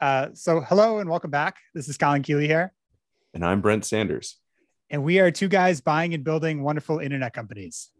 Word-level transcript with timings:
Uh, 0.00 0.28
so, 0.32 0.60
hello 0.62 0.98
and 0.98 1.10
welcome 1.10 1.30
back. 1.30 1.58
This 1.74 1.86
is 1.86 1.98
Colin 1.98 2.22
Keeley 2.22 2.46
here. 2.46 2.72
And 3.34 3.44
I'm 3.44 3.60
Brent 3.60 3.84
Sanders. 3.84 4.38
And 4.88 5.04
we 5.04 5.20
are 5.20 5.30
two 5.30 5.48
guys 5.48 5.82
buying 5.82 6.14
and 6.14 6.24
building 6.24 6.62
wonderful 6.62 7.00
internet 7.00 7.34
companies. 7.34 7.90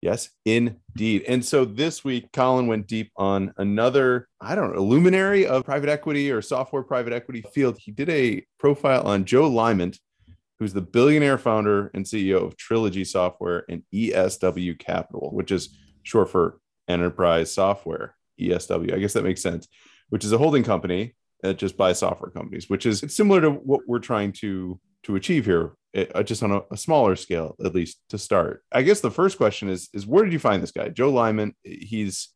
Yes, 0.00 0.30
indeed. 0.44 1.24
And 1.26 1.44
so 1.44 1.64
this 1.64 2.04
week, 2.04 2.30
Colin 2.32 2.68
went 2.68 2.86
deep 2.86 3.10
on 3.16 3.52
another, 3.56 4.28
I 4.40 4.54
don't 4.54 4.74
know, 4.74 4.82
luminary 4.82 5.46
of 5.48 5.64
private 5.64 5.88
equity 5.88 6.30
or 6.30 6.40
software 6.40 6.84
private 6.84 7.12
equity 7.12 7.42
field. 7.52 7.76
He 7.78 7.90
did 7.90 8.08
a 8.08 8.46
profile 8.58 9.02
on 9.02 9.24
Joe 9.24 9.50
Liemandt, 9.50 9.98
who's 10.60 10.72
the 10.72 10.80
billionaire 10.80 11.38
founder 11.38 11.90
and 11.92 12.04
CEO 12.04 12.46
of 12.46 12.56
Trilogy 12.56 13.04
Software 13.04 13.64
and 13.68 13.82
ESW 13.92 14.78
Capital, 14.78 15.30
which 15.32 15.50
is 15.50 15.76
short 16.04 16.30
for 16.30 16.60
Enterprise 16.86 17.52
Software, 17.52 18.14
ESW. 18.40 18.94
I 18.94 18.98
guess 19.00 19.14
that 19.14 19.24
makes 19.24 19.42
sense, 19.42 19.66
which 20.10 20.24
is 20.24 20.32
a 20.32 20.38
holding 20.38 20.62
company 20.62 21.16
that 21.42 21.58
just 21.58 21.76
buys 21.76 21.98
software 21.98 22.30
companies, 22.30 22.68
which 22.68 22.86
is 22.86 23.02
it's 23.02 23.16
similar 23.16 23.40
to 23.40 23.50
what 23.50 23.80
we're 23.86 23.98
trying 23.98 24.32
to 24.32 24.78
to 25.04 25.16
achieve 25.16 25.46
here 25.46 25.72
it, 25.92 26.14
uh, 26.14 26.22
just 26.22 26.42
on 26.42 26.52
a, 26.52 26.60
a, 26.70 26.76
smaller 26.76 27.16
scale, 27.16 27.56
at 27.64 27.74
least 27.74 28.00
to 28.10 28.18
start. 28.18 28.62
I 28.70 28.82
guess 28.82 29.00
the 29.00 29.10
first 29.10 29.38
question 29.38 29.68
is 29.68 29.88
is 29.92 30.06
where 30.06 30.24
did 30.24 30.32
you 30.32 30.38
find 30.38 30.62
this 30.62 30.72
guy, 30.72 30.88
Joe 30.88 31.12
Liemandt? 31.12 31.54
He's 31.62 32.28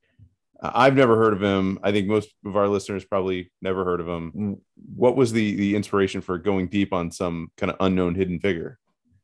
uh, 0.60 0.70
I've 0.74 0.96
never 0.96 1.16
heard 1.16 1.32
of 1.32 1.42
him. 1.42 1.78
I 1.82 1.92
think 1.92 2.08
most 2.08 2.30
of 2.44 2.56
our 2.56 2.68
listeners 2.68 3.04
probably 3.04 3.52
never 3.62 3.84
heard 3.84 4.00
of 4.00 4.08
him. 4.08 4.60
What 4.96 5.16
was 5.16 5.32
the 5.32 5.54
the 5.56 5.76
inspiration 5.76 6.20
for 6.20 6.38
going 6.38 6.68
deep 6.68 6.92
on 6.92 7.10
some 7.10 7.48
kind 7.56 7.70
of 7.70 7.76
unknown 7.80 8.14
hidden 8.14 8.40
figure? 8.40 8.78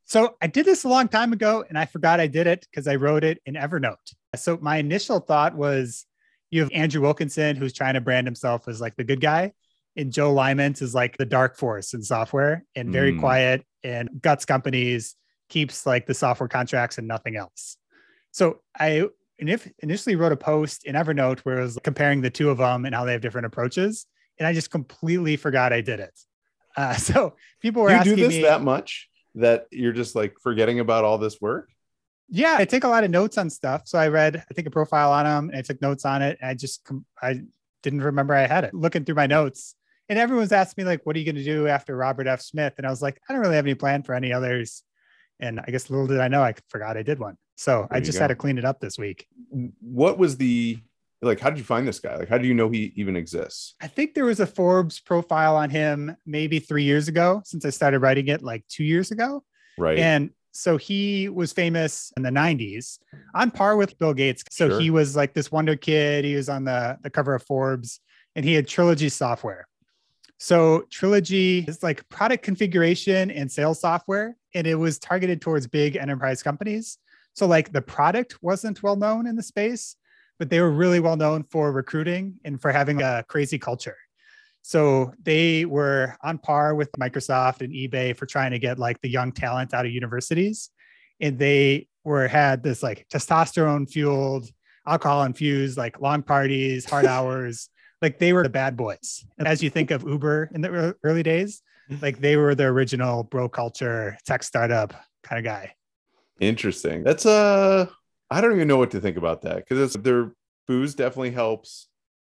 So 0.04 0.36
I 0.42 0.48
did 0.48 0.66
this 0.66 0.84
a 0.84 0.88
long 0.88 1.08
time 1.08 1.32
ago, 1.32 1.64
and 1.68 1.78
I 1.78 1.86
forgot 1.86 2.18
I 2.18 2.26
did 2.26 2.46
it 2.46 2.66
because 2.70 2.88
I 2.88 2.96
wrote 2.96 3.22
it 3.22 3.40
in 3.46 3.54
Evernote. 3.54 4.14
So 4.36 4.58
my 4.60 4.78
initial 4.78 5.20
thought 5.20 5.54
was 5.54 6.04
you 6.50 6.60
have 6.60 6.70
Andrew 6.72 7.00
Wilkinson 7.00 7.56
who's 7.56 7.72
trying 7.72 7.94
to 7.94 8.00
brand 8.00 8.26
himself 8.26 8.68
as 8.68 8.80
like 8.80 8.96
the 8.96 9.04
good 9.04 9.20
guy 9.20 9.52
and 9.96 10.12
Joe 10.12 10.34
Liemandt 10.34 10.82
is 10.82 10.94
like 10.94 11.16
the 11.16 11.26
dark 11.26 11.56
force 11.56 11.94
in 11.94 12.02
software 12.02 12.64
and 12.76 12.90
very 12.90 13.12
mm. 13.12 13.20
quiet 13.20 13.64
and 13.82 14.08
guts 14.20 14.44
companies, 14.44 15.16
keeps 15.48 15.84
like 15.84 16.06
the 16.06 16.14
software 16.14 16.48
contracts 16.48 16.98
and 16.98 17.08
nothing 17.08 17.36
else. 17.36 17.76
So 18.30 18.60
I 18.78 19.08
initially 19.38 20.16
wrote 20.16 20.32
a 20.32 20.36
post 20.36 20.84
in 20.84 20.94
Evernote 20.94 21.40
where 21.40 21.58
it 21.58 21.62
was 21.62 21.78
comparing 21.82 22.20
the 22.20 22.30
two 22.30 22.50
of 22.50 22.58
them 22.58 22.84
and 22.84 22.94
how 22.94 23.04
they 23.04 23.12
have 23.12 23.20
different 23.20 23.46
approaches. 23.46 24.06
And 24.38 24.46
I 24.46 24.52
just 24.52 24.70
completely 24.70 25.36
forgot 25.36 25.72
I 25.72 25.80
did 25.80 26.00
it. 26.00 26.18
Uh, 26.76 26.94
so 26.94 27.34
people 27.60 27.82
were 27.82 27.90
you 27.90 27.96
asking 27.96 28.16
do 28.16 28.22
this 28.22 28.36
me, 28.36 28.42
that 28.42 28.62
much 28.62 29.08
that 29.34 29.66
you're 29.70 29.92
just 29.92 30.14
like 30.14 30.34
forgetting 30.42 30.80
about 30.80 31.04
all 31.04 31.18
this 31.18 31.40
work. 31.40 31.68
Yeah, 32.30 32.56
I 32.58 32.64
take 32.64 32.84
a 32.84 32.88
lot 32.88 33.04
of 33.04 33.10
notes 33.10 33.36
on 33.38 33.50
stuff. 33.50 33.82
So 33.86 33.98
I 33.98 34.08
read, 34.08 34.36
I 34.36 34.54
think 34.54 34.66
a 34.68 34.70
profile 34.70 35.12
on 35.12 35.24
them 35.24 35.50
and 35.50 35.58
I 35.58 35.62
took 35.62 35.82
notes 35.82 36.04
on 36.04 36.22
it. 36.22 36.38
And 36.40 36.50
I 36.50 36.54
just, 36.54 36.88
I 37.20 37.42
didn't 37.82 38.02
remember 38.02 38.34
I 38.34 38.46
had 38.46 38.64
it. 38.64 38.72
Looking 38.72 39.04
through 39.04 39.16
my 39.16 39.26
notes, 39.26 39.74
and 40.08 40.18
everyone's 40.18 40.52
asked 40.52 40.76
me 40.76 40.84
like, 40.84 41.06
what 41.06 41.14
are 41.14 41.18
you 41.18 41.24
going 41.24 41.36
to 41.36 41.44
do 41.44 41.68
after 41.68 41.96
Robert 41.96 42.26
F. 42.26 42.40
Smith? 42.40 42.74
And 42.78 42.86
I 42.86 42.90
was 42.90 43.00
like, 43.00 43.20
I 43.28 43.32
don't 43.32 43.42
really 43.42 43.56
have 43.56 43.64
any 43.64 43.74
plan 43.74 44.02
for 44.02 44.14
any 44.14 44.32
others. 44.32 44.82
And 45.38 45.60
I 45.60 45.70
guess 45.70 45.88
little 45.88 46.06
did 46.06 46.20
I 46.20 46.28
know, 46.28 46.42
I 46.42 46.54
forgot 46.68 46.96
I 46.96 47.02
did 47.02 47.18
one. 47.18 47.36
So 47.56 47.86
there 47.90 47.98
I 47.98 48.00
just 48.00 48.18
had 48.18 48.28
to 48.28 48.34
clean 48.34 48.58
it 48.58 48.64
up 48.64 48.80
this 48.80 48.98
week. 48.98 49.26
What 49.80 50.18
was 50.18 50.36
the 50.36 50.78
like? 51.22 51.38
How 51.38 51.50
did 51.50 51.58
you 51.58 51.64
find 51.64 51.86
this 51.86 52.00
guy? 52.00 52.16
Like, 52.16 52.28
how 52.28 52.38
do 52.38 52.48
you 52.48 52.54
know 52.54 52.70
he 52.70 52.92
even 52.96 53.14
exists? 53.14 53.74
I 53.80 53.86
think 53.86 54.14
there 54.14 54.24
was 54.24 54.40
a 54.40 54.46
Forbes 54.46 54.98
profile 54.98 55.56
on 55.56 55.70
him 55.70 56.16
maybe 56.26 56.58
three 56.58 56.84
years 56.84 57.08
ago, 57.08 57.42
since 57.44 57.64
I 57.64 57.70
started 57.70 58.00
writing 58.00 58.28
it 58.28 58.42
like 58.42 58.64
two 58.68 58.84
years 58.84 59.10
ago. 59.10 59.44
Right. 59.78 59.98
And 59.98 60.30
so 60.52 60.76
he 60.76 61.28
was 61.28 61.52
famous 61.52 62.12
in 62.16 62.22
the 62.22 62.30
90s 62.30 62.98
on 63.34 63.50
par 63.50 63.76
with 63.76 63.98
Bill 63.98 64.14
Gates. 64.14 64.42
So 64.50 64.68
sure. 64.68 64.80
he 64.80 64.90
was 64.90 65.16
like 65.16 65.34
this 65.34 65.52
wonder 65.52 65.76
kid. 65.76 66.24
He 66.24 66.34
was 66.34 66.48
on 66.48 66.64
the, 66.64 66.98
the 67.02 67.10
cover 67.10 67.34
of 67.34 67.42
Forbes 67.44 68.00
and 68.34 68.44
he 68.44 68.54
had 68.54 68.66
Trilogy 68.66 69.08
software. 69.08 69.66
So 70.38 70.86
Trilogy 70.90 71.66
is 71.68 71.82
like 71.82 72.08
product 72.08 72.42
configuration 72.42 73.30
and 73.30 73.52
sales 73.52 73.78
software, 73.78 74.36
and 74.54 74.66
it 74.66 74.74
was 74.74 74.98
targeted 74.98 75.42
towards 75.42 75.66
big 75.66 75.96
enterprise 75.96 76.42
companies. 76.42 76.96
So 77.34 77.46
like 77.46 77.72
the 77.72 77.82
product 77.82 78.42
wasn't 78.42 78.82
well 78.82 78.96
known 78.96 79.26
in 79.26 79.36
the 79.36 79.42
space, 79.42 79.96
but 80.38 80.48
they 80.48 80.60
were 80.60 80.70
really 80.70 80.98
well 80.98 81.16
known 81.16 81.42
for 81.42 81.70
recruiting 81.72 82.40
and 82.44 82.60
for 82.60 82.72
having 82.72 83.02
a 83.02 83.22
crazy 83.28 83.58
culture. 83.58 83.96
So 84.62 85.12
they 85.22 85.64
were 85.64 86.16
on 86.22 86.38
par 86.38 86.74
with 86.74 86.92
Microsoft 86.92 87.62
and 87.62 87.72
eBay 87.72 88.16
for 88.16 88.26
trying 88.26 88.50
to 88.52 88.58
get 88.58 88.78
like 88.78 89.00
the 89.00 89.08
young 89.08 89.32
talent 89.32 89.74
out 89.74 89.86
of 89.86 89.92
universities. 89.92 90.70
And 91.20 91.38
they 91.38 91.88
were 92.04 92.28
had 92.28 92.62
this 92.62 92.82
like 92.82 93.06
testosterone 93.12 93.90
fueled, 93.90 94.48
alcohol 94.86 95.24
infused, 95.24 95.76
like 95.76 96.00
long 96.00 96.22
parties, 96.22 96.84
hard 96.84 97.06
hours 97.16 97.68
like 98.02 98.18
they 98.18 98.32
were 98.32 98.42
the 98.42 98.48
bad 98.48 98.76
boys. 98.76 99.24
And 99.38 99.46
as 99.46 99.62
you 99.62 99.70
think 99.70 99.90
of 99.90 100.02
Uber 100.02 100.50
in 100.54 100.60
the 100.60 100.96
early 101.02 101.22
days, 101.22 101.62
like 102.02 102.20
they 102.20 102.36
were 102.36 102.54
the 102.54 102.64
original 102.64 103.24
bro 103.24 103.48
culture 103.48 104.16
tech 104.24 104.42
startup 104.42 104.94
kind 105.22 105.38
of 105.38 105.44
guy. 105.44 105.74
Interesting. 106.40 107.02
That's 107.02 107.26
uh 107.26 107.86
I 108.30 108.40
don't 108.40 108.54
even 108.54 108.68
know 108.68 108.76
what 108.76 108.92
to 108.92 109.00
think 109.00 109.16
about 109.16 109.42
that 109.42 109.56
because 109.56 109.92
their 109.94 110.32
booze 110.66 110.94
definitely 110.94 111.32
helps 111.32 111.88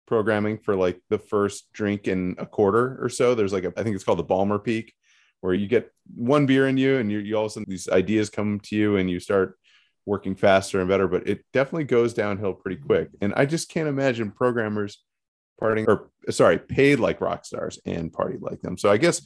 programming 0.05 0.57
for 0.57 0.75
like 0.75 0.99
the 1.09 1.17
first 1.17 1.71
drink 1.73 2.07
in 2.07 2.35
a 2.37 2.45
quarter 2.45 2.97
or 3.01 3.09
so. 3.09 3.35
There's 3.35 3.53
like 3.53 3.63
a, 3.63 3.73
I 3.77 3.83
think 3.83 3.95
it's 3.95 4.03
called 4.03 4.19
the 4.19 4.23
Ballmer 4.23 4.63
peak, 4.63 4.93
where 5.41 5.53
you 5.53 5.67
get 5.67 5.91
one 6.15 6.45
beer 6.45 6.67
in 6.67 6.77
you 6.77 6.97
and 6.97 7.11
you, 7.11 7.19
you 7.19 7.35
all 7.35 7.45
of 7.45 7.51
a 7.51 7.53
sudden 7.53 7.65
these 7.69 7.89
ideas 7.89 8.29
come 8.29 8.59
to 8.61 8.75
you 8.75 8.97
and 8.97 9.09
you 9.09 9.19
start 9.19 9.57
working 10.05 10.35
faster 10.35 10.79
and 10.79 10.89
better. 10.89 11.07
But 11.07 11.27
it 11.27 11.45
definitely 11.53 11.85
goes 11.85 12.13
downhill 12.13 12.53
pretty 12.53 12.81
quick. 12.81 13.09
And 13.21 13.33
I 13.35 13.45
just 13.45 13.69
can't 13.69 13.87
imagine 13.87 14.31
programmers 14.31 15.03
partying 15.61 15.87
or 15.87 16.09
sorry, 16.29 16.59
paid 16.59 16.99
like 16.99 17.21
rock 17.21 17.45
stars 17.45 17.79
and 17.85 18.11
party 18.11 18.37
like 18.39 18.61
them. 18.61 18.77
So 18.77 18.89
I 18.89 18.97
guess 18.97 19.21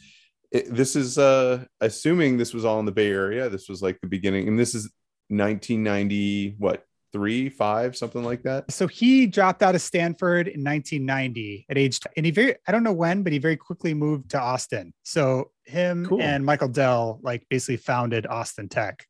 it, 0.51 0.73
this 0.73 0.95
is 0.95 1.17
uh 1.17 1.65
assuming 1.81 2.37
this 2.37 2.53
was 2.53 2.65
all 2.65 2.79
in 2.79 2.85
the 2.85 2.91
Bay 2.91 3.11
Area. 3.11 3.49
This 3.49 3.67
was 3.69 3.81
like 3.81 3.99
the 4.01 4.07
beginning, 4.07 4.47
and 4.47 4.57
this 4.57 4.75
is 4.75 4.91
1990, 5.29 6.55
what 6.57 6.83
three, 7.13 7.49
five, 7.49 7.95
something 7.95 8.23
like 8.23 8.43
that. 8.43 8.71
So 8.71 8.87
he 8.87 9.27
dropped 9.27 9.63
out 9.63 9.75
of 9.75 9.81
Stanford 9.81 10.47
in 10.47 10.63
1990 10.63 11.65
at 11.69 11.77
age, 11.77 11.99
and 12.15 12.25
he 12.25 12.31
very, 12.31 12.55
I 12.67 12.71
don't 12.71 12.83
know 12.83 12.93
when, 12.93 13.23
but 13.23 13.31
he 13.31 13.39
very 13.39 13.57
quickly 13.57 13.93
moved 13.93 14.31
to 14.31 14.39
Austin. 14.39 14.93
So 15.03 15.51
him 15.65 16.05
cool. 16.05 16.21
and 16.21 16.45
Michael 16.45 16.67
Dell 16.67 17.19
like 17.23 17.45
basically 17.49 17.77
founded 17.77 18.27
Austin 18.27 18.69
Tech 18.69 19.05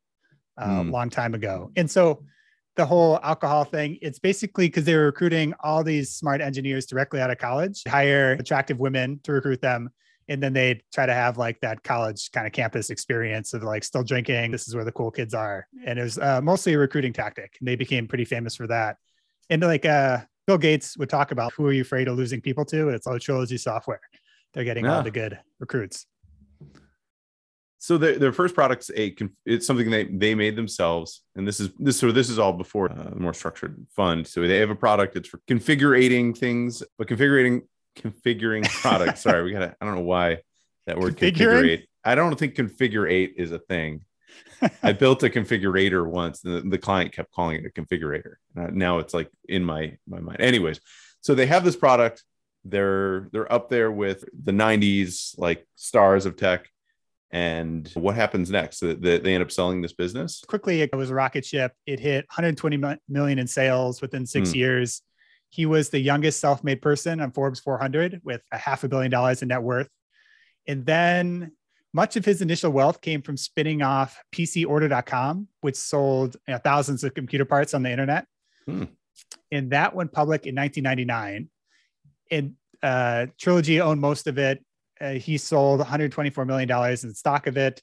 uh, 0.59 0.65
a 0.65 0.67
mm. 0.67 0.91
long 0.91 1.09
time 1.09 1.33
ago. 1.33 1.71
And 1.75 1.89
so 1.89 2.23
the 2.77 2.85
whole 2.85 3.19
alcohol 3.21 3.65
thing. 3.65 3.97
It's 4.01 4.19
basically 4.19 4.67
because 4.67 4.85
they 4.85 4.95
were 4.95 5.05
recruiting 5.05 5.53
all 5.59 5.83
these 5.83 6.11
smart 6.11 6.39
engineers 6.39 6.85
directly 6.85 7.19
out 7.19 7.29
of 7.29 7.39
college, 7.39 7.83
hire 7.87 8.33
attractive 8.33 8.79
women 8.79 9.19
to 9.23 9.33
recruit 9.33 9.61
them. 9.61 9.89
And 10.29 10.43
then 10.43 10.53
they 10.53 10.81
try 10.93 11.05
to 11.05 11.13
have 11.13 11.37
like 11.37 11.59
that 11.61 11.83
college 11.83 12.31
kind 12.31 12.45
of 12.45 12.53
campus 12.53 12.89
experience 12.89 13.53
of 13.53 13.63
like 13.63 13.83
still 13.83 14.03
drinking. 14.03 14.51
This 14.51 14.67
is 14.67 14.75
where 14.75 14.83
the 14.83 14.91
cool 14.91 15.11
kids 15.11 15.33
are. 15.33 15.67
And 15.85 15.97
it 15.97 16.03
was 16.03 16.19
uh, 16.19 16.41
mostly 16.41 16.73
a 16.73 16.77
recruiting 16.77 17.13
tactic. 17.13 17.55
And 17.59 17.67
they 17.67 17.75
became 17.75 18.07
pretty 18.07 18.25
famous 18.25 18.55
for 18.55 18.67
that. 18.67 18.97
And 19.49 19.61
like 19.61 19.85
uh, 19.85 20.19
Bill 20.45 20.57
Gates 20.57 20.97
would 20.97 21.09
talk 21.09 21.31
about 21.31 21.53
who 21.53 21.65
are 21.67 21.73
you 21.73 21.81
afraid 21.81 22.07
of 22.07 22.17
losing 22.17 22.41
people 22.41 22.65
to? 22.65 22.89
It's 22.89 23.07
all 23.07 23.17
trilogy 23.19 23.57
software. 23.57 24.01
They're 24.53 24.65
getting 24.65 24.85
yeah. 24.85 24.97
all 24.97 25.03
the 25.03 25.11
good 25.11 25.39
recruits 25.59 26.05
so 27.79 27.97
the, 27.97 28.13
their 28.13 28.33
first 28.33 28.55
product's 28.55 28.89
a 28.95 29.15
it's 29.45 29.67
something 29.67 29.89
they 29.89 30.05
they 30.05 30.35
made 30.35 30.55
themselves 30.55 31.23
and 31.35 31.47
this 31.47 31.59
is 31.59 31.69
this 31.79 31.97
so 31.97 32.11
this 32.11 32.29
is 32.29 32.39
all 32.39 32.53
before 32.53 32.91
uh, 32.91 33.11
more 33.15 33.33
structured 33.33 33.85
fund 33.95 34.25
so 34.25 34.41
they 34.41 34.57
have 34.57 34.69
a 34.69 34.75
product 34.75 35.15
it's 35.15 35.29
for 35.29 35.39
configuring 35.47 36.35
things 36.37 36.83
but 36.97 37.07
configuring 37.07 37.61
configuring 37.97 38.67
products. 38.81 39.21
Sorry 39.21 39.43
we 39.43 39.51
gotta 39.51 39.75
i 39.81 39.85
don't 39.85 39.95
know 39.95 40.01
why 40.01 40.39
that 40.85 40.97
word 40.97 41.17
configure 41.17 41.83
i 42.03 42.15
don't 42.15 42.37
think 42.37 42.55
configure 42.55 43.09
eight 43.09 43.33
is 43.37 43.51
a 43.51 43.59
thing. 43.59 44.01
I 44.83 44.93
built 44.93 45.23
a 45.23 45.29
configurator 45.29 46.05
once 46.05 46.43
and 46.43 46.55
the, 46.55 46.69
the 46.69 46.77
client 46.77 47.11
kept 47.11 47.31
calling 47.31 47.57
it 47.57 47.65
a 47.65 47.81
configurator. 47.81 48.35
Now 48.55 48.99
it's 48.99 49.13
like 49.13 49.29
in 49.47 49.63
my 49.63 49.97
my 50.07 50.19
mind. 50.19 50.41
Anyways 50.41 50.79
so 51.21 51.35
they 51.35 51.45
have 51.47 51.65
this 51.65 51.75
product. 51.75 52.23
They're 52.63 53.27
they're 53.31 53.51
up 53.51 53.69
there 53.69 53.91
with 53.91 54.23
the 54.45 54.51
90s 54.51 55.37
like 55.37 55.67
stars 55.75 56.25
of 56.25 56.37
tech. 56.37 56.69
And 57.31 57.85
what 57.95 58.15
happens 58.15 58.49
next? 58.49 58.79
They, 58.79 58.93
they 58.93 59.33
end 59.33 59.43
up 59.43 59.51
selling 59.51 59.81
this 59.81 59.91
business? 59.91 60.41
Quickly 60.47 60.81
it 60.81 60.95
was 60.95 61.09
a 61.09 61.13
rocket 61.13 61.43
ship. 61.43 61.73
It 61.85 61.99
hit 61.99 62.25
120 62.29 62.97
million 63.09 63.39
in 63.39 63.47
sales 63.47 64.01
within 64.01 64.25
six 64.25 64.51
mm. 64.51 64.55
years 64.55 65.01
he 65.49 65.65
was 65.65 65.89
the 65.89 65.99
youngest 65.99 66.39
self-made 66.39 66.81
person 66.81 67.19
on 67.19 67.31
forbes 67.31 67.59
400 67.59 68.21
with 68.23 68.41
a 68.51 68.57
half 68.57 68.83
a 68.83 68.87
billion 68.87 69.11
dollars 69.11 69.41
in 69.41 69.47
net 69.47 69.63
worth. 69.63 69.89
And 70.67 70.85
then 70.85 71.53
much 71.93 72.15
of 72.15 72.25
his 72.25 72.41
initial 72.41 72.71
wealth 72.71 73.01
came 73.01 73.21
from 73.21 73.37
spinning 73.37 73.81
off 73.81 74.21
pcorder.com 74.33 75.47
which 75.61 75.75
sold 75.75 76.35
you 76.47 76.53
know, 76.53 76.59
thousands 76.59 77.03
of 77.03 77.13
computer 77.13 77.45
parts 77.45 77.73
on 77.73 77.83
the 77.83 77.91
internet. 77.91 78.25
Mm. 78.67 78.89
and 79.49 79.71
that 79.71 79.95
went 79.95 80.11
public 80.11 80.45
in 80.45 80.53
1999 80.53 81.49
and 82.29 82.53
uh, 82.83 83.27
trilogy 83.39 83.79
owned 83.79 84.01
most 84.01 84.27
of 84.27 84.37
it. 84.37 84.63
Uh, 84.99 85.11
he 85.11 85.37
sold 85.37 85.79
124 85.79 86.45
million 86.45 86.67
dollars 86.67 87.03
in 87.05 87.13
stock 87.13 87.47
of 87.47 87.55
it. 87.55 87.81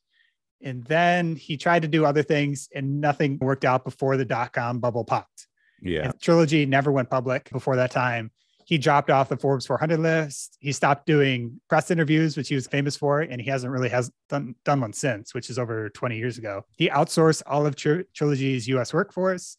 And 0.62 0.84
then 0.84 1.37
he 1.37 1.56
tried 1.56 1.82
to 1.82 1.88
do 1.88 2.05
other 2.05 2.22
things 2.22 2.69
and 2.75 3.00
nothing 3.00 3.38
worked 3.40 3.64
out 3.64 3.84
before 3.84 4.16
the 4.16 4.25
dot-com 4.25 4.78
bubble 4.78 5.05
popped 5.05 5.46
yeah 5.84 6.06
and 6.06 6.20
trilogy 6.20 6.66
never 6.66 6.90
went 6.90 7.08
public 7.08 7.48
before 7.50 7.76
that 7.76 7.90
time 7.90 8.31
he 8.64 8.78
dropped 8.78 9.10
off 9.10 9.28
the 9.28 9.36
Forbes 9.36 9.66
400 9.66 10.00
list. 10.00 10.56
He 10.58 10.72
stopped 10.72 11.06
doing 11.06 11.60
press 11.69 11.90
interviews, 11.90 12.36
which 12.36 12.48
he 12.48 12.54
was 12.54 12.66
famous 12.66 12.96
for, 12.96 13.20
and 13.20 13.40
he 13.40 13.50
hasn't 13.50 13.70
really 13.70 13.90
has 13.90 14.10
done, 14.28 14.54
done 14.64 14.81
one 14.81 14.92
since, 14.92 15.34
which 15.34 15.50
is 15.50 15.58
over 15.58 15.90
20 15.90 16.16
years 16.16 16.38
ago. 16.38 16.64
He 16.76 16.88
outsourced 16.88 17.42
all 17.46 17.66
of 17.66 17.76
Tr- 17.76 18.02
Trilogy's 18.14 18.66
U.S. 18.69 18.94
workforce, 18.94 19.58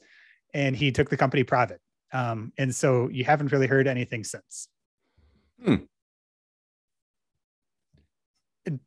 and 0.54 0.76
he 0.76 0.92
took 0.92 1.10
the 1.10 1.18
company 1.18 1.44
private. 1.44 1.80
Um, 2.14 2.52
and 2.58 2.74
so 2.74 3.10
you 3.10 3.26
haven't 3.26 3.52
really 3.52 3.68
heard 3.68 3.88
anything 3.88 4.24
since. 4.24 4.70
Hmm. 5.64 5.76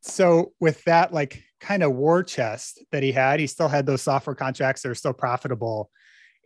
So 0.01 0.53
with 0.59 0.83
that, 0.85 1.13
like 1.13 1.45
kind 1.61 1.85
of 1.85 1.93
war 1.93 2.25
chest 2.25 2.83
that 2.91 3.05
he 3.05 3.13
had, 3.13 3.39
he 3.39 3.47
still 3.47 3.69
had 3.69 3.87
those 3.87 4.03
software 4.03 4.35
contracts 4.35 4.83
that 4.83 4.89
are 4.89 4.97
still 4.97 5.13
profitable 5.13 5.91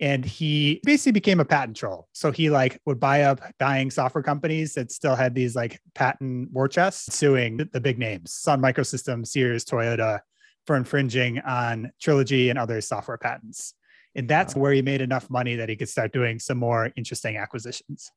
and 0.03 0.25
he 0.25 0.81
basically 0.85 1.13
became 1.13 1.39
a 1.39 1.45
patent 1.45 1.77
troll. 1.77 2.09
So 2.13 2.33
he 2.33 2.51
like 2.51 2.81
would 2.87 2.99
buy 2.99 3.23
up 3.23 3.41
dying 3.61 3.89
software 3.89 4.25
companies 4.25 4.75
that 4.75 4.91
still 4.91 5.15
had 5.15 5.33
these 5.33 5.55
like 5.55 5.81
patent 5.95 6.51
war 6.51 6.67
chests, 6.67 7.15
suing 7.15 7.69
the 7.73 7.81
big 7.81 8.01
names, 8.01 8.35
Sun 8.35 8.61
Microsystems, 8.61 9.29
Sears, 9.29 9.65
Toyota, 9.65 10.19
for 10.67 10.75
infringing 10.75 11.39
on 11.39 11.93
Trilogy 12.01 12.51
and 12.51 12.59
other 12.59 12.81
software 12.81 13.17
patents. 13.17 13.75
And 14.17 14.29
that's 14.29 14.57
wow. 14.57 14.63
where 14.63 14.73
he 14.73 14.83
made 14.83 15.03
enough 15.03 15.31
money 15.31 15.55
that 15.55 15.69
he 15.69 15.77
could 15.77 15.89
start 15.89 16.13
doing 16.13 16.41
some 16.41 16.59
more 16.59 16.91
interesting 16.97 17.37
acquisitions. 17.37 18.11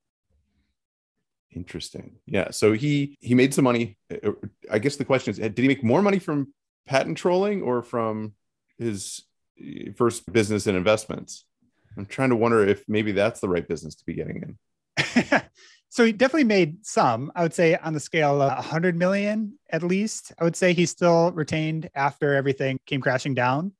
Interesting. 1.51 2.15
Yeah. 2.25 2.49
So 2.49 2.73
he 2.73 3.15
he 3.21 3.35
made 3.35 3.53
some 3.53 3.63
money. 3.63 3.99
Uh, 4.11 4.31
I 4.71 4.79
guess 4.79 4.95
the 4.95 5.05
question 5.05 5.31
is, 5.31 5.37
did 5.37 5.57
he 5.57 5.67
make 5.67 5.83
more 5.83 6.01
money 6.01 6.17
from 6.17 6.51
patent 6.87 7.19
trolling 7.19 7.61
or 7.61 7.83
from 7.83 8.33
his 8.79 9.21
uh, 9.61 9.91
first 9.95 10.31
business 10.33 10.65
and 10.65 10.75
investments? 10.75 11.45
I'm 11.97 12.05
trying 12.05 12.29
to 12.29 12.35
wonder 12.35 12.65
if 12.67 12.83
maybe 12.87 13.11
that's 13.11 13.39
the 13.39 13.49
right 13.49 13.67
business 13.67 13.95
to 13.95 14.05
be 14.05 14.13
getting 14.13 14.57
in. 14.97 15.41
so 15.89 16.05
he 16.05 16.11
definitely 16.11 16.45
made 16.45 16.85
some. 16.85 17.31
I 17.35 17.43
would 17.43 17.53
say 17.53 17.75
on 17.75 17.93
the 17.93 17.99
scale 17.99 18.41
of 18.41 18.51
100 18.53 18.95
million 18.95 19.57
at 19.69 19.83
least. 19.83 20.31
I 20.39 20.43
would 20.43 20.55
say 20.55 20.73
he 20.73 20.85
still 20.85 21.31
retained 21.31 21.89
after 21.95 22.33
everything 22.33 22.77
came 22.85 23.01
crashing 23.01 23.33
down, 23.33 23.73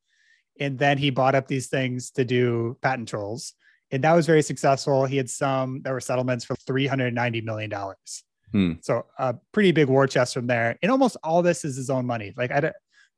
and 0.60 0.78
then 0.78 0.98
he 0.98 1.10
bought 1.10 1.36
up 1.36 1.48
these 1.48 1.68
things 1.68 2.12
to 2.12 2.26
do 2.26 2.78
patent 2.82 3.10
trolls, 3.10 3.54
and 3.92 4.04
that 4.04 4.14
was 4.14 4.26
very 4.26 4.42
successful. 4.42 5.06
He 5.06 5.18
had 5.18 5.30
some 5.30 5.82
there 5.82 5.94
were 5.94 6.02
settlements 6.02 6.46
for 6.46 6.56
390 6.56 7.42
million 7.42 7.70
dollars. 7.70 8.24
Hmm. 8.52 8.74
So 8.82 9.06
a 9.18 9.36
pretty 9.52 9.72
big 9.72 9.88
war 9.88 10.08
chest 10.08 10.34
from 10.34 10.48
there, 10.48 10.78
and 10.82 10.92
almost 10.92 11.18
all 11.24 11.42
this 11.42 11.66
is 11.66 11.76
his 11.76 11.90
own 11.90 12.06
money. 12.06 12.34
Like 12.36 12.52
I 12.52 12.60
don't 12.62 12.76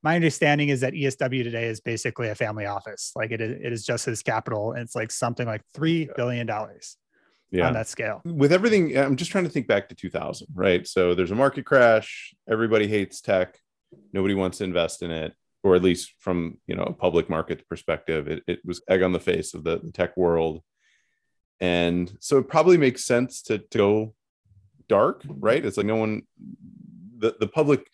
my 0.07 0.15
understanding 0.15 0.69
is 0.69 0.80
that 0.80 0.94
ESW 0.94 1.44
today 1.44 1.65
is 1.65 1.81
basically 1.81 2.30
a 2.30 2.36
family 2.36 2.65
office. 2.65 3.12
Like 3.13 3.31
it 3.31 3.42
is, 3.42 3.59
it 3.62 3.74
is 3.74 3.86
just 3.86 4.06
his 4.06 4.24
capital. 4.24 4.71
And 4.71 4.83
it's 4.83 4.95
like 4.95 5.12
something 5.12 5.45
like 5.45 5.63
$3 5.75 6.15
billion 6.15 6.48
yeah. 7.51 7.68
on 7.68 7.74
that 7.74 7.89
scale. 7.89 8.21
With 8.24 8.54
everything, 8.54 8.98
I'm 8.98 9.18
just 9.18 9.31
trying 9.31 9.44
to 9.44 9.50
think 9.50 9.68
back 9.68 9.89
to 9.89 9.95
2000, 9.95 10.48
right? 10.54 10.88
So 10.88 11.13
there's 11.13 11.31
a 11.31 11.36
market 11.36 11.65
crash. 11.65 12.33
Everybody 12.50 12.88
hates 12.88 13.19
tech. 13.19 13.59
Nobody 14.13 14.33
wants 14.33 14.59
to 14.59 14.63
invest 14.63 15.01
in 15.01 15.12
it, 15.12 15.33
or 15.62 15.75
at 15.75 15.83
least 15.83 16.13
from, 16.19 16.57
you 16.68 16.75
know, 16.77 16.83
a 16.83 16.94
public 16.94 17.30
market 17.30 17.68
perspective, 17.68 18.30
it, 18.30 18.44
it 18.48 18.59
was 18.63 18.81
egg 18.88 19.01
on 19.01 19.12
the 19.12 19.19
face 19.19 19.54
of 19.54 19.65
the, 19.65 19.81
the 19.83 19.92
tech 19.92 20.15
world. 20.15 20.63
And 21.59 22.15
so 22.21 22.38
it 22.38 22.48
probably 22.48 22.77
makes 22.77 23.04
sense 23.04 23.42
to, 23.42 23.57
to 23.57 23.77
go 23.77 24.13
dark, 24.88 25.24
right? 25.27 25.65
It's 25.65 25.75
like 25.75 25.86
no 25.86 25.98
one, 25.98 26.21
the, 27.18 27.36
the 27.42 27.48
public 27.48 27.89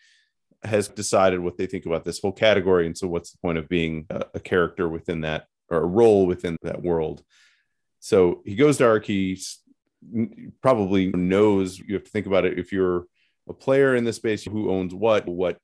has 0.64 0.88
decided 0.88 1.40
what 1.40 1.58
they 1.58 1.66
think 1.66 1.86
about 1.86 2.06
this 2.06 2.20
whole 2.20 2.32
category. 2.32 2.86
And 2.86 2.98
so, 2.98 3.08
what's 3.08 3.32
the 3.32 3.38
point 3.40 3.58
of 3.58 3.70
being 3.70 4.06
a, 4.10 4.26
a 4.36 4.40
character 4.40 4.88
within 4.88 5.22
that 5.22 5.48
or 5.70 5.78
a 5.78 5.86
role 5.86 6.26
within 6.26 6.58
that 6.64 6.82
world? 6.82 7.24
So 8.04 8.42
he 8.44 8.56
goes 8.56 8.78
dark. 8.78 9.06
He 9.06 9.42
probably 10.62 11.08
knows 11.12 11.80
you 11.80 11.94
have 11.94 12.04
to 12.04 12.10
think 12.10 12.26
about 12.26 12.44
it. 12.44 12.60
If 12.60 12.74
you're 12.74 13.06
a 13.48 13.54
player 13.54 13.96
in 13.96 14.04
this 14.04 14.18
space, 14.18 14.44
who 14.44 14.70
owns 14.70 14.94
what, 14.94 15.26
what 15.26 15.58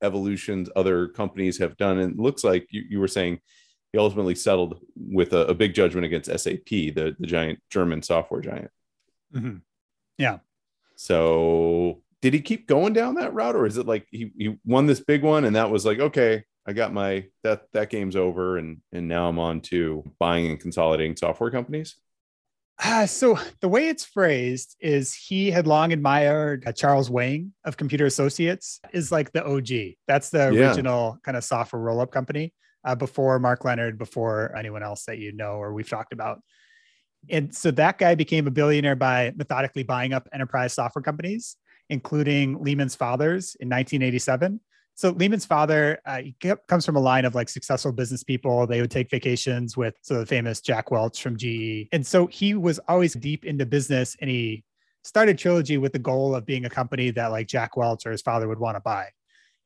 evolutions 0.00 0.70
other 0.76 1.08
companies 1.08 1.58
have 1.58 1.76
done. 1.76 1.98
And 1.98 2.12
it 2.12 2.18
looks 2.20 2.44
like 2.44 2.68
you, 2.70 2.84
you 2.88 3.00
were 3.00 3.08
saying 3.08 3.40
he 3.92 3.98
ultimately 3.98 4.36
settled 4.36 4.78
with 4.94 5.32
a, 5.32 5.46
a, 5.46 5.54
big 5.54 5.74
judgment 5.74 6.04
against 6.04 6.30
SAP, 6.30 6.68
the, 6.68 7.16
the 7.18 7.26
giant 7.26 7.58
German 7.68 8.00
software 8.00 8.40
giant. 8.40 8.70
Mm-hmm. 9.34 9.56
Yeah. 10.18 10.38
So 10.94 12.00
did 12.22 12.34
he 12.34 12.40
keep 12.40 12.66
going 12.66 12.92
down 12.92 13.14
that 13.14 13.34
route 13.34 13.56
or 13.56 13.66
is 13.66 13.76
it 13.76 13.86
like 13.86 14.06
he, 14.10 14.32
he 14.38 14.56
won 14.64 14.86
this 14.86 15.00
big 15.00 15.22
one 15.22 15.44
and 15.44 15.56
that 15.56 15.70
was 15.70 15.84
like 15.84 15.98
okay 15.98 16.44
i 16.66 16.72
got 16.72 16.92
my 16.92 17.24
that 17.42 17.62
that 17.72 17.90
game's 17.90 18.16
over 18.16 18.58
and 18.58 18.78
and 18.92 19.06
now 19.08 19.28
i'm 19.28 19.38
on 19.38 19.60
to 19.60 20.02
buying 20.18 20.46
and 20.46 20.60
consolidating 20.60 21.16
software 21.16 21.50
companies 21.50 21.96
uh, 22.84 23.06
so 23.06 23.38
the 23.60 23.68
way 23.68 23.88
it's 23.88 24.04
phrased 24.04 24.76
is 24.80 25.14
he 25.14 25.50
had 25.50 25.66
long 25.66 25.92
admired 25.94 26.64
uh, 26.66 26.72
Charles 26.72 27.08
Wang 27.08 27.54
of 27.64 27.78
Computer 27.78 28.04
Associates 28.04 28.80
is 28.92 29.10
like 29.10 29.32
the 29.32 29.42
OG. 29.46 29.96
That's 30.06 30.28
the 30.28 30.52
yeah. 30.52 30.68
original 30.68 31.18
kind 31.24 31.38
of 31.38 31.44
software 31.44 31.80
roll-up 31.80 32.12
company 32.12 32.52
uh, 32.84 32.94
before 32.94 33.38
Mark 33.38 33.64
Leonard, 33.64 33.98
before 33.98 34.54
anyone 34.54 34.82
else 34.82 35.04
that 35.06 35.16
you 35.16 35.32
know 35.32 35.52
or 35.52 35.72
we've 35.72 35.88
talked 35.88 36.12
about. 36.12 36.40
And 37.30 37.54
so 37.54 37.70
that 37.72 37.96
guy 37.98 38.14
became 38.14 38.46
a 38.46 38.50
billionaire 38.50 38.94
by 38.94 39.32
methodically 39.36 39.82
buying 39.82 40.12
up 40.12 40.28
enterprise 40.32 40.74
software 40.74 41.02
companies 41.02 41.56
including 41.88 42.58
Liemandt's 42.58 42.94
fathers 42.94 43.56
in 43.60 43.68
1987. 43.68 44.60
So 44.94 45.12
Liemandt's 45.12 45.44
father 45.44 45.98
uh, 46.06 46.22
comes 46.68 46.86
from 46.86 46.96
a 46.96 47.00
line 47.00 47.26
of 47.26 47.34
like 47.34 47.50
successful 47.50 47.92
business 47.92 48.24
people. 48.24 48.66
They 48.66 48.80
would 48.80 48.90
take 48.90 49.10
vacations 49.10 49.76
with 49.76 49.94
so 50.00 50.18
the 50.18 50.26
famous 50.26 50.62
Jack 50.62 50.90
Welch 50.90 51.22
from 51.22 51.36
GE, 51.36 51.88
and 51.92 52.06
so 52.06 52.26
he 52.26 52.54
was 52.54 52.78
always 52.88 53.12
deep 53.12 53.44
into 53.44 53.66
business. 53.66 54.16
And 54.20 54.30
he 54.30 54.64
started 55.04 55.38
Trilogy 55.38 55.76
with 55.76 55.92
the 55.92 55.98
goal 55.98 56.34
of 56.34 56.46
being 56.46 56.64
a 56.64 56.70
company 56.70 57.10
that 57.10 57.26
like 57.26 57.46
Jack 57.46 57.76
Welch 57.76 58.06
or 58.06 58.10
his 58.10 58.22
father 58.22 58.48
would 58.48 58.58
want 58.58 58.76
to 58.76 58.80
buy. 58.80 59.08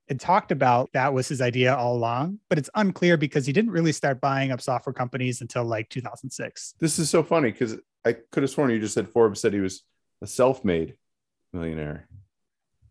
And 0.09 0.19
talked 0.19 0.51
about 0.51 0.91
that 0.95 1.15
was 1.15 1.29
his 1.29 1.41
idea 1.41 1.77
all 1.77 1.95
along, 1.95 2.41
but 2.49 2.59
it's 2.59 2.69
unclear 2.75 3.17
because 3.17 3.47
he 3.47 3.53
didn't 3.53 3.71
really 3.71 3.93
start 3.93 4.21
buying 4.21 4.51
up 4.51 4.61
software 4.61 4.93
companies 4.93 5.41
until 5.41 5.65
like 5.65 5.89
2006. 5.89 6.75
This 6.81 6.99
is 6.99 7.09
so 7.09 7.23
funny 7.23 7.53
because 7.53 7.77
I 8.05 8.15
could 8.15 8.43
have 8.43 8.51
sworn 8.51 8.73
you 8.73 8.81
just 8.81 8.95
said 8.95 9.09
Forbes 9.09 9.41
said 9.41 9.53
he 9.53 9.61
was 9.61 9.85
a 10.21 10.27
self-made 10.27 10.97
millionaire, 11.53 12.09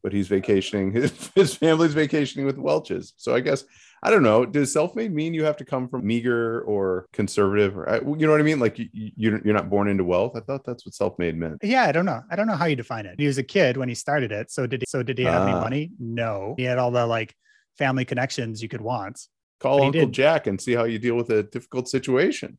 but 0.04 0.14
he's 0.14 0.28
vacationing. 0.28 0.92
His, 0.94 1.32
his 1.36 1.56
family's 1.56 1.94
vacationing 1.94 2.46
with 2.46 2.58
Welch's. 2.58 3.14
So 3.18 3.36
I 3.36 3.40
guess 3.40 3.64
I 4.02 4.12
don't 4.12 4.24
know. 4.24 4.46
Does 4.46 4.72
self-made 4.72 5.14
mean 5.14 5.34
you 5.34 5.44
have 5.44 5.58
to 5.58 5.66
come 5.66 5.90
from 5.90 6.08
meager 6.08 6.62
or 6.62 7.08
conservative, 7.12 7.78
or 7.78 8.02
you 8.18 8.26
know 8.26 8.32
what 8.32 8.40
I 8.40 8.44
mean? 8.44 8.60
Like 8.60 8.80
you, 8.80 8.88
you're 8.94 9.42
you're 9.44 9.54
not 9.54 9.70
born 9.70 9.90
into 9.90 10.06
wealth. 10.06 10.36
I 10.36 10.40
thought 10.40 10.64
that's 10.64 10.86
what 10.86 10.96
self-made 10.96 11.38
meant. 11.38 11.58
Yeah, 11.62 11.84
I 11.84 11.92
don't 11.92 12.06
know. 12.06 12.22
I 12.32 12.36
don't 12.36 12.48
know 12.48 12.56
how 12.56 12.66
you 12.66 12.78
define 12.78 13.06
it. 13.06 13.16
He 13.20 13.28
was 13.28 13.38
a 13.38 13.44
kid 13.44 13.76
when 13.76 13.90
he 13.90 13.96
started 13.96 14.32
it. 14.32 14.52
So 14.52 14.66
did 14.68 14.82
he, 14.82 14.86
so 14.88 15.04
did 15.04 15.18
he 15.18 15.26
have 15.26 15.44
any 15.44 15.52
ah. 15.52 15.62
money? 15.62 15.92
No. 16.00 16.54
He 16.58 16.64
had 16.64 16.78
all 16.78 16.92
the 16.92 17.06
like 17.06 17.36
family 17.78 18.06
connections 18.06 18.64
you 18.64 18.70
could 18.70 18.82
want. 18.82 19.20
Call 19.60 19.84
Uncle 19.84 20.08
Jack 20.08 20.48
and 20.48 20.62
see 20.62 20.74
how 20.74 20.86
you 20.86 21.00
deal 21.00 21.16
with 21.16 21.30
a 21.32 21.44
difficult 21.44 21.90
situation. 21.90 22.58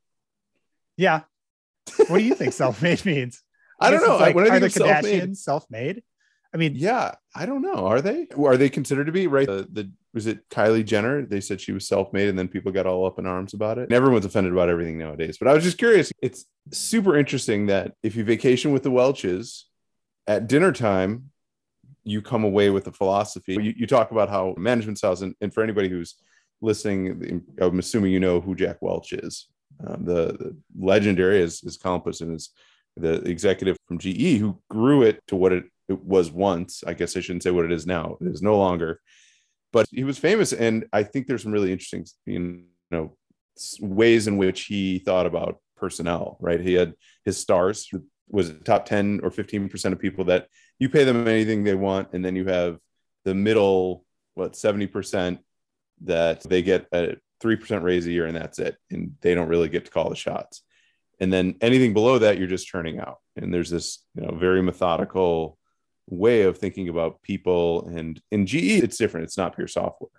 Yeah. 0.98 1.22
What 2.08 2.18
do 2.18 2.24
you 2.24 2.34
think 2.34 2.52
self-made 2.54 3.06
means? 3.06 3.42
I 3.80 3.90
don't 3.90 4.06
know. 4.06 4.16
Like, 4.16 4.34
when 4.34 4.50
I 4.50 4.56
are 4.56 4.60
the 4.60 4.68
Kardashians 4.68 5.38
self-made? 5.38 6.02
I 6.52 6.56
mean, 6.56 6.74
yeah, 6.74 7.14
I 7.34 7.46
don't 7.46 7.62
know. 7.62 7.86
Are 7.86 8.00
they? 8.00 8.26
Are 8.36 8.56
they 8.56 8.68
considered 8.68 9.06
to 9.06 9.12
be 9.12 9.26
right? 9.26 9.46
The, 9.46 9.68
the 9.70 9.90
was 10.12 10.26
it 10.26 10.48
Kylie 10.48 10.84
Jenner? 10.84 11.24
They 11.24 11.40
said 11.40 11.60
she 11.60 11.72
was 11.72 11.86
self-made, 11.86 12.28
and 12.28 12.38
then 12.38 12.48
people 12.48 12.72
got 12.72 12.86
all 12.86 13.06
up 13.06 13.18
in 13.18 13.26
arms 13.26 13.54
about 13.54 13.78
it. 13.78 13.84
And 13.84 13.92
everyone's 13.92 14.24
offended 14.24 14.52
about 14.52 14.68
everything 14.68 14.98
nowadays. 14.98 15.38
But 15.38 15.48
I 15.48 15.54
was 15.54 15.62
just 15.62 15.78
curious. 15.78 16.12
It's 16.20 16.46
super 16.72 17.16
interesting 17.16 17.66
that 17.66 17.94
if 18.02 18.16
you 18.16 18.24
vacation 18.24 18.72
with 18.72 18.82
the 18.82 18.90
Welches 18.90 19.66
at 20.26 20.48
dinner 20.48 20.72
time, 20.72 21.30
you 22.02 22.22
come 22.22 22.44
away 22.44 22.70
with 22.70 22.86
a 22.88 22.92
philosophy. 22.92 23.54
You, 23.54 23.74
you 23.76 23.86
talk 23.86 24.10
about 24.10 24.28
how 24.28 24.54
management 24.58 24.98
styles, 24.98 25.22
and, 25.22 25.34
and 25.40 25.54
for 25.54 25.62
anybody 25.62 25.88
who's 25.88 26.16
listening, 26.60 27.44
I'm 27.60 27.78
assuming 27.78 28.12
you 28.12 28.20
know 28.20 28.40
who 28.40 28.54
Jack 28.54 28.78
Welch 28.80 29.12
is. 29.12 29.46
Um, 29.86 30.04
the, 30.04 30.36
the, 30.38 30.56
legendary 30.78 31.40
is, 31.40 31.62
is 31.62 31.76
Compass 31.76 32.20
and 32.20 32.34
is 32.34 32.50
the 32.96 33.14
executive 33.22 33.76
from 33.86 33.98
GE 33.98 34.38
who 34.38 34.58
grew 34.68 35.02
it 35.02 35.22
to 35.28 35.36
what 35.36 35.52
it, 35.52 35.64
it 35.88 36.02
was 36.04 36.30
once. 36.30 36.84
I 36.86 36.94
guess 36.94 37.16
I 37.16 37.20
shouldn't 37.20 37.42
say 37.42 37.50
what 37.50 37.64
it 37.64 37.72
is 37.72 37.86
now. 37.86 38.16
It 38.20 38.28
is 38.28 38.42
no 38.42 38.56
longer, 38.56 39.00
but 39.72 39.86
he 39.90 40.04
was 40.04 40.18
famous, 40.18 40.52
and 40.52 40.86
I 40.92 41.02
think 41.02 41.26
there's 41.26 41.42
some 41.42 41.52
really 41.52 41.72
interesting, 41.72 42.06
you 42.26 42.64
know, 42.90 43.16
ways 43.80 44.26
in 44.26 44.36
which 44.36 44.62
he 44.62 44.98
thought 44.98 45.26
about 45.26 45.60
personnel. 45.76 46.36
Right, 46.40 46.60
he 46.60 46.74
had 46.74 46.94
his 47.24 47.38
stars 47.38 47.90
was 48.28 48.52
top 48.64 48.86
10 48.86 49.20
or 49.24 49.30
15 49.30 49.68
percent 49.68 49.92
of 49.92 49.98
people 49.98 50.24
that 50.26 50.46
you 50.78 50.88
pay 50.88 51.04
them 51.04 51.26
anything 51.26 51.64
they 51.64 51.74
want, 51.74 52.08
and 52.12 52.24
then 52.24 52.36
you 52.36 52.46
have 52.46 52.78
the 53.24 53.34
middle 53.34 54.04
what 54.34 54.56
70 54.56 54.86
percent 54.86 55.40
that 56.02 56.42
they 56.42 56.62
get 56.62 56.86
a 56.92 57.16
three 57.40 57.56
percent 57.56 57.84
raise 57.84 58.06
a 58.06 58.12
year, 58.12 58.26
and 58.26 58.36
that's 58.36 58.58
it, 58.58 58.76
and 58.90 59.14
they 59.20 59.34
don't 59.34 59.48
really 59.48 59.68
get 59.68 59.84
to 59.86 59.90
call 59.90 60.10
the 60.10 60.16
shots 60.16 60.62
and 61.20 61.32
then 61.32 61.54
anything 61.60 61.92
below 61.92 62.18
that 62.18 62.38
you're 62.38 62.48
just 62.48 62.70
turning 62.70 62.98
out 62.98 63.18
and 63.36 63.52
there's 63.52 63.70
this 63.70 64.04
you 64.14 64.22
know 64.22 64.34
very 64.34 64.62
methodical 64.62 65.58
way 66.08 66.42
of 66.42 66.58
thinking 66.58 66.88
about 66.88 67.22
people 67.22 67.86
and 67.88 68.20
in 68.30 68.46
ge 68.46 68.54
it's 68.82 68.98
different 68.98 69.24
it's 69.24 69.38
not 69.38 69.54
pure 69.54 69.68
software 69.68 70.10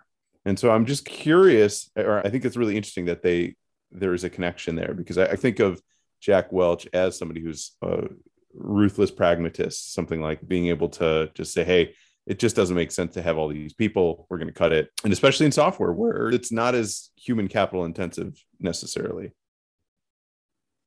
and 0.45 0.57
so 0.57 0.71
i'm 0.71 0.85
just 0.85 1.05
curious 1.05 1.89
or 1.97 2.25
i 2.25 2.29
think 2.29 2.45
it's 2.45 2.57
really 2.57 2.77
interesting 2.77 3.05
that 3.05 3.21
they 3.21 3.55
there 3.91 4.13
is 4.13 4.23
a 4.23 4.29
connection 4.29 4.75
there 4.75 4.93
because 4.93 5.17
i, 5.17 5.25
I 5.25 5.35
think 5.35 5.59
of 5.59 5.81
jack 6.21 6.51
welch 6.51 6.87
as 6.93 7.17
somebody 7.17 7.41
who's 7.41 7.71
a, 7.81 8.07
ruthless 8.53 9.11
pragmatist 9.11 9.93
something 9.93 10.21
like 10.21 10.45
being 10.47 10.67
able 10.67 10.89
to 10.89 11.29
just 11.33 11.53
say, 11.53 11.63
hey, 11.63 11.93
it 12.27 12.39
just 12.39 12.55
doesn't 12.55 12.75
make 12.75 12.91
sense 12.91 13.13
to 13.15 13.21
have 13.21 13.37
all 13.37 13.47
these 13.47 13.73
people. 13.73 14.27
We're 14.29 14.37
going 14.37 14.47
to 14.47 14.53
cut 14.53 14.71
it. 14.71 14.89
And 15.03 15.11
especially 15.11 15.47
in 15.47 15.51
software 15.51 15.91
where 15.91 16.29
it's 16.29 16.51
not 16.51 16.75
as 16.75 17.09
human 17.15 17.47
capital 17.47 17.85
intensive 17.85 18.41
necessarily. 18.59 19.31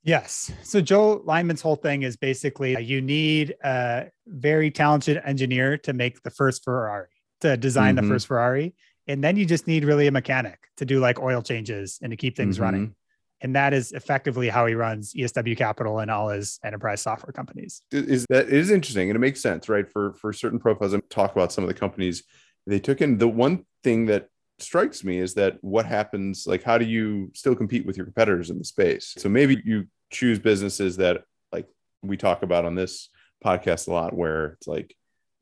Yes. 0.04 0.52
So 0.62 0.80
Joe 0.82 1.22
Liemandt's 1.26 1.62
whole 1.62 1.76
thing 1.76 2.02
is 2.02 2.16
basically 2.16 2.80
you 2.80 3.00
need 3.00 3.54
a 3.64 4.10
very 4.26 4.70
talented 4.70 5.20
engineer 5.24 5.78
to 5.78 5.92
make 5.94 6.22
the 6.22 6.30
first 6.30 6.62
Ferrari, 6.62 7.08
to 7.40 7.56
design 7.56 7.96
mm-hmm. 7.96 8.06
the 8.06 8.14
first 8.14 8.26
Ferrari. 8.26 8.74
And 9.06 9.24
then 9.24 9.36
you 9.36 9.46
just 9.46 9.66
need 9.66 9.84
really 9.84 10.06
a 10.06 10.12
mechanic 10.12 10.58
to 10.76 10.84
do 10.84 11.00
like 11.00 11.20
oil 11.20 11.42
changes 11.42 11.98
and 12.02 12.10
to 12.10 12.16
keep 12.16 12.36
things 12.36 12.56
mm-hmm. 12.56 12.64
running. 12.64 12.94
And 13.40 13.56
that 13.56 13.74
is 13.74 13.92
effectively 13.92 14.48
how 14.48 14.64
he 14.66 14.74
runs 14.74 15.12
ESW 15.12 15.56
Capital 15.56 15.98
and 15.98 16.10
all 16.10 16.28
his 16.28 16.58
enterprise 16.64 17.02
software 17.02 17.32
companies. 17.32 17.82
Is 17.90 18.24
that 18.30 18.48
is 18.48 18.70
interesting 18.70 19.10
and 19.10 19.16
it 19.16 19.20
makes 19.20 19.40
sense, 19.40 19.68
right? 19.68 19.90
For 19.90 20.14
for 20.14 20.32
certain 20.32 20.58
profiles, 20.58 20.94
and 20.94 21.02
talk 21.10 21.32
about 21.32 21.52
some 21.52 21.64
of 21.64 21.68
the 21.68 21.74
companies 21.74 22.22
they 22.66 22.78
took 22.78 23.02
in. 23.02 23.18
The 23.18 23.28
one 23.28 23.66
thing 23.82 24.06
that 24.06 24.28
strikes 24.58 25.04
me 25.04 25.18
is 25.18 25.34
that 25.34 25.58
what 25.62 25.86
happens, 25.86 26.46
like 26.46 26.62
how 26.62 26.78
do 26.78 26.84
you 26.84 27.30
still 27.34 27.54
compete 27.54 27.86
with 27.86 27.96
your 27.96 28.06
competitors 28.06 28.50
in 28.50 28.58
the 28.58 28.64
space? 28.64 29.14
So 29.18 29.28
maybe 29.28 29.60
you 29.64 29.86
choose 30.10 30.38
businesses 30.38 30.96
that 30.98 31.22
like 31.52 31.66
we 32.02 32.16
talk 32.16 32.42
about 32.42 32.64
on 32.64 32.74
this 32.74 33.08
podcast 33.44 33.88
a 33.88 33.92
lot, 33.92 34.14
where 34.14 34.46
it's 34.52 34.66
like 34.66 34.94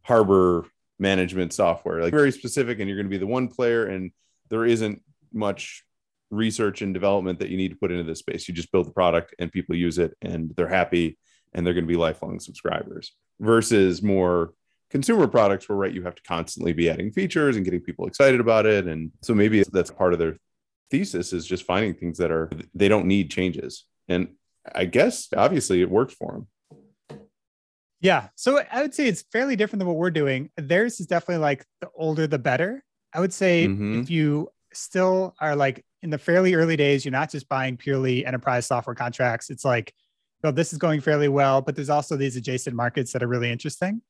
harbor 0.02 0.66
management 0.99 1.52
software, 1.52 2.02
like 2.02 2.12
very 2.12 2.33
specific, 2.33 2.78
and 2.81 2.88
you're 2.88 2.97
going 2.97 3.07
to 3.07 3.11
be 3.11 3.19
the 3.19 3.26
one 3.26 3.49
player, 3.49 3.87
and 3.87 4.12
there 4.49 4.64
isn't 4.64 5.02
much 5.33 5.85
research 6.31 6.83
and 6.83 6.95
development 6.95 7.38
that 7.38 7.50
you 7.50 7.57
need 7.57 7.71
to 7.71 7.76
put 7.76 7.92
into 7.92 8.04
this 8.04 8.21
space. 8.21 8.49
You 8.49 8.54
just 8.54 8.73
build 8.73 8.87
the 8.87 8.92
product 8.92 9.35
and 9.38 9.52
people 9.52 9.76
use 9.76 9.99
it 9.99 10.16
and 10.23 10.50
they're 10.57 10.66
happy 10.66 11.19
and 11.52 11.64
they're 11.64 11.75
going 11.75 11.85
to 11.85 11.88
be 11.88 11.97
lifelong 11.97 12.40
subscribers 12.40 13.12
versus 13.38 14.02
more 14.02 14.54
consumer 14.92 15.26
products 15.26 15.68
where 15.68 15.76
right. 15.76 15.92
You 15.92 16.04
have 16.04 16.14
to 16.14 16.22
constantly 16.22 16.72
be 16.72 16.88
adding 16.88 17.11
features 17.11 17.56
and 17.56 17.64
getting 17.64 17.80
people 17.80 18.06
excited 18.06 18.38
about 18.38 18.66
it. 18.66 18.87
And 18.87 19.11
so 19.22 19.34
maybe 19.34 19.64
that's 19.72 19.90
part 19.90 20.12
of 20.12 20.20
their 20.20 20.37
thesis 20.90 21.32
is 21.32 21.44
just 21.44 21.64
finding 21.64 21.94
things 21.94 22.18
that 22.18 22.30
are 22.30 22.49
they 22.75 22.87
don't 22.88 23.06
need 23.06 23.30
changes. 23.30 23.87
And 24.08 24.28
i 24.76 24.84
guess 24.84 25.26
obviously 25.37 25.82
it 25.82 25.90
works 25.90 26.14
for 26.14 26.30
them 26.30 26.46
yeah. 28.02 28.28
So 28.34 28.61
i 28.70 28.82
would 28.82 28.94
say 28.94 29.06
it's 29.06 29.25
fairly 29.32 29.56
different 29.56 29.78
than 29.78 29.88
what 29.88 29.96
we're 29.96 30.11
doing. 30.11 30.50
Theirs 30.56 30.99
is 31.00 31.06
definitely 31.06 31.40
like 31.40 31.64
the 31.80 31.88
older 31.94 32.26
the 32.26 32.38
better. 32.38 32.84
I 33.14 33.20
would 33.20 33.32
say 33.32 33.68
mm-hmm. 33.68 34.00
if 34.00 34.11
you 34.11 34.49
still 34.75 35.34
are 35.40 35.54
like 35.54 35.84
in 36.02 36.11
the 36.11 36.18
fairly 36.18 36.54
early 36.54 36.76
days, 36.76 37.04
you're 37.04 37.12
not 37.12 37.30
just 37.30 37.49
buying 37.49 37.76
purely 37.76 38.26
enterprise 38.26 38.66
software 38.66 38.96
contracts. 38.96 39.50
It's 39.50 39.64
like, 39.64 39.94
well, 40.42 40.52
this 40.52 40.72
is 40.72 40.80
going 40.80 41.00
fairly 41.00 41.28
well, 41.28 41.62
but 41.62 41.76
there's 41.76 41.90
also 41.90 42.16
these 42.16 42.34
adjacent 42.34 42.75
markets 42.75 43.12
that 43.12 43.22
are 43.22 43.28
really 43.28 43.52
interesting. 43.52 44.02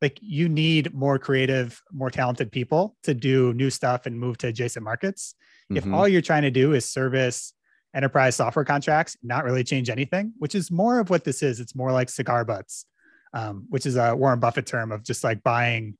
Like 0.00 0.18
you 0.22 0.48
need 0.48 0.94
more 0.94 1.18
creative, 1.18 1.80
more 1.92 2.10
talented 2.10 2.52
people 2.52 2.96
to 3.02 3.14
do 3.14 3.52
new 3.54 3.70
stuff 3.70 4.06
and 4.06 4.18
move 4.18 4.38
to 4.38 4.48
adjacent 4.48 4.84
markets. 4.84 5.34
Mm-hmm. 5.70 5.76
If 5.76 5.94
all 5.94 6.06
you're 6.06 6.22
trying 6.22 6.42
to 6.42 6.50
do 6.50 6.72
is 6.72 6.84
service 6.84 7.52
enterprise 7.94 8.36
software 8.36 8.64
contracts, 8.64 9.16
not 9.22 9.44
really 9.44 9.64
change 9.64 9.90
anything, 9.90 10.32
which 10.38 10.54
is 10.54 10.70
more 10.70 11.00
of 11.00 11.10
what 11.10 11.24
this 11.24 11.42
is. 11.42 11.58
It's 11.58 11.74
more 11.74 11.90
like 11.90 12.08
cigar 12.10 12.44
butts, 12.44 12.86
um, 13.34 13.66
which 13.68 13.86
is 13.86 13.96
a 13.96 14.14
Warren 14.14 14.40
Buffett 14.40 14.66
term 14.66 14.92
of 14.92 15.02
just 15.02 15.24
like 15.24 15.42
buying 15.42 15.96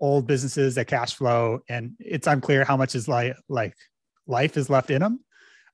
old 0.00 0.26
businesses 0.26 0.74
that 0.74 0.86
cash 0.86 1.14
flow, 1.14 1.60
and 1.68 1.92
it's 1.98 2.26
unclear 2.26 2.64
how 2.64 2.76
much 2.76 2.94
is 2.94 3.08
like 3.08 3.36
like 3.48 3.74
life 4.26 4.56
is 4.56 4.68
left 4.68 4.90
in 4.90 5.00
them. 5.00 5.20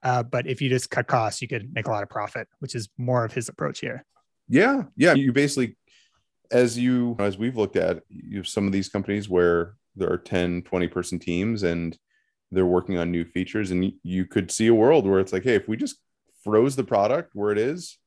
Uh, 0.03 0.23
but 0.23 0.47
if 0.47 0.61
you 0.61 0.69
just 0.69 0.91
cut 0.91 1.07
costs, 1.07 1.41
you 1.41 1.49
could 1.49 1.73
make 1.73 1.87
a 1.87 1.91
lot 1.91 2.03
of 2.03 2.09
profit, 2.09 2.49
which 2.59 2.75
is 2.75 2.89
more 2.99 3.25
of 3.25 3.33
his 3.33 3.49
approach 3.49 3.81
here. 3.81 4.05
Yeah, 4.49 4.85
yeah. 4.97 5.15
You 5.15 5.33
basically, 5.33 5.77
as 6.53 6.79
you 6.79 7.17
as 7.19 7.39
we've 7.39 7.57
looked 7.57 7.77
at, 7.77 8.03
you 8.09 8.39
have 8.39 8.49
some 8.49 8.67
of 8.67 8.73
these 8.73 8.89
companies 8.89 9.29
where 9.29 9.75
there 9.97 10.11
are 10.11 10.19
10, 10.19 10.63
20 10.63 10.89
person 10.89 11.19
teams 11.19 11.63
and 11.63 11.97
they're 12.51 12.67
working 12.67 12.99
on 12.99 13.11
new 13.11 13.25
features, 13.25 13.71
and 13.71 13.93
you 14.03 14.27
could 14.27 14.51
see 14.51 14.67
a 14.67 14.75
world 14.75 15.07
where 15.07 15.21
it's 15.21 15.33
like, 15.33 15.43
hey, 15.43 15.55
if 15.55 15.69
we 15.69 15.77
just 15.77 15.97
froze 16.45 16.77
the 16.77 16.85
product 16.85 17.31
where 17.35 17.51
it 17.51 17.59
is, 17.59 17.99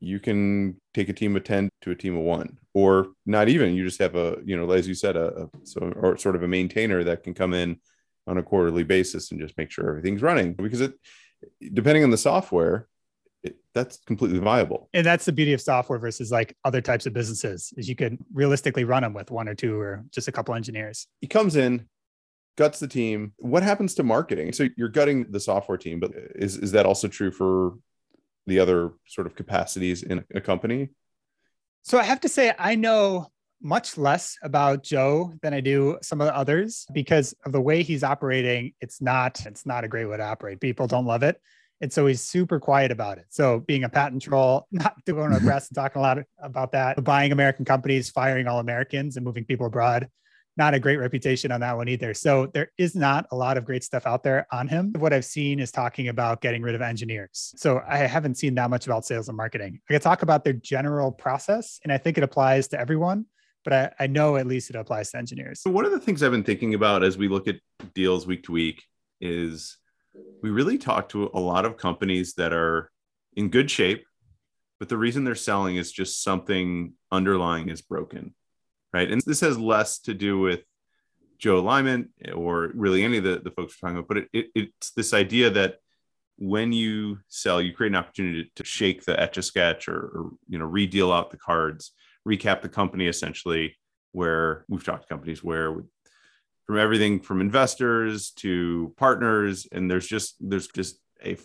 you 0.00 0.18
can 0.18 0.76
take 0.94 1.08
a 1.08 1.12
team 1.12 1.36
of 1.36 1.44
10 1.44 1.68
to 1.82 1.90
a 1.90 1.94
team 1.94 2.16
of 2.16 2.22
one 2.22 2.58
or 2.72 3.08
not 3.26 3.48
even 3.48 3.74
you 3.74 3.84
just 3.84 4.00
have 4.00 4.16
a 4.16 4.38
you 4.44 4.56
know 4.56 4.70
as 4.70 4.88
you 4.88 4.94
said 4.94 5.14
a, 5.14 5.42
a 5.42 5.48
so 5.64 5.92
or 5.96 6.16
sort 6.16 6.34
of 6.34 6.42
a 6.42 6.48
maintainer 6.48 7.04
that 7.04 7.22
can 7.22 7.34
come 7.34 7.52
in 7.52 7.78
on 8.26 8.38
a 8.38 8.42
quarterly 8.42 8.82
basis 8.82 9.30
and 9.30 9.40
just 9.40 9.56
make 9.58 9.70
sure 9.70 9.88
everything's 9.88 10.22
running 10.22 10.54
because 10.54 10.80
it 10.80 10.94
depending 11.74 12.02
on 12.02 12.10
the 12.10 12.16
software 12.16 12.88
it, 13.42 13.56
that's 13.74 13.98
completely 14.06 14.38
viable 14.38 14.88
and 14.92 15.06
that's 15.06 15.24
the 15.24 15.32
beauty 15.32 15.52
of 15.52 15.60
software 15.60 15.98
versus 15.98 16.30
like 16.30 16.56
other 16.64 16.80
types 16.80 17.06
of 17.06 17.12
businesses 17.12 17.72
is 17.76 17.88
you 17.88 17.96
could 17.96 18.18
realistically 18.32 18.84
run 18.84 19.02
them 19.02 19.14
with 19.14 19.30
one 19.30 19.48
or 19.48 19.54
two 19.54 19.78
or 19.78 20.04
just 20.10 20.28
a 20.28 20.32
couple 20.32 20.54
engineers 20.54 21.06
he 21.20 21.26
comes 21.26 21.56
in 21.56 21.86
guts 22.56 22.80
the 22.80 22.88
team 22.88 23.32
what 23.38 23.62
happens 23.62 23.94
to 23.94 24.02
marketing 24.02 24.52
so 24.52 24.66
you're 24.76 24.88
gutting 24.88 25.24
the 25.30 25.40
software 25.40 25.78
team 25.78 26.00
but 26.00 26.12
is, 26.34 26.56
is 26.58 26.72
that 26.72 26.86
also 26.86 27.08
true 27.08 27.30
for 27.30 27.74
the 28.46 28.58
other 28.58 28.92
sort 29.06 29.26
of 29.26 29.34
capacities 29.34 30.02
in 30.02 30.24
a 30.34 30.40
company 30.40 30.90
so 31.82 31.98
i 31.98 32.02
have 32.02 32.20
to 32.20 32.28
say 32.28 32.52
i 32.58 32.74
know 32.74 33.30
much 33.62 33.98
less 33.98 34.38
about 34.42 34.82
Joe 34.82 35.34
than 35.42 35.52
I 35.52 35.60
do 35.60 35.98
some 36.02 36.20
of 36.20 36.26
the 36.26 36.36
others 36.36 36.86
because 36.92 37.34
of 37.44 37.52
the 37.52 37.60
way 37.60 37.82
he's 37.82 38.02
operating. 38.02 38.72
It's 38.80 39.00
not 39.00 39.44
it's 39.46 39.66
not 39.66 39.84
a 39.84 39.88
great 39.88 40.06
way 40.06 40.16
to 40.16 40.24
operate. 40.24 40.60
People 40.60 40.86
don't 40.86 41.06
love 41.06 41.22
it. 41.22 41.40
And 41.80 41.92
so 41.92 42.06
he's 42.06 42.20
super 42.20 42.60
quiet 42.60 42.90
about 42.90 43.18
it. 43.18 43.26
So 43.30 43.60
being 43.60 43.84
a 43.84 43.88
patent 43.88 44.22
troll, 44.22 44.66
not 44.72 44.96
doing 45.04 45.32
a 45.32 45.40
press 45.40 45.68
and 45.68 45.76
talking 45.76 46.00
a 46.00 46.02
lot 46.02 46.18
about 46.42 46.72
that, 46.72 47.02
buying 47.02 47.32
American 47.32 47.64
companies, 47.64 48.10
firing 48.10 48.46
all 48.46 48.58
Americans 48.58 49.16
and 49.16 49.24
moving 49.24 49.44
people 49.44 49.66
abroad. 49.66 50.08
Not 50.56 50.74
a 50.74 50.80
great 50.80 50.98
reputation 50.98 51.52
on 51.52 51.60
that 51.60 51.76
one 51.76 51.88
either. 51.88 52.12
So 52.12 52.46
there 52.46 52.70
is 52.76 52.94
not 52.94 53.26
a 53.30 53.36
lot 53.36 53.56
of 53.56 53.64
great 53.64 53.82
stuff 53.82 54.06
out 54.06 54.22
there 54.22 54.46
on 54.52 54.68
him. 54.68 54.92
What 54.98 55.12
I've 55.12 55.24
seen 55.24 55.58
is 55.58 55.70
talking 55.70 56.08
about 56.08 56.42
getting 56.42 56.60
rid 56.60 56.74
of 56.74 56.82
engineers. 56.82 57.54
So 57.56 57.80
I 57.88 57.98
haven't 57.98 58.36
seen 58.36 58.56
that 58.56 58.68
much 58.68 58.84
about 58.86 59.06
sales 59.06 59.28
and 59.28 59.36
marketing. 59.36 59.80
I 59.88 59.92
could 59.94 60.02
talk 60.02 60.22
about 60.22 60.44
their 60.44 60.52
general 60.52 61.12
process, 61.12 61.80
and 61.84 61.92
I 61.92 61.98
think 61.98 62.18
it 62.18 62.24
applies 62.24 62.68
to 62.68 62.80
everyone 62.80 63.26
but 63.64 63.72
I, 63.72 64.04
I 64.04 64.06
know 64.06 64.36
at 64.36 64.46
least 64.46 64.70
it 64.70 64.76
applies 64.76 65.10
to 65.10 65.18
engineers. 65.18 65.60
One 65.64 65.84
of 65.84 65.92
the 65.92 66.00
things 66.00 66.22
I've 66.22 66.30
been 66.30 66.44
thinking 66.44 66.74
about 66.74 67.04
as 67.04 67.18
we 67.18 67.28
look 67.28 67.48
at 67.48 67.56
deals 67.94 68.26
week 68.26 68.44
to 68.44 68.52
week 68.52 68.82
is 69.20 69.76
we 70.42 70.50
really 70.50 70.78
talk 70.78 71.08
to 71.10 71.30
a 71.34 71.40
lot 71.40 71.64
of 71.64 71.76
companies 71.76 72.34
that 72.34 72.52
are 72.52 72.90
in 73.36 73.48
good 73.48 73.70
shape, 73.70 74.04
but 74.78 74.88
the 74.88 74.96
reason 74.96 75.24
they're 75.24 75.34
selling 75.34 75.76
is 75.76 75.92
just 75.92 76.22
something 76.22 76.94
underlying 77.12 77.68
is 77.68 77.82
broken, 77.82 78.34
right? 78.92 79.10
And 79.10 79.20
this 79.26 79.40
has 79.40 79.58
less 79.58 79.98
to 80.00 80.14
do 80.14 80.38
with 80.38 80.60
Joe 81.38 81.62
Liemandt 81.62 82.08
or 82.34 82.70
really 82.74 83.02
any 83.02 83.18
of 83.18 83.24
the, 83.24 83.40
the 83.42 83.50
folks 83.50 83.76
we're 83.80 83.88
talking 83.88 83.98
about, 83.98 84.08
but 84.08 84.16
it, 84.18 84.28
it, 84.32 84.46
it's 84.54 84.90
this 84.92 85.14
idea 85.14 85.50
that 85.50 85.76
when 86.36 86.72
you 86.72 87.18
sell, 87.28 87.60
you 87.60 87.74
create 87.74 87.92
an 87.92 87.96
opportunity 87.96 88.50
to 88.56 88.64
shake 88.64 89.04
the 89.04 89.18
etch 89.20 89.36
a 89.36 89.42
sketch 89.42 89.88
or, 89.88 89.98
or 89.98 90.30
you 90.48 90.58
know 90.58 90.64
redeal 90.64 91.12
out 91.12 91.30
the 91.30 91.36
cards 91.36 91.92
recap 92.26 92.62
the 92.62 92.68
company 92.68 93.06
essentially, 93.06 93.76
where 94.12 94.64
we've 94.68 94.84
talked 94.84 95.02
to 95.02 95.08
companies 95.08 95.42
where 95.42 95.82
from 96.66 96.78
everything 96.78 97.20
from 97.20 97.40
investors 97.40 98.30
to 98.32 98.94
partners, 98.96 99.66
and 99.72 99.90
there's 99.90 100.06
just 100.06 100.36
there's 100.40 100.68
just 100.68 100.98
a 101.24 101.36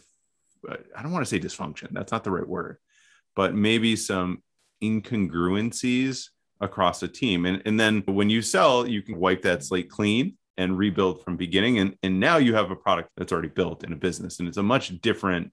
I 0.96 1.02
don't 1.02 1.12
want 1.12 1.26
to 1.26 1.30
say 1.30 1.40
dysfunction. 1.40 1.90
That's 1.92 2.12
not 2.12 2.24
the 2.24 2.32
right 2.32 2.48
word, 2.48 2.78
but 3.36 3.54
maybe 3.54 3.96
some 3.96 4.42
incongruencies 4.84 6.30
across 6.62 7.04
a 7.04 7.08
team. 7.08 7.46
And, 7.46 7.62
and 7.66 7.80
then 7.80 8.04
when 8.06 8.30
you 8.30 8.42
sell, 8.42 8.88
you 8.88 9.02
can 9.02 9.20
wipe 9.20 9.42
that 9.44 9.64
slate 9.64 9.90
clean 9.90 10.38
and 10.58 10.78
rebuild 10.78 11.24
from 11.24 11.38
beginning. 11.38 11.80
And, 11.80 11.98
and 12.02 12.20
now 12.20 12.38
you 12.38 12.56
have 12.56 12.72
a 12.72 12.76
product 12.76 13.10
that's 13.18 13.32
already 13.32 13.50
built 13.50 13.84
in 13.84 13.94
a 13.94 13.98
business 13.98 14.40
and 14.40 14.48
it's 14.48 14.58
a 14.58 14.64
much 14.64 14.90
different 15.02 15.52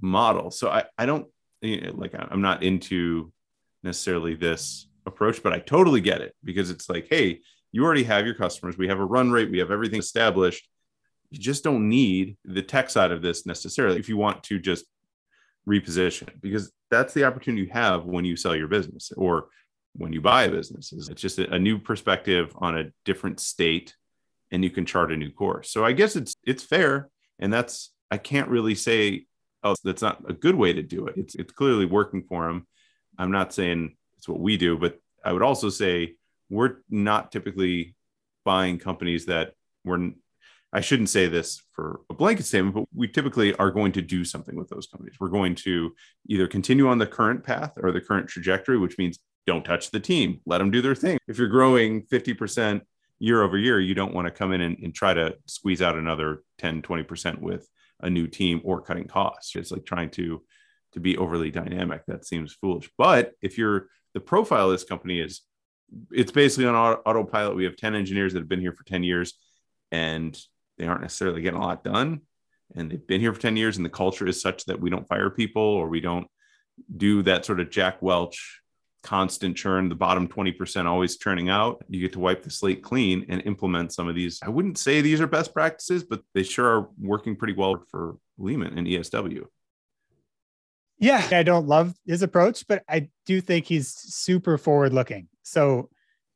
model. 0.00 0.50
So 0.50 0.70
I, 0.70 0.84
I 0.96 1.06
don't 1.06 1.26
like, 1.62 2.14
I'm 2.14 2.40
not 2.40 2.62
into 2.62 3.32
necessarily 3.82 4.34
this 4.34 4.88
approach, 5.06 5.42
but 5.42 5.52
I 5.52 5.58
totally 5.58 6.00
get 6.00 6.20
it 6.20 6.34
because 6.42 6.70
it's 6.70 6.88
like, 6.88 7.08
hey, 7.10 7.40
you 7.72 7.84
already 7.84 8.04
have 8.04 8.24
your 8.24 8.34
customers. 8.34 8.78
We 8.78 8.88
have 8.88 9.00
a 9.00 9.04
run 9.04 9.30
rate, 9.30 9.50
we 9.50 9.58
have 9.58 9.70
everything 9.70 9.98
established. 9.98 10.68
You 11.30 11.38
just 11.38 11.64
don't 11.64 11.88
need 11.88 12.36
the 12.44 12.62
tech 12.62 12.88
side 12.88 13.12
of 13.12 13.20
this 13.20 13.44
necessarily 13.44 13.98
if 13.98 14.08
you 14.08 14.16
want 14.16 14.42
to 14.44 14.58
just 14.58 14.86
reposition 15.68 16.28
because 16.40 16.72
that's 16.90 17.12
the 17.12 17.24
opportunity 17.24 17.64
you 17.64 17.72
have 17.72 18.06
when 18.06 18.24
you 18.24 18.36
sell 18.36 18.56
your 18.56 18.68
business 18.68 19.12
or 19.14 19.48
when 19.94 20.12
you 20.12 20.22
buy 20.22 20.44
a 20.44 20.50
business. 20.50 20.92
It's 20.92 21.20
just 21.20 21.38
a 21.38 21.58
new 21.58 21.78
perspective 21.78 22.54
on 22.56 22.78
a 22.78 22.90
different 23.04 23.40
state 23.40 23.94
and 24.50 24.64
you 24.64 24.70
can 24.70 24.86
chart 24.86 25.12
a 25.12 25.16
new 25.16 25.30
course. 25.30 25.70
So 25.70 25.84
I 25.84 25.92
guess 25.92 26.16
it's 26.16 26.34
it's 26.44 26.62
fair 26.62 27.10
and 27.38 27.52
that's 27.52 27.92
I 28.10 28.16
can't 28.16 28.48
really 28.48 28.74
say 28.74 29.26
oh 29.62 29.74
that's 29.84 30.00
not 30.00 30.22
a 30.26 30.32
good 30.32 30.54
way 30.54 30.72
to 30.72 30.82
do 30.82 31.08
it. 31.08 31.18
It's 31.18 31.34
it's 31.34 31.52
clearly 31.52 31.84
working 31.84 32.22
for 32.22 32.46
them 32.46 32.66
I'm 33.18 33.32
not 33.32 33.52
saying 33.52 33.96
it's 34.16 34.28
what 34.28 34.40
we 34.40 34.56
do, 34.56 34.78
but 34.78 34.98
I 35.24 35.32
would 35.32 35.42
also 35.42 35.68
say 35.68 36.14
we're 36.48 36.76
not 36.88 37.32
typically 37.32 37.94
buying 38.44 38.78
companies 38.78 39.26
that 39.26 39.52
we're 39.84 40.10
I 40.70 40.82
shouldn't 40.82 41.08
say 41.08 41.28
this 41.28 41.62
for 41.72 42.02
a 42.10 42.14
blanket 42.14 42.44
statement, 42.44 42.74
but 42.74 42.84
we 42.94 43.08
typically 43.08 43.54
are 43.54 43.70
going 43.70 43.92
to 43.92 44.02
do 44.02 44.22
something 44.22 44.54
with 44.54 44.68
those 44.68 44.86
companies. 44.86 45.16
We're 45.18 45.30
going 45.30 45.54
to 45.56 45.94
either 46.26 46.46
continue 46.46 46.88
on 46.88 46.98
the 46.98 47.06
current 47.06 47.42
path 47.42 47.72
or 47.82 47.90
the 47.90 48.02
current 48.02 48.28
trajectory, 48.28 48.76
which 48.76 48.98
means 48.98 49.18
don't 49.46 49.64
touch 49.64 49.90
the 49.90 50.00
team, 50.00 50.40
let 50.44 50.58
them 50.58 50.70
do 50.70 50.82
their 50.82 50.94
thing. 50.94 51.16
If 51.26 51.38
you're 51.38 51.48
growing 51.48 52.02
50% 52.02 52.82
year 53.18 53.42
over 53.42 53.56
year, 53.56 53.80
you 53.80 53.94
don't 53.94 54.12
want 54.12 54.26
to 54.26 54.30
come 54.30 54.52
in 54.52 54.60
and, 54.60 54.76
and 54.82 54.94
try 54.94 55.14
to 55.14 55.36
squeeze 55.46 55.80
out 55.80 55.96
another 55.96 56.42
10, 56.58 56.82
20% 56.82 57.38
with 57.40 57.66
a 58.00 58.10
new 58.10 58.26
team 58.26 58.60
or 58.62 58.82
cutting 58.82 59.06
costs. 59.06 59.56
It's 59.56 59.72
like 59.72 59.86
trying 59.86 60.10
to 60.10 60.42
to 60.92 61.00
be 61.00 61.18
overly 61.18 61.50
dynamic. 61.50 62.02
That 62.06 62.26
seems 62.26 62.54
foolish. 62.54 62.90
But 62.96 63.32
if 63.42 63.58
you're 63.58 63.88
the 64.14 64.20
profile 64.20 64.66
of 64.66 64.72
this 64.72 64.84
company 64.84 65.20
is 65.20 65.42
it's 66.10 66.32
basically 66.32 66.66
on 66.66 66.74
autopilot. 66.74 67.56
We 67.56 67.64
have 67.64 67.76
10 67.76 67.94
engineers 67.94 68.32
that 68.32 68.40
have 68.40 68.48
been 68.48 68.60
here 68.60 68.72
for 68.72 68.84
10 68.84 69.02
years 69.02 69.34
and 69.90 70.38
they 70.76 70.86
aren't 70.86 71.02
necessarily 71.02 71.42
getting 71.42 71.60
a 71.60 71.64
lot 71.64 71.84
done. 71.84 72.22
And 72.76 72.90
they've 72.90 73.06
been 73.06 73.20
here 73.20 73.32
for 73.32 73.40
10 73.40 73.56
years 73.56 73.76
and 73.76 73.86
the 73.86 73.90
culture 73.90 74.26
is 74.26 74.40
such 74.40 74.64
that 74.66 74.80
we 74.80 74.90
don't 74.90 75.08
fire 75.08 75.30
people 75.30 75.62
or 75.62 75.88
we 75.88 76.00
don't 76.00 76.26
do 76.96 77.22
that 77.22 77.44
sort 77.44 77.60
of 77.60 77.70
Jack 77.70 78.02
Welch 78.02 78.60
constant 79.02 79.56
churn, 79.56 79.88
the 79.88 79.94
bottom 79.94 80.28
20% 80.28 80.84
always 80.84 81.16
churning 81.16 81.48
out. 81.48 81.82
You 81.88 82.00
get 82.00 82.12
to 82.12 82.18
wipe 82.18 82.42
the 82.42 82.50
slate 82.50 82.82
clean 82.82 83.26
and 83.28 83.42
implement 83.46 83.92
some 83.92 84.08
of 84.08 84.14
these. 84.14 84.40
I 84.42 84.50
wouldn't 84.50 84.78
say 84.78 85.00
these 85.00 85.20
are 85.20 85.26
best 85.26 85.54
practices, 85.54 86.04
but 86.04 86.20
they 86.34 86.42
sure 86.42 86.66
are 86.66 86.88
working 87.00 87.36
pretty 87.36 87.54
well 87.54 87.82
for 87.90 88.16
Liemandt 88.38 88.76
and 88.76 88.86
ESW. 88.86 89.44
Yeah, 90.98 91.26
I 91.30 91.42
don't 91.42 91.68
love 91.68 91.94
his 92.06 92.22
approach, 92.22 92.66
but 92.66 92.82
I 92.88 93.08
do 93.24 93.40
think 93.40 93.66
he's 93.66 93.88
super 93.88 94.58
forward 94.58 94.92
looking. 94.92 95.28
So 95.42 95.90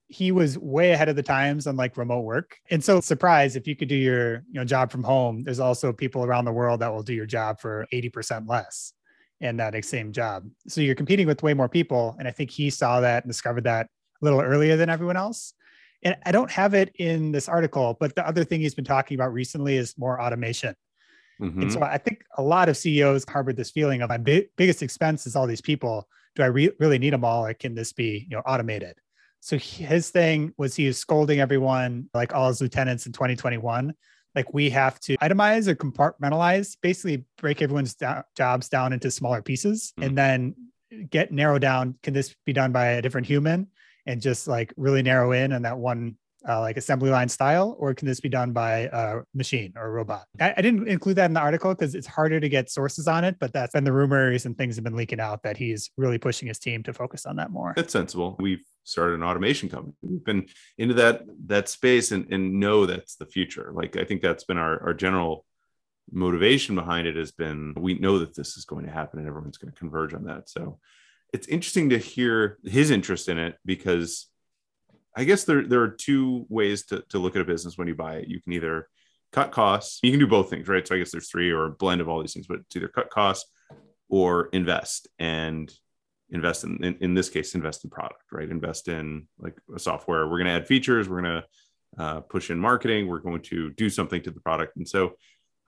he 0.06 0.30
was 0.30 0.58
way 0.58 0.92
ahead 0.92 1.08
of 1.08 1.16
the 1.16 1.22
times 1.22 1.66
on 1.66 1.76
like 1.76 1.96
remote 1.96 2.20
work. 2.20 2.58
And 2.70 2.84
so 2.84 3.00
surprise 3.00 3.56
if 3.56 3.66
you 3.66 3.74
could 3.74 3.88
do 3.88 3.96
your, 3.96 4.44
you 4.48 4.54
know, 4.54 4.64
job 4.64 4.92
from 4.92 5.02
home, 5.02 5.42
there's 5.42 5.58
also 5.58 5.92
people 5.92 6.22
around 6.22 6.44
the 6.44 6.52
world 6.52 6.80
that 6.80 6.92
will 6.92 7.02
do 7.02 7.14
your 7.14 7.26
job 7.26 7.60
for 7.60 7.86
80% 7.92 8.48
less 8.48 8.92
in 9.40 9.56
that 9.56 9.84
same 9.84 10.12
job. 10.12 10.48
So 10.68 10.80
you're 10.80 10.94
competing 10.94 11.26
with 11.26 11.42
way 11.42 11.54
more 11.54 11.68
people. 11.68 12.14
And 12.18 12.28
I 12.28 12.30
think 12.30 12.50
he 12.50 12.70
saw 12.70 13.00
that 13.00 13.24
and 13.24 13.30
discovered 13.30 13.64
that 13.64 13.86
a 13.86 14.24
little 14.24 14.40
earlier 14.40 14.76
than 14.76 14.90
everyone 14.90 15.16
else. 15.16 15.54
And 16.04 16.16
I 16.26 16.30
don't 16.32 16.50
have 16.50 16.74
it 16.74 16.94
in 16.96 17.32
this 17.32 17.48
article, 17.48 17.96
but 17.98 18.14
the 18.14 18.26
other 18.26 18.44
thing 18.44 18.60
he's 18.60 18.74
been 18.74 18.84
talking 18.84 19.14
about 19.16 19.32
recently 19.32 19.76
is 19.76 19.96
more 19.96 20.20
automation. 20.20 20.74
Mm-hmm. 21.42 21.62
And 21.62 21.72
so 21.72 21.82
I 21.82 21.98
think 21.98 22.24
a 22.38 22.42
lot 22.42 22.68
of 22.68 22.76
CEOs 22.76 23.24
harbored 23.28 23.56
this 23.56 23.70
feeling 23.70 24.00
of 24.00 24.08
my 24.08 24.16
big, 24.16 24.46
biggest 24.56 24.82
expense 24.82 25.26
is 25.26 25.34
all 25.34 25.46
these 25.46 25.60
people. 25.60 26.08
Do 26.36 26.42
I 26.42 26.46
re- 26.46 26.72
really 26.78 26.98
need 26.98 27.12
them 27.12 27.24
all, 27.24 27.44
or 27.44 27.52
can 27.52 27.74
this 27.74 27.92
be 27.92 28.26
you 28.30 28.36
know 28.36 28.42
automated? 28.46 28.94
So 29.40 29.58
his 29.58 30.10
thing 30.10 30.54
was 30.56 30.76
he 30.76 30.86
was 30.86 30.98
scolding 30.98 31.40
everyone, 31.40 32.08
like 32.14 32.32
all 32.32 32.48
his 32.48 32.60
lieutenants 32.60 33.06
in 33.06 33.12
2021. 33.12 33.92
Like 34.34 34.54
we 34.54 34.70
have 34.70 35.00
to 35.00 35.18
itemize 35.18 35.66
or 35.66 35.74
compartmentalize, 35.74 36.76
basically 36.80 37.24
break 37.38 37.60
everyone's 37.60 37.94
do- 37.94 38.22
jobs 38.36 38.68
down 38.68 38.92
into 38.92 39.10
smaller 39.10 39.42
pieces, 39.42 39.92
mm-hmm. 39.98 40.08
and 40.08 40.18
then 40.18 40.54
get 41.10 41.32
narrow 41.32 41.58
down. 41.58 41.96
Can 42.02 42.14
this 42.14 42.34
be 42.46 42.52
done 42.52 42.72
by 42.72 42.86
a 42.86 43.02
different 43.02 43.26
human? 43.26 43.66
And 44.06 44.20
just 44.20 44.48
like 44.48 44.72
really 44.76 45.02
narrow 45.02 45.32
in 45.32 45.52
on 45.52 45.62
that 45.62 45.78
one 45.78 46.16
uh, 46.48 46.60
like 46.60 46.76
assembly 46.76 47.10
line 47.10 47.28
style, 47.28 47.76
or 47.78 47.94
can 47.94 48.06
this 48.06 48.20
be 48.20 48.28
done 48.28 48.52
by 48.52 48.88
a 48.92 49.20
machine 49.34 49.72
or 49.76 49.86
a 49.86 49.90
robot? 49.90 50.26
I, 50.40 50.54
I 50.56 50.62
didn't 50.62 50.88
include 50.88 51.16
that 51.16 51.26
in 51.26 51.34
the 51.34 51.40
article 51.40 51.74
because 51.74 51.94
it's 51.94 52.06
harder 52.06 52.40
to 52.40 52.48
get 52.48 52.70
sources 52.70 53.08
on 53.08 53.24
it, 53.24 53.36
but 53.38 53.52
that's 53.52 53.72
been 53.72 53.84
the 53.84 53.92
rumors 53.92 54.46
and 54.46 54.56
things 54.56 54.76
have 54.76 54.84
been 54.84 54.96
leaking 54.96 55.20
out 55.20 55.42
that 55.42 55.56
he's 55.56 55.90
really 55.96 56.18
pushing 56.18 56.48
his 56.48 56.58
team 56.58 56.82
to 56.84 56.92
focus 56.92 57.26
on 57.26 57.36
that 57.36 57.50
more. 57.50 57.72
That's 57.76 57.92
sensible. 57.92 58.36
We've 58.38 58.64
started 58.84 59.14
an 59.14 59.22
automation 59.22 59.68
company. 59.68 59.94
We've 60.02 60.24
been 60.24 60.46
into 60.78 60.94
that 60.94 61.22
that 61.46 61.68
space 61.68 62.12
and, 62.12 62.32
and 62.32 62.58
know 62.58 62.86
that's 62.86 63.16
the 63.16 63.26
future. 63.26 63.72
Like 63.74 63.96
I 63.96 64.04
think 64.04 64.22
that's 64.22 64.44
been 64.44 64.58
our, 64.58 64.82
our 64.82 64.94
general 64.94 65.44
motivation 66.10 66.74
behind 66.74 67.06
it 67.06 67.16
has 67.16 67.30
been 67.30 67.74
we 67.78 67.94
know 67.94 68.18
that 68.18 68.34
this 68.34 68.56
is 68.56 68.64
going 68.64 68.84
to 68.84 68.90
happen 68.90 69.18
and 69.18 69.28
everyone's 69.28 69.58
going 69.58 69.72
to 69.72 69.78
converge 69.78 70.14
on 70.14 70.24
that. 70.24 70.48
So 70.48 70.78
it's 71.32 71.48
interesting 71.48 71.90
to 71.90 71.98
hear 71.98 72.58
his 72.64 72.90
interest 72.90 73.28
in 73.28 73.38
it 73.38 73.56
because 73.64 74.26
I 75.14 75.24
guess 75.24 75.44
there, 75.44 75.66
there 75.66 75.82
are 75.82 75.90
two 75.90 76.46
ways 76.48 76.86
to, 76.86 77.04
to 77.10 77.18
look 77.18 77.36
at 77.36 77.42
a 77.42 77.44
business 77.44 77.76
when 77.76 77.88
you 77.88 77.94
buy 77.94 78.16
it. 78.16 78.28
You 78.28 78.40
can 78.40 78.52
either 78.52 78.88
cut 79.32 79.50
costs, 79.50 79.98
you 80.02 80.10
can 80.10 80.20
do 80.20 80.26
both 80.26 80.50
things, 80.50 80.68
right? 80.68 80.86
So 80.86 80.94
I 80.94 80.98
guess 80.98 81.10
there's 81.10 81.30
three 81.30 81.50
or 81.50 81.66
a 81.66 81.70
blend 81.70 82.00
of 82.00 82.08
all 82.08 82.20
these 82.20 82.34
things, 82.34 82.46
but 82.46 82.60
it's 82.60 82.76
either 82.76 82.88
cut 82.88 83.10
costs 83.10 83.50
or 84.08 84.46
invest 84.52 85.08
and 85.18 85.72
invest 86.30 86.64
in, 86.64 86.82
in, 86.84 86.96
in 87.00 87.14
this 87.14 87.28
case, 87.28 87.54
invest 87.54 87.84
in 87.84 87.90
product, 87.90 88.24
right? 88.30 88.50
Invest 88.50 88.88
in 88.88 89.26
like 89.38 89.54
a 89.74 89.78
software. 89.78 90.26
We're 90.26 90.38
going 90.38 90.46
to 90.46 90.52
add 90.52 90.66
features. 90.66 91.08
We're 91.08 91.22
going 91.22 91.42
to 91.42 92.02
uh, 92.02 92.20
push 92.20 92.50
in 92.50 92.58
marketing. 92.58 93.06
We're 93.06 93.20
going 93.20 93.42
to 93.42 93.70
do 93.70 93.90
something 93.90 94.22
to 94.22 94.30
the 94.30 94.40
product. 94.40 94.76
And 94.76 94.88
so 94.88 95.14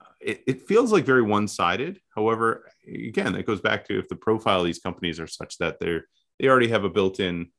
uh, 0.01 0.13
it, 0.19 0.43
it 0.47 0.67
feels 0.67 0.91
like 0.91 1.05
very 1.05 1.21
one-sided. 1.21 1.99
However, 2.15 2.69
again, 2.87 3.35
it 3.35 3.45
goes 3.45 3.61
back 3.61 3.85
to 3.85 3.99
if 3.99 4.07
the 4.09 4.15
profile 4.15 4.59
of 4.59 4.65
these 4.65 4.79
companies 4.79 5.19
are 5.19 5.27
such 5.27 5.57
that 5.59 5.79
they're, 5.79 6.05
they 6.39 6.47
already 6.47 6.69
have 6.69 6.83
a 6.83 6.89
built-in 6.89 7.51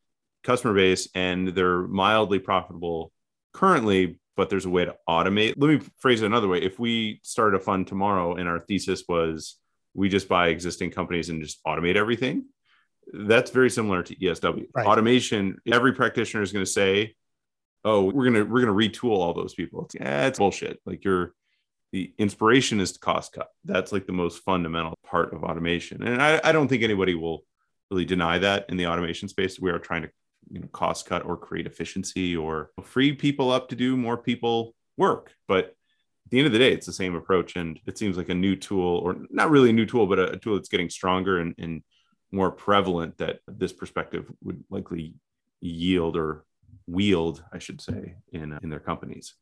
customer 0.46 0.74
base 0.74 1.08
and 1.14 1.48
they're 1.48 1.82
mildly 1.82 2.38
profitable 2.38 3.12
currently, 3.52 4.18
but 4.36 4.48
there's 4.48 4.64
a 4.64 4.70
way 4.70 4.84
to 4.84 4.96
automate. 5.08 5.54
Let 5.56 5.68
me 5.68 5.80
phrase 5.98 6.22
it 6.22 6.26
another 6.26 6.48
way. 6.48 6.62
If 6.62 6.78
we 6.78 7.20
started 7.22 7.56
a 7.56 7.60
fund 7.60 7.86
tomorrow 7.86 8.36
and 8.36 8.48
our 8.48 8.60
thesis 8.60 9.04
was 9.08 9.58
we 9.94 10.08
just 10.08 10.28
buy 10.28 10.48
existing 10.48 10.90
companies 10.90 11.28
and 11.28 11.42
just 11.42 11.62
automate 11.64 11.96
everything, 11.96 12.44
that's 13.12 13.50
very 13.50 13.70
similar 13.70 14.02
to 14.02 14.14
ESW. 14.14 14.66
Right. 14.74 14.86
Automation, 14.86 15.58
every 15.70 15.92
practitioner 15.92 16.42
is 16.42 16.52
going 16.52 16.64
to 16.64 16.70
say, 16.70 17.14
"Oh, 17.84 18.04
we're 18.04 18.30
going 18.30 18.34
to 18.34 18.42
we're 18.42 18.64
going 18.64 18.76
to 18.76 18.98
retool 18.98 19.16
all 19.16 19.32
those 19.32 19.54
people." 19.54 19.84
It's, 19.84 19.94
yeah, 19.94 20.26
it's 20.26 20.38
bullshit. 20.38 20.80
Like 20.84 21.04
you're 21.04 21.34
the 21.92 22.12
inspiration 22.18 22.80
is 22.80 22.92
to 22.92 22.98
cost 22.98 23.32
cut. 23.32 23.48
That's 23.64 23.92
like 23.92 24.06
the 24.06 24.12
most 24.12 24.42
fundamental 24.42 24.98
part 25.04 25.32
of 25.32 25.44
automation. 25.44 26.02
And 26.02 26.20
I, 26.20 26.40
I 26.42 26.52
don't 26.52 26.68
think 26.68 26.82
anybody 26.82 27.14
will 27.14 27.44
really 27.90 28.04
deny 28.04 28.38
that 28.38 28.66
in 28.68 28.76
the 28.76 28.88
automation 28.88 29.28
space. 29.28 29.60
We 29.60 29.70
are 29.70 29.78
trying 29.78 30.02
to 30.02 30.10
you 30.50 30.60
know 30.60 30.68
cost 30.68 31.06
cut 31.06 31.24
or 31.24 31.36
create 31.36 31.66
efficiency 31.66 32.36
or 32.36 32.70
free 32.82 33.12
people 33.12 33.50
up 33.50 33.68
to 33.68 33.76
do 33.76 33.96
more 33.96 34.16
people 34.16 34.74
work. 34.96 35.32
But 35.48 35.66
at 35.66 36.30
the 36.30 36.38
end 36.38 36.46
of 36.46 36.52
the 36.52 36.58
day 36.58 36.72
it's 36.72 36.86
the 36.86 36.92
same 36.92 37.14
approach. 37.14 37.56
And 37.56 37.78
it 37.86 37.98
seems 37.98 38.16
like 38.16 38.28
a 38.28 38.34
new 38.34 38.56
tool 38.56 38.98
or 38.98 39.16
not 39.30 39.50
really 39.50 39.70
a 39.70 39.74
new 39.74 39.86
tool 39.86 40.06
but 40.06 40.18
a, 40.18 40.32
a 40.32 40.36
tool 40.38 40.56
that's 40.56 40.68
getting 40.68 40.90
stronger 40.90 41.38
and, 41.38 41.54
and 41.58 41.82
more 42.32 42.50
prevalent 42.50 43.18
that 43.18 43.40
this 43.46 43.72
perspective 43.72 44.30
would 44.42 44.62
likely 44.70 45.14
yield 45.60 46.16
or 46.16 46.44
wield 46.88 47.42
i 47.52 47.58
should 47.58 47.80
say 47.80 48.14
in 48.32 48.52
uh, 48.52 48.58
in 48.62 48.70
their 48.70 48.80
companies. 48.80 49.34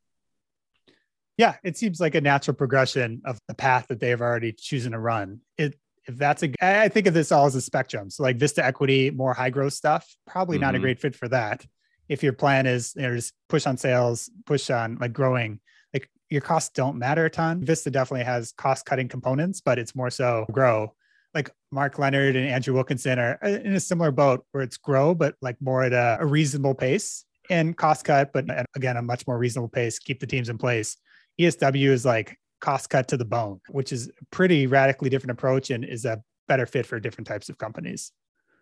Yeah 1.36 1.56
it 1.64 1.76
seems 1.76 2.00
like 2.00 2.14
a 2.14 2.20
natural 2.20 2.54
progression 2.54 3.22
of 3.24 3.38
the 3.48 3.54
path 3.54 3.88
that 3.88 4.00
they've 4.00 4.20
already 4.20 4.52
chosen 4.52 4.92
to 4.92 4.98
run. 4.98 5.40
It 5.58 5.78
if 6.06 6.16
that's 6.16 6.42
a 6.42 6.50
i 6.60 6.88
think 6.88 7.06
of 7.06 7.14
this 7.14 7.32
all 7.32 7.46
as 7.46 7.54
a 7.54 7.60
spectrum. 7.60 8.10
So 8.10 8.22
like 8.22 8.36
vista 8.36 8.64
equity 8.64 9.10
more 9.10 9.34
high 9.34 9.50
growth 9.50 9.72
stuff 9.72 10.16
probably 10.26 10.56
mm-hmm. 10.56 10.62
not 10.62 10.74
a 10.74 10.78
mm-hmm. 10.78 10.82
great 10.82 11.00
fit 11.00 11.14
for 11.14 11.28
that. 11.28 11.64
If 12.08 12.22
your 12.22 12.32
plan 12.32 12.66
is 12.66 12.92
you 12.96 13.02
know 13.02 13.16
just 13.16 13.32
push 13.48 13.66
on 13.66 13.76
sales 13.76 14.30
push 14.46 14.70
on 14.70 14.98
like 15.00 15.12
growing 15.12 15.60
like 15.92 16.10
your 16.30 16.40
costs 16.40 16.70
don't 16.70 16.98
matter 16.98 17.24
a 17.24 17.30
ton. 17.30 17.64
Vista 17.64 17.90
definitely 17.90 18.24
has 18.24 18.52
cost 18.52 18.84
cutting 18.86 19.08
components 19.08 19.60
but 19.60 19.78
it's 19.78 19.94
more 19.94 20.10
so 20.10 20.46
grow. 20.52 20.92
Like 21.34 21.50
mark 21.72 21.98
leonard 21.98 22.36
and 22.36 22.48
andrew 22.48 22.74
wilkinson 22.74 23.18
are 23.18 23.38
uh, 23.42 23.48
in 23.48 23.74
a 23.74 23.80
similar 23.80 24.10
boat 24.10 24.44
where 24.52 24.62
it's 24.62 24.76
grow 24.76 25.14
but 25.14 25.34
like 25.40 25.56
more 25.60 25.82
at 25.82 25.92
a, 25.92 26.18
a 26.20 26.26
reasonable 26.26 26.74
pace 26.74 27.24
and 27.50 27.76
cost 27.76 28.04
cut 28.04 28.32
but 28.32 28.44
again 28.76 28.96
a 28.96 29.02
much 29.02 29.26
more 29.26 29.38
reasonable 29.38 29.68
pace. 29.68 29.98
Keep 29.98 30.20
the 30.20 30.26
teams 30.26 30.48
in 30.48 30.58
place. 30.58 30.96
Esw 31.40 31.90
is 31.90 32.04
like 32.04 32.38
cost 32.64 32.88
cut 32.88 33.08
to 33.08 33.18
the 33.18 33.26
bone, 33.26 33.60
which 33.68 33.92
is 33.92 34.08
a 34.08 34.24
pretty 34.30 34.66
radically 34.66 35.10
different 35.10 35.32
approach 35.32 35.68
and 35.68 35.84
is 35.84 36.06
a 36.06 36.22
better 36.48 36.64
fit 36.64 36.86
for 36.86 36.98
different 36.98 37.26
types 37.26 37.50
of 37.50 37.58
companies. 37.58 38.10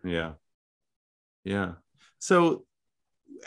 Yeah. 0.03 0.33
Yeah. 1.45 1.73
So 2.19 2.65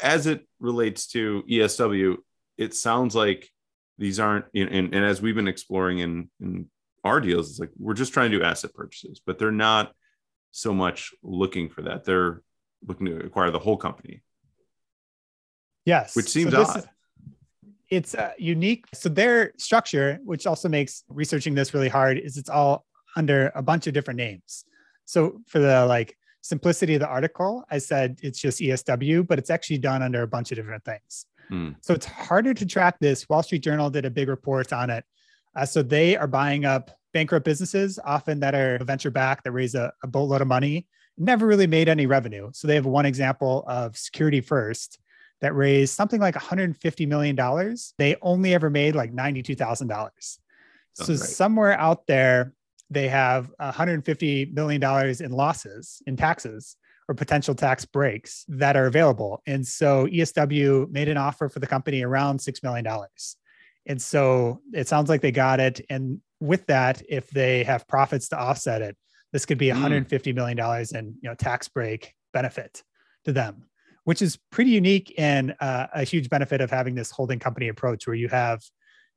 as 0.02 0.26
it 0.26 0.46
relates 0.58 1.08
to 1.08 1.42
ESW, 1.48 2.16
it 2.56 2.74
sounds 2.74 3.14
like 3.14 3.50
these 3.98 4.18
aren't 4.18 4.46
and, 4.54 4.94
and 4.94 5.04
as 5.04 5.20
we've 5.20 5.34
been 5.34 5.46
exploring 5.46 5.98
in, 5.98 6.30
in 6.40 6.70
our 7.04 7.20
deals, 7.20 7.50
it's 7.50 7.58
like 7.58 7.70
we're 7.78 7.92
just 7.92 8.14
trying 8.14 8.30
to 8.30 8.38
do 8.38 8.44
asset 8.44 8.72
purchases, 8.72 9.20
but 9.24 9.38
they're 9.38 9.52
not 9.52 9.92
so 10.52 10.72
much 10.72 11.12
looking 11.22 11.68
for 11.68 11.82
that. 11.82 12.04
They're 12.04 12.42
looking 12.86 13.06
to 13.06 13.18
acquire 13.18 13.50
the 13.50 13.58
whole 13.58 13.76
company. 13.76 14.22
Yes. 15.84 16.16
Which 16.16 16.28
seems 16.30 16.52
so 16.52 16.62
odd. 16.62 16.78
Is, 16.78 16.86
it's 17.90 18.14
uh, 18.14 18.33
unique. 18.38 18.85
So 18.94 19.09
their 19.09 19.53
structure, 19.59 20.18
which 20.25 20.46
also 20.46 20.68
makes 20.68 21.05
researching 21.09 21.55
this 21.55 21.72
really 21.72 21.88
hard, 21.88 22.18
is 22.18 22.37
it's 22.37 22.51
all 22.51 22.85
under 23.16 23.53
a 23.55 23.62
bunch 23.62 23.87
of 23.87 23.94
different 23.94 24.18
names. 24.18 24.64
So 25.05 25.40
for 25.46 25.59
the 25.59 25.87
like 25.87 26.16
simplicity 26.42 26.94
of 26.94 27.01
the 27.01 27.09
article, 27.09 27.64
I 27.70 27.79
said 27.79 28.18
it's 28.22 28.40
just 28.40 28.61
ESW, 28.61 29.27
but 29.27 29.38
it's 29.38 29.51
actually 29.51 29.79
done 29.79 30.03
under 30.03 30.22
a 30.22 30.29
bunch 30.29 30.51
of 30.51 30.57
different 30.57 30.85
things. 30.85 31.27
Mm. 31.51 31.77
So 31.81 31.94
it's 31.94 32.07
harder 32.07 32.55
to 32.55 32.66
track 32.66 32.99
this. 32.99 33.29
Wall 33.29 33.42
Street 33.42 33.62
Journal 33.62 33.90
did 33.90 34.05
a 34.05 34.11
big 34.11 34.29
report 34.29 34.72
on 34.72 34.90
it. 34.90 35.05
Uh, 35.55 35.64
so 35.64 35.83
they 35.83 36.16
are 36.16 36.27
buying 36.27 36.64
up 36.64 36.90
bankrupt 37.14 37.44
businesses, 37.44 37.99
often 38.05 38.40
that 38.40 38.55
are 38.55 38.79
venture 38.85 39.11
backed, 39.11 39.44
that 39.44 39.53
raise 39.53 39.75
a, 39.75 39.92
a 40.03 40.07
boatload 40.07 40.42
of 40.42 40.49
money, 40.49 40.87
never 41.16 41.46
really 41.46 41.66
made 41.66 41.88
any 41.88 42.05
revenue. 42.05 42.51
So 42.53 42.68
they 42.68 42.75
have 42.75 42.85
one 42.85 43.07
example 43.07 43.64
of 43.66 43.96
Security 43.96 44.40
First 44.40 44.99
that 45.40 45.55
raised 45.55 45.94
something 45.94 46.20
like 46.20 46.35
150 46.35 47.07
million 47.07 47.37
dollars. 47.37 47.94
They 47.99 48.16
only 48.22 48.55
ever 48.55 48.70
made 48.70 48.94
like 48.94 49.12
92 49.12 49.55
thousand 49.55 49.88
dollars. 49.88 50.38
So 50.94 51.12
right. 51.12 51.18
somewhere 51.18 51.79
out 51.79 52.07
there, 52.07 52.55
they 52.90 53.09
have 53.09 53.51
150 53.59 54.53
million 54.55 54.81
dollars 54.81 55.20
in 55.20 55.31
losses 55.31 56.03
in 56.07 56.16
taxes 56.16 56.77
or 57.09 57.14
potential 57.14 57.55
tax 57.55 57.85
breaks 57.85 58.44
that 58.49 58.77
are 58.77 58.87
available. 58.87 59.42
And 59.46 59.66
so 59.66 60.07
ESW 60.07 60.90
made 60.90 61.09
an 61.09 61.16
offer 61.16 61.49
for 61.49 61.61
the 61.61 61.66
company 61.66 62.03
around 62.03 62.40
$6 62.40 62.62
million. 62.64 62.85
And 63.87 64.03
so 64.03 64.61
it 64.72 64.88
sounds 64.88 65.09
like 65.09 65.20
they 65.20 65.31
got 65.31 65.61
it. 65.61 65.81
And 65.88 66.20
with 66.40 66.66
that, 66.66 67.03
if 67.09 67.31
they 67.31 67.62
have 67.64 67.87
profits 67.87 68.29
to 68.31 68.38
offset 68.38 68.83
it, 68.83 68.96
this 69.33 69.46
could 69.46 69.59
be 69.59 69.68
$150 69.68 70.07
mm. 70.09 70.94
in 70.94 71.14
you 71.20 71.29
know 71.29 71.35
tax 71.35 71.68
break 71.68 72.14
benefit 72.33 72.83
to 73.25 73.33
them, 73.33 73.64
which 74.06 74.22
is 74.22 74.38
pretty 74.52 74.70
unique 74.70 75.12
and 75.18 75.52
uh, 75.58 75.88
a 75.92 76.04
huge 76.04 76.30
benefit 76.30 76.60
of 76.60 76.70
having 76.70 76.94
this 76.94 77.10
holding 77.10 77.40
company 77.40 77.66
approach 77.66 78.06
where 78.06 78.14
you 78.14 78.28
have 78.28 78.62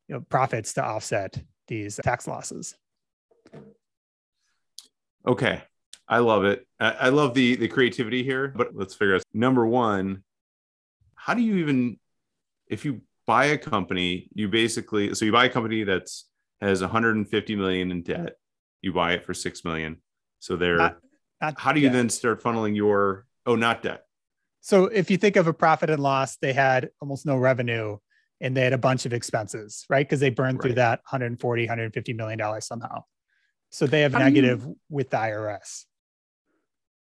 you 0.08 0.16
know, 0.16 0.22
profits 0.30 0.74
to 0.74 0.84
offset 0.84 1.40
these 1.68 2.00
tax 2.04 2.28
losses. 2.28 2.76
Okay, 5.28 5.62
I 6.08 6.18
love 6.18 6.44
it. 6.44 6.66
I, 6.80 7.10
love 7.10 7.36
the 7.36 7.56
the 7.56 7.68
creativity 7.68 8.24
here. 8.24 8.48
But 8.48 8.70
let's 8.74 8.96
figure 8.96 9.14
out 9.14 9.22
number 9.32 9.64
one. 9.68 10.24
How 11.14 11.36
do 11.36 11.44
you 11.44 11.58
even, 11.58 12.00
if 12.66 12.84
you 12.84 13.02
buy 13.28 13.46
a 13.46 13.60
company, 13.60 14.28
you 14.34 14.48
basically 14.48 15.14
so 15.14 15.24
you 15.24 15.32
buy 15.32 15.46
a 15.46 15.50
company 15.50 15.84
that's 15.84 16.26
has 16.62 16.82
150 16.82 17.56
million 17.56 17.92
in 17.92 18.02
debt. 18.02 18.38
You 18.82 18.92
buy 18.92 19.14
it 19.14 19.24
for 19.24 19.36
six 19.36 19.64
million. 19.64 19.98
So 20.40 20.56
they're 20.56 20.78
not, 20.78 20.98
not 21.40 21.60
how 21.60 21.74
do 21.74 21.80
you 21.80 21.90
debt. 21.90 21.94
then 21.94 22.10
start 22.10 22.42
funneling 22.42 22.76
your 22.76 23.28
oh 23.46 23.56
not 23.56 23.84
debt? 23.84 24.06
So 24.62 24.86
if 24.86 25.10
you 25.10 25.18
think 25.18 25.36
of 25.36 25.48
a 25.48 25.54
profit 25.54 25.90
and 25.90 26.02
loss, 26.02 26.38
they 26.38 26.54
had 26.54 26.90
almost 27.02 27.26
no 27.26 27.38
revenue 27.38 27.98
and 28.42 28.56
they 28.56 28.64
had 28.64 28.74
a 28.74 28.78
bunch 28.78 29.06
of 29.06 29.14
expenses, 29.14 29.86
right? 29.90 30.06
Because 30.06 30.20
they 30.20 30.30
burned 30.30 30.58
right. 30.58 30.64
through 30.64 30.76
that 30.76 31.00
140, 31.10 31.64
150 31.64 32.14
million 32.14 32.40
dollars 32.40 32.66
somehow. 32.66 33.04
So 33.70 33.86
they 33.86 34.02
have 34.02 34.14
how 34.14 34.20
negative 34.20 34.64
you... 34.64 34.78
with 34.90 35.10
the 35.10 35.18
IRS. 35.18 35.86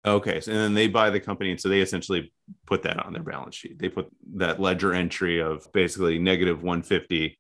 Okay, 0.07 0.41
so 0.41 0.53
and 0.53 0.61
then 0.61 0.75
they 0.75 0.87
buy 0.87 1.09
the 1.09 1.21
company, 1.21 1.51
and 1.51 1.61
so 1.61 1.69
they 1.69 1.81
essentially 1.81 2.33
put 2.67 2.83
that 2.83 3.05
on 3.05 3.15
their 3.15 3.23
balance 3.23 3.55
sheet. 3.55 3.79
They 3.79 3.89
put 3.89 4.09
that 4.35 4.61
ledger 4.61 4.93
entry 4.93 5.41
of 5.41 5.73
basically 5.73 6.19
negative 6.19 6.63
150, 6.63 7.39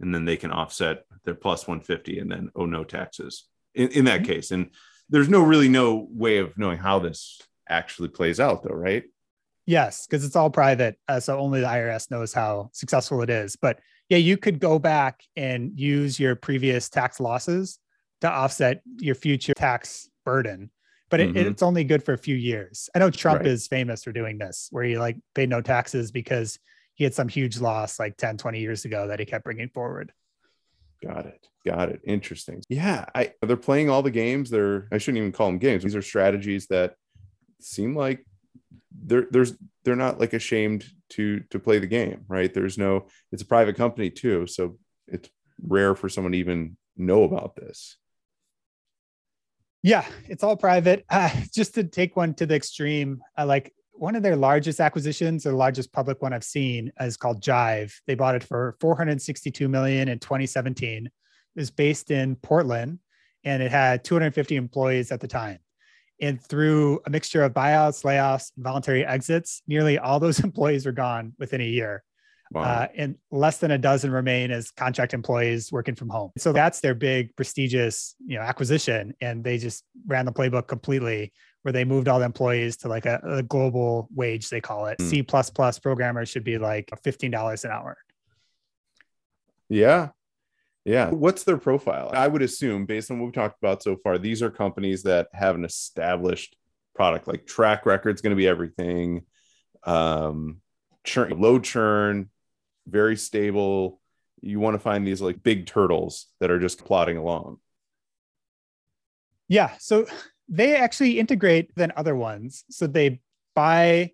and 0.00 0.14
then 0.14 0.26
they 0.26 0.36
can 0.36 0.52
offset 0.52 1.04
their 1.24 1.34
plus 1.34 1.66
150, 1.66 2.18
and 2.18 2.30
then 2.30 2.50
oh 2.54 2.66
no 2.66 2.84
taxes 2.84 3.48
in, 3.74 3.88
in 3.88 4.04
that 4.04 4.22
mm-hmm. 4.22 4.32
case. 4.32 4.50
And 4.50 4.70
there's 5.08 5.30
no 5.30 5.42
really 5.42 5.70
no 5.70 6.06
way 6.10 6.36
of 6.38 6.58
knowing 6.58 6.78
how 6.78 6.98
this 6.98 7.40
actually 7.66 8.08
plays 8.08 8.38
out, 8.38 8.62
though, 8.62 8.74
right? 8.74 9.04
Yes, 9.66 10.06
because 10.06 10.24
it's 10.24 10.36
all 10.36 10.50
private, 10.50 10.98
uh, 11.08 11.20
so 11.20 11.38
only 11.38 11.60
the 11.60 11.66
IRS 11.66 12.10
knows 12.10 12.32
how 12.32 12.70
successful 12.72 13.22
it 13.22 13.30
is. 13.30 13.56
But 13.56 13.78
yeah, 14.08 14.18
you 14.18 14.36
could 14.36 14.58
go 14.58 14.78
back 14.78 15.22
and 15.36 15.78
use 15.78 16.18
your 16.18 16.34
previous 16.34 16.88
tax 16.88 17.20
losses 17.20 17.78
to 18.22 18.30
offset 18.30 18.82
your 18.98 19.14
future 19.14 19.54
tax 19.54 20.08
burden 20.24 20.70
but 21.12 21.20
it, 21.20 21.34
mm-hmm. 21.34 21.46
it's 21.50 21.62
only 21.62 21.84
good 21.84 22.02
for 22.02 22.14
a 22.14 22.18
few 22.18 22.34
years. 22.34 22.88
I 22.94 22.98
know 22.98 23.10
Trump 23.10 23.40
right. 23.40 23.46
is 23.46 23.66
famous 23.66 24.02
for 24.02 24.12
doing 24.12 24.38
this, 24.38 24.68
where 24.70 24.82
he 24.82 24.96
like 24.96 25.18
paid 25.34 25.50
no 25.50 25.60
taxes 25.60 26.10
because 26.10 26.58
he 26.94 27.04
had 27.04 27.12
some 27.12 27.28
huge 27.28 27.60
loss 27.60 28.00
like 28.00 28.16
10, 28.16 28.38
20 28.38 28.58
years 28.58 28.86
ago 28.86 29.08
that 29.08 29.20
he 29.20 29.26
kept 29.26 29.44
bringing 29.44 29.68
forward. 29.68 30.10
Got 31.06 31.26
it. 31.26 31.46
Got 31.66 31.90
it. 31.90 32.00
Interesting. 32.06 32.62
Yeah. 32.70 33.04
I, 33.14 33.34
they're 33.42 33.58
playing 33.58 33.90
all 33.90 34.00
the 34.00 34.10
games. 34.10 34.48
They're, 34.48 34.88
I 34.90 34.96
shouldn't 34.96 35.18
even 35.18 35.32
call 35.32 35.48
them 35.48 35.58
games. 35.58 35.82
These 35.82 35.94
are 35.94 36.00
strategies 36.00 36.66
that 36.68 36.94
seem 37.60 37.94
like 37.94 38.24
they're, 39.04 39.26
there's, 39.30 39.54
they're 39.84 39.96
not 39.96 40.20
like 40.20 40.32
ashamed 40.32 40.84
to, 41.10 41.40
to 41.50 41.58
play 41.58 41.78
the 41.78 41.86
game, 41.86 42.24
right? 42.28 42.52
There's 42.52 42.78
no, 42.78 43.06
it's 43.30 43.42
a 43.42 43.46
private 43.46 43.76
company 43.76 44.10
too. 44.10 44.46
So 44.46 44.78
it's 45.08 45.28
rare 45.60 45.94
for 45.94 46.08
someone 46.08 46.32
to 46.32 46.38
even 46.38 46.76
know 46.96 47.24
about 47.24 47.56
this. 47.56 47.96
Yeah, 49.82 50.04
it's 50.28 50.44
all 50.44 50.56
private. 50.56 51.04
Uh, 51.10 51.30
just 51.52 51.74
to 51.74 51.84
take 51.84 52.16
one 52.16 52.34
to 52.34 52.46
the 52.46 52.54
extreme, 52.54 53.20
uh, 53.36 53.44
like 53.44 53.74
one 53.92 54.16
of 54.16 54.22
their 54.22 54.36
largest 54.36 54.80
acquisitions, 54.80 55.42
the 55.42 55.52
largest 55.52 55.92
public 55.92 56.22
one 56.22 56.32
I've 56.32 56.44
seen, 56.44 56.92
is 57.00 57.16
called 57.16 57.42
Jive. 57.42 57.92
They 58.06 58.14
bought 58.14 58.34
it 58.34 58.42
for 58.42 58.76
462 58.80 59.68
million 59.68 60.08
in 60.08 60.18
2017. 60.18 61.06
It 61.06 61.12
was 61.54 61.70
based 61.70 62.10
in 62.10 62.36
Portland, 62.36 62.98
and 63.44 63.62
it 63.62 63.70
had 63.70 64.04
250 64.04 64.56
employees 64.56 65.12
at 65.12 65.20
the 65.20 65.28
time. 65.28 65.58
And 66.22 66.42
through 66.42 67.00
a 67.04 67.10
mixture 67.10 67.42
of 67.42 67.52
buyouts, 67.52 68.04
layoffs, 68.04 68.52
and 68.56 68.64
voluntary 68.64 69.04
exits, 69.04 69.62
nearly 69.66 69.98
all 69.98 70.18
those 70.18 70.40
employees 70.44 70.86
were 70.86 70.92
gone 70.92 71.34
within 71.38 71.60
a 71.60 71.66
year. 71.66 72.02
Wow. 72.52 72.62
Uh, 72.62 72.86
and 72.96 73.16
less 73.30 73.58
than 73.58 73.70
a 73.70 73.78
dozen 73.78 74.10
remain 74.10 74.50
as 74.50 74.70
contract 74.70 75.14
employees 75.14 75.72
working 75.72 75.94
from 75.94 76.10
home. 76.10 76.32
So 76.36 76.52
that's 76.52 76.80
their 76.80 76.94
big 76.94 77.34
prestigious, 77.34 78.14
you 78.24 78.36
know, 78.36 78.42
acquisition, 78.42 79.14
and 79.20 79.42
they 79.42 79.58
just 79.58 79.84
ran 80.06 80.26
the 80.26 80.32
playbook 80.32 80.66
completely, 80.66 81.32
where 81.62 81.72
they 81.72 81.84
moved 81.84 82.08
all 82.08 82.18
the 82.18 82.26
employees 82.26 82.76
to 82.78 82.88
like 82.88 83.06
a, 83.06 83.20
a 83.24 83.42
global 83.42 84.08
wage, 84.14 84.50
they 84.50 84.60
call 84.60 84.86
it. 84.86 84.98
Mm. 84.98 85.08
C 85.08 85.22
plus 85.22 85.48
plus 85.48 85.78
programmers 85.78 86.28
should 86.28 86.44
be 86.44 86.58
like 86.58 86.90
fifteen 87.02 87.30
dollars 87.30 87.64
an 87.64 87.70
hour. 87.70 87.96
Yeah, 89.70 90.10
yeah. 90.84 91.10
What's 91.10 91.44
their 91.44 91.58
profile? 91.58 92.10
I 92.12 92.26
would 92.28 92.42
assume, 92.42 92.86
based 92.86 93.10
on 93.10 93.18
what 93.18 93.26
we've 93.26 93.34
talked 93.34 93.58
about 93.62 93.82
so 93.82 93.96
far, 93.96 94.18
these 94.18 94.42
are 94.42 94.50
companies 94.50 95.04
that 95.04 95.28
have 95.32 95.54
an 95.54 95.64
established 95.64 96.56
product. 96.94 97.28
Like 97.28 97.46
track 97.46 97.86
record's 97.86 98.20
going 98.20 98.30
to 98.30 98.36
be 98.36 98.48
everything. 98.48 99.22
Um, 99.84 100.60
churn, 101.04 101.40
low 101.40 101.58
churn, 101.58 102.30
very 102.86 103.16
stable. 103.16 104.00
You 104.40 104.58
want 104.58 104.74
to 104.74 104.80
find 104.80 105.06
these 105.06 105.22
like 105.22 105.42
big 105.42 105.66
turtles 105.66 106.26
that 106.40 106.50
are 106.50 106.58
just 106.58 106.84
plodding 106.84 107.16
along. 107.16 107.58
Yeah. 109.48 109.72
So 109.78 110.06
they 110.48 110.76
actually 110.76 111.18
integrate 111.20 111.74
than 111.76 111.92
other 111.96 112.16
ones. 112.16 112.64
So 112.70 112.86
they 112.86 113.20
buy 113.54 114.12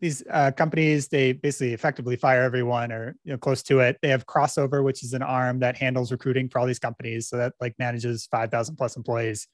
these 0.00 0.22
uh, 0.30 0.50
companies, 0.52 1.08
they 1.08 1.32
basically 1.32 1.74
effectively 1.74 2.16
fire 2.16 2.42
everyone 2.42 2.90
or 2.90 3.16
you 3.24 3.32
know 3.32 3.38
close 3.38 3.62
to 3.64 3.80
it. 3.80 3.98
They 4.02 4.08
have 4.08 4.26
crossover, 4.26 4.82
which 4.82 5.02
is 5.02 5.12
an 5.12 5.22
arm 5.22 5.58
that 5.60 5.76
handles 5.76 6.10
recruiting 6.10 6.48
for 6.48 6.58
all 6.58 6.66
these 6.66 6.78
companies. 6.78 7.28
So 7.28 7.36
that 7.36 7.54
like 7.60 7.74
manages 7.78 8.26
5,000 8.30 8.76
plus 8.76 8.96
employees. 8.96 9.46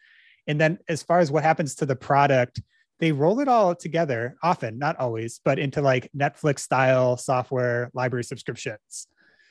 And 0.47 0.61
then 0.61 0.79
as 0.89 1.03
far 1.03 1.19
as 1.19 1.33
what 1.33 1.43
happens 1.43 1.75
to 1.77 1.87
the 1.87 1.97
product, 1.97 2.61
they 2.99 3.13
roll 3.13 3.41
it 3.41 3.49
all 3.49 3.75
together 3.75 4.37
often 4.43 4.79
not 4.79 4.97
always 4.99 5.41
but 5.45 5.59
into 5.59 5.83
like 5.83 6.11
netflix 6.17 6.61
style 6.61 7.17
software 7.17 7.91
library 7.95 8.25
subscriptions 8.25 9.07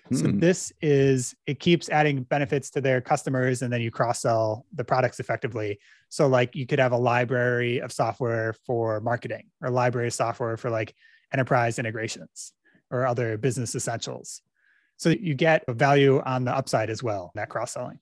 hmm. 0.09 0.15
so 0.15 0.27
this 0.27 0.71
is 0.81 1.35
it 1.45 1.59
keeps 1.59 1.89
adding 1.89 2.23
benefits 2.23 2.69
to 2.71 2.81
their 2.81 3.01
customers 3.01 3.61
and 3.61 3.71
then 3.71 3.81
you 3.81 3.91
cross 3.91 4.21
sell 4.21 4.65
the 4.73 4.83
products 4.83 5.19
effectively. 5.19 5.79
So 6.09 6.27
like 6.27 6.55
you 6.55 6.65
could 6.65 6.79
have 6.79 6.91
a 6.91 6.97
library 6.97 7.79
of 7.79 7.91
software 7.91 8.53
for 8.65 9.01
marketing 9.01 9.47
or 9.61 9.69
library 9.69 10.07
of 10.07 10.13
software 10.13 10.57
for 10.57 10.69
like 10.69 10.95
enterprise 11.33 11.79
integrations 11.79 12.53
or 12.91 13.05
other 13.05 13.37
business 13.37 13.75
essentials. 13.75 14.41
So 14.97 15.09
you 15.09 15.33
get 15.33 15.63
a 15.67 15.73
value 15.73 16.21
on 16.25 16.45
the 16.45 16.55
upside 16.55 16.89
as 16.89 17.03
well 17.03 17.31
that 17.35 17.49
cross 17.49 17.73
selling 17.73 17.99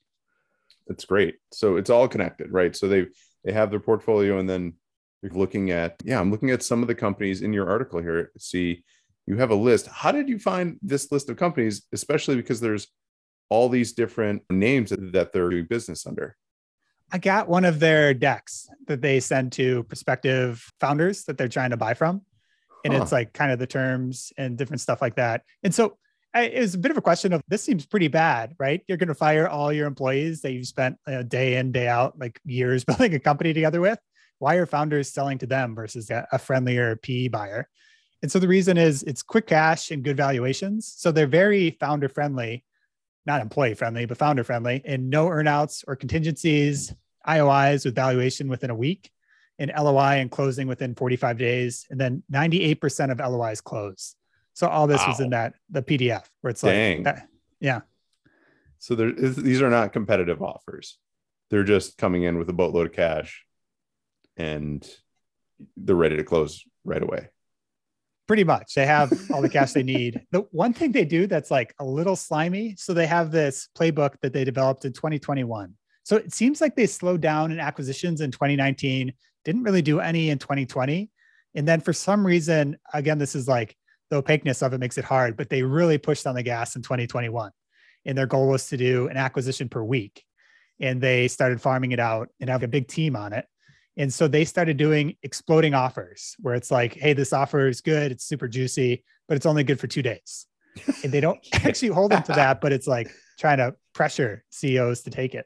that's 0.87 1.05
great. 1.05 1.35
So 1.51 1.77
it's 1.77 1.89
all 1.89 2.07
connected 2.07 2.51
right? 2.51 2.75
So 2.75 2.87
they 2.87 3.07
they 3.43 3.51
have 3.51 3.71
their 3.71 3.79
portfolio 3.79 4.39
and 4.39 4.49
then 4.49 4.73
you're 5.21 5.31
looking 5.31 5.71
at 5.71 5.95
yeah 6.03 6.19
i'm 6.19 6.31
looking 6.31 6.51
at 6.51 6.63
some 6.63 6.81
of 6.81 6.87
the 6.87 6.95
companies 6.95 7.41
in 7.41 7.53
your 7.53 7.69
article 7.69 8.01
here. 8.01 8.31
See 8.37 8.83
you 9.25 9.37
have 9.37 9.51
a 9.51 9.55
list 9.55 9.87
how 9.87 10.11
did 10.11 10.29
you 10.29 10.39
find 10.39 10.77
this 10.81 11.11
list 11.11 11.29
of 11.29 11.37
companies 11.37 11.83
especially 11.91 12.35
because 12.35 12.59
there's 12.59 12.87
all 13.49 13.69
these 13.69 13.93
different 13.93 14.41
names 14.49 14.89
that 14.89 15.31
they're 15.33 15.49
doing 15.49 15.65
business 15.65 16.05
under 16.05 16.35
i 17.11 17.17
got 17.17 17.47
one 17.47 17.65
of 17.65 17.79
their 17.79 18.13
decks 18.13 18.67
that 18.87 19.01
they 19.01 19.19
send 19.19 19.51
to 19.51 19.83
prospective 19.83 20.65
founders 20.79 21.23
that 21.25 21.37
they're 21.37 21.47
trying 21.47 21.69
to 21.69 21.77
buy 21.77 21.93
from 21.93 22.21
and 22.85 22.93
huh. 22.93 23.01
it's 23.01 23.11
like 23.11 23.33
kind 23.33 23.51
of 23.51 23.59
the 23.59 23.67
terms 23.67 24.33
and 24.37 24.57
different 24.57 24.81
stuff 24.81 25.01
like 25.01 25.15
that 25.15 25.43
and 25.63 25.73
so 25.73 25.97
it 26.35 26.59
was 26.59 26.73
a 26.73 26.79
bit 26.79 26.89
of 26.89 26.97
a 26.97 27.01
question 27.01 27.31
of 27.31 27.43
this 27.47 27.63
seems 27.63 27.85
pretty 27.85 28.07
bad, 28.07 28.55
right? 28.57 28.81
You're 28.87 28.97
going 28.97 29.09
to 29.09 29.13
fire 29.13 29.47
all 29.47 29.71
your 29.71 29.85
employees 29.85 30.41
that 30.41 30.51
you've 30.51 30.65
spent 30.65 30.97
a 31.05 31.23
day 31.23 31.57
in, 31.57 31.71
day 31.71 31.87
out, 31.87 32.17
like 32.17 32.39
years 32.43 32.83
building 32.85 33.13
a 33.13 33.19
company 33.19 33.53
together 33.53 33.79
with 33.79 33.99
why 34.39 34.55
are 34.55 34.65
founders 34.65 35.09
selling 35.09 35.37
to 35.37 35.45
them 35.45 35.73
versus 35.73 36.09
a 36.09 36.37
friendlier 36.37 36.97
PE 36.97 37.29
buyer? 37.29 37.69
And 38.23 38.31
so 38.31 38.39
the 38.39 38.47
reason 38.47 38.77
is 38.77 39.03
it's 39.03 39.21
quick 39.21 39.47
cash 39.47 39.91
and 39.91 40.01
good 40.01 40.15
valuations. 40.15 40.91
So 40.97 41.11
they're 41.11 41.27
very 41.27 41.71
founder 41.71 42.07
friendly, 42.07 42.63
not 43.25 43.41
employee 43.41 43.73
friendly, 43.73 44.05
but 44.05 44.17
founder 44.17 44.45
friendly, 44.45 44.81
and 44.85 45.09
no 45.09 45.27
earnouts 45.27 45.83
or 45.89 45.97
contingencies, 45.97 46.95
IOIs 47.27 47.83
with 47.83 47.95
valuation 47.95 48.47
within 48.47 48.69
a 48.69 48.75
week, 48.75 49.11
and 49.59 49.73
LOI 49.77 50.21
and 50.21 50.31
closing 50.31 50.67
within 50.67 50.95
45 50.95 51.37
days. 51.37 51.85
And 51.89 51.99
then 51.99 52.23
98% 52.31 53.11
of 53.11 53.19
LOIs 53.19 53.59
close. 53.59 54.15
So 54.53 54.69
all 54.69 54.87
this 54.87 55.01
wow. 55.01 55.09
was 55.09 55.19
in 55.19 55.31
that 55.31 55.55
the 55.69 55.83
PDF 55.83 56.23
where 56.39 56.51
it's 56.51 56.61
Dang. 56.61 57.03
like, 57.03 57.15
that, 57.15 57.27
yeah. 57.59 57.81
So 58.79 58.95
there, 58.95 59.11
these 59.11 59.61
are 59.61 59.69
not 59.69 59.91
competitive 59.91 60.41
offers. 60.41 60.97
They're 61.49 61.65
just 61.65 61.97
coming 61.97 62.23
in 62.23 62.37
with 62.37 62.49
a 62.49 62.53
boatload 62.53 62.87
of 62.87 62.93
cash 62.93 63.43
and 64.37 64.87
they're 65.75 65.95
ready 65.95 66.15
to 66.15 66.23
close 66.23 66.63
right 66.85 67.03
away. 67.03 67.27
Pretty 68.27 68.43
much. 68.45 68.73
They 68.73 68.85
have 68.85 69.11
all 69.31 69.41
the 69.41 69.49
cash 69.49 69.73
they 69.73 69.83
need. 69.83 70.21
The 70.31 70.41
one 70.51 70.73
thing 70.73 70.93
they 70.93 71.03
do 71.03 71.27
that's 71.27 71.51
like 71.51 71.75
a 71.79 71.83
little 71.83 72.15
slimy. 72.15 72.75
So 72.77 72.93
they 72.93 73.05
have 73.05 73.31
this 73.31 73.67
playbook 73.77 74.15
that 74.21 74.31
they 74.31 74.45
developed 74.45 74.85
in 74.85 74.93
2021. 74.93 75.73
So 76.03 76.15
it 76.17 76.33
seems 76.33 76.61
like 76.61 76.75
they 76.75 76.87
slowed 76.87 77.21
down 77.21 77.51
in 77.51 77.59
acquisitions 77.59 78.21
in 78.21 78.31
2019, 78.31 79.13
didn't 79.43 79.63
really 79.63 79.81
do 79.81 79.99
any 79.99 80.29
in 80.29 80.37
2020. 80.37 81.09
And 81.55 81.67
then 81.67 81.81
for 81.81 81.93
some 81.93 82.25
reason, 82.25 82.77
again, 82.93 83.17
this 83.17 83.35
is 83.35 83.47
like 83.47 83.75
the 84.09 84.17
opaqueness 84.17 84.61
of 84.61 84.73
it 84.73 84.79
makes 84.79 84.97
it 84.97 85.05
hard, 85.05 85.37
but 85.37 85.49
they 85.49 85.63
really 85.63 85.97
pushed 85.97 86.27
on 86.27 86.35
the 86.35 86.43
gas 86.43 86.75
in 86.75 86.81
2021. 86.81 87.51
And 88.05 88.17
their 88.17 88.27
goal 88.27 88.47
was 88.47 88.67
to 88.67 88.77
do 88.77 89.07
an 89.07 89.17
acquisition 89.17 89.69
per 89.69 89.83
week. 89.83 90.23
And 90.79 91.01
they 91.01 91.27
started 91.27 91.61
farming 91.61 91.91
it 91.91 91.99
out 91.99 92.29
and 92.39 92.49
have 92.49 92.63
a 92.63 92.67
big 92.67 92.87
team 92.87 93.15
on 93.15 93.33
it. 93.33 93.45
And 93.97 94.11
so 94.11 94.27
they 94.27 94.45
started 94.45 94.77
doing 94.77 95.15
exploding 95.21 95.73
offers 95.73 96.35
where 96.39 96.55
it's 96.55 96.71
like, 96.71 96.93
hey, 96.93 97.13
this 97.13 97.31
offer 97.31 97.67
is 97.67 97.81
good, 97.81 98.11
it's 98.11 98.25
super 98.25 98.47
juicy, 98.47 99.03
but 99.27 99.35
it's 99.35 99.45
only 99.45 99.63
good 99.63 99.79
for 99.79 99.87
two 99.87 100.01
days. 100.01 100.47
And 101.03 101.11
they 101.11 101.19
don't 101.19 101.39
actually 101.53 101.89
hold 101.89 102.11
them 102.11 102.23
to 102.23 102.33
that, 102.33 102.59
but 102.61 102.73
it's 102.73 102.87
like 102.87 103.11
trying 103.39 103.57
to 103.57 103.75
pressure 103.93 104.43
CEOs 104.49 105.03
to 105.03 105.11
take 105.11 105.35
it. 105.35 105.45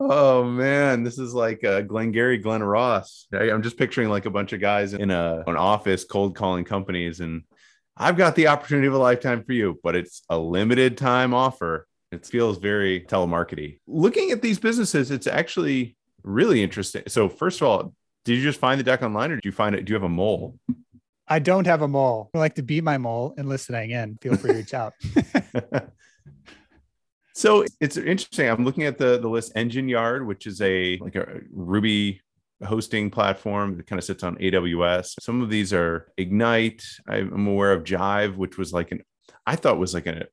Oh 0.00 0.42
man, 0.42 1.04
this 1.04 1.18
is 1.18 1.32
like 1.32 1.62
uh, 1.62 1.82
Glengarry 1.82 2.38
Glen 2.38 2.62
Ross. 2.62 3.28
I'm 3.32 3.62
just 3.62 3.76
picturing 3.76 4.08
like 4.08 4.26
a 4.26 4.30
bunch 4.30 4.52
of 4.52 4.60
guys 4.60 4.94
in 4.94 5.12
a, 5.12 5.44
an 5.46 5.56
office 5.56 6.02
cold 6.02 6.34
calling 6.34 6.64
companies, 6.64 7.20
and 7.20 7.42
I've 7.96 8.16
got 8.16 8.34
the 8.34 8.48
opportunity 8.48 8.88
of 8.88 8.94
a 8.94 8.98
lifetime 8.98 9.44
for 9.44 9.52
you, 9.52 9.78
but 9.84 9.94
it's 9.94 10.22
a 10.28 10.36
limited 10.36 10.98
time 10.98 11.32
offer. 11.32 11.86
It 12.10 12.26
feels 12.26 12.58
very 12.58 13.02
telemarketing. 13.02 13.78
Looking 13.86 14.32
at 14.32 14.42
these 14.42 14.58
businesses, 14.58 15.12
it's 15.12 15.28
actually 15.28 15.96
really 16.22 16.62
interesting. 16.62 17.02
So, 17.08 17.28
first 17.28 17.60
of 17.60 17.68
all, 17.68 17.94
did 18.24 18.36
you 18.36 18.42
just 18.42 18.60
find 18.60 18.78
the 18.78 18.84
deck 18.84 19.02
online 19.02 19.32
or 19.32 19.36
did 19.36 19.44
you 19.44 19.52
find 19.52 19.74
it? 19.74 19.84
Do 19.84 19.92
you 19.92 19.94
have 19.94 20.04
a 20.04 20.08
mole? 20.08 20.58
I 21.26 21.38
don't 21.38 21.66
have 21.66 21.82
a 21.82 21.88
mole. 21.88 22.30
I 22.34 22.38
like 22.38 22.54
to 22.56 22.62
be 22.62 22.80
my 22.80 22.98
mole 22.98 23.34
and 23.36 23.48
listening 23.48 23.90
in. 23.90 24.18
Feel 24.20 24.36
free 24.36 24.52
to 24.52 24.56
reach 24.58 24.74
out. 24.74 24.92
so 27.34 27.64
it's 27.80 27.96
interesting. 27.96 28.48
I'm 28.48 28.64
looking 28.64 28.84
at 28.84 28.98
the 28.98 29.18
the 29.18 29.28
list 29.28 29.52
Engine 29.56 29.88
Yard, 29.88 30.26
which 30.26 30.46
is 30.46 30.60
a 30.60 30.98
like 30.98 31.16
a 31.16 31.40
Ruby 31.52 32.20
hosting 32.64 33.10
platform 33.10 33.76
that 33.76 33.86
kind 33.86 33.98
of 33.98 34.04
sits 34.04 34.22
on 34.22 34.36
AWS. 34.36 35.14
Some 35.20 35.42
of 35.42 35.50
these 35.50 35.72
are 35.72 36.12
Ignite. 36.16 36.84
I'm 37.08 37.46
aware 37.46 37.72
of 37.72 37.84
Jive, 37.84 38.36
which 38.36 38.58
was 38.58 38.72
like 38.72 38.92
an 38.92 39.02
I 39.46 39.56
thought 39.56 39.78
was 39.78 39.94
like 39.94 40.06
an 40.06 40.24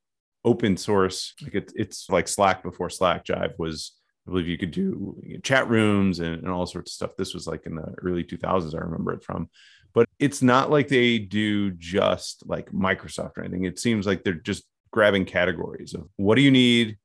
open 0.46 0.78
source, 0.78 1.34
like 1.42 1.56
it, 1.56 1.72
it's 1.76 2.10
like 2.10 2.28
Slack 2.28 2.64
before 2.64 2.90
Slack. 2.90 3.26
Jive 3.26 3.54
was 3.58 3.94
I 4.30 4.32
believe 4.32 4.48
you 4.48 4.60
could 4.60 4.72
do 4.72 5.20
chat 5.42 5.68
rooms 5.68 6.20
and, 6.20 6.36
and 6.36 6.50
all 6.50 6.68
sorts 6.68 6.92
of 6.92 6.94
stuff. 6.94 7.18
This 7.18 7.34
was 7.34 7.48
like 7.48 7.66
in 7.66 7.74
the 7.74 7.96
early 8.04 8.24
2000s, 8.24 8.76
I 8.76 8.78
remember 8.78 9.12
it 9.14 9.24
from. 9.24 9.50
But 9.92 10.08
it's 10.20 10.44
not 10.44 10.70
like 10.70 10.88
they 10.88 11.18
do 11.18 11.72
just 11.72 12.44
like 12.46 12.72
Microsoft 12.72 13.38
or 13.38 13.42
anything. 13.44 13.66
It 13.66 13.80
seems 13.80 14.06
like 14.06 14.24
they're 14.24 14.34
just 14.36 14.66
grabbing 14.92 15.26
categories 15.26 15.96
of 15.96 16.08
what 16.18 16.36
do 16.36 16.42
you 16.42 16.52
need 16.52 17.00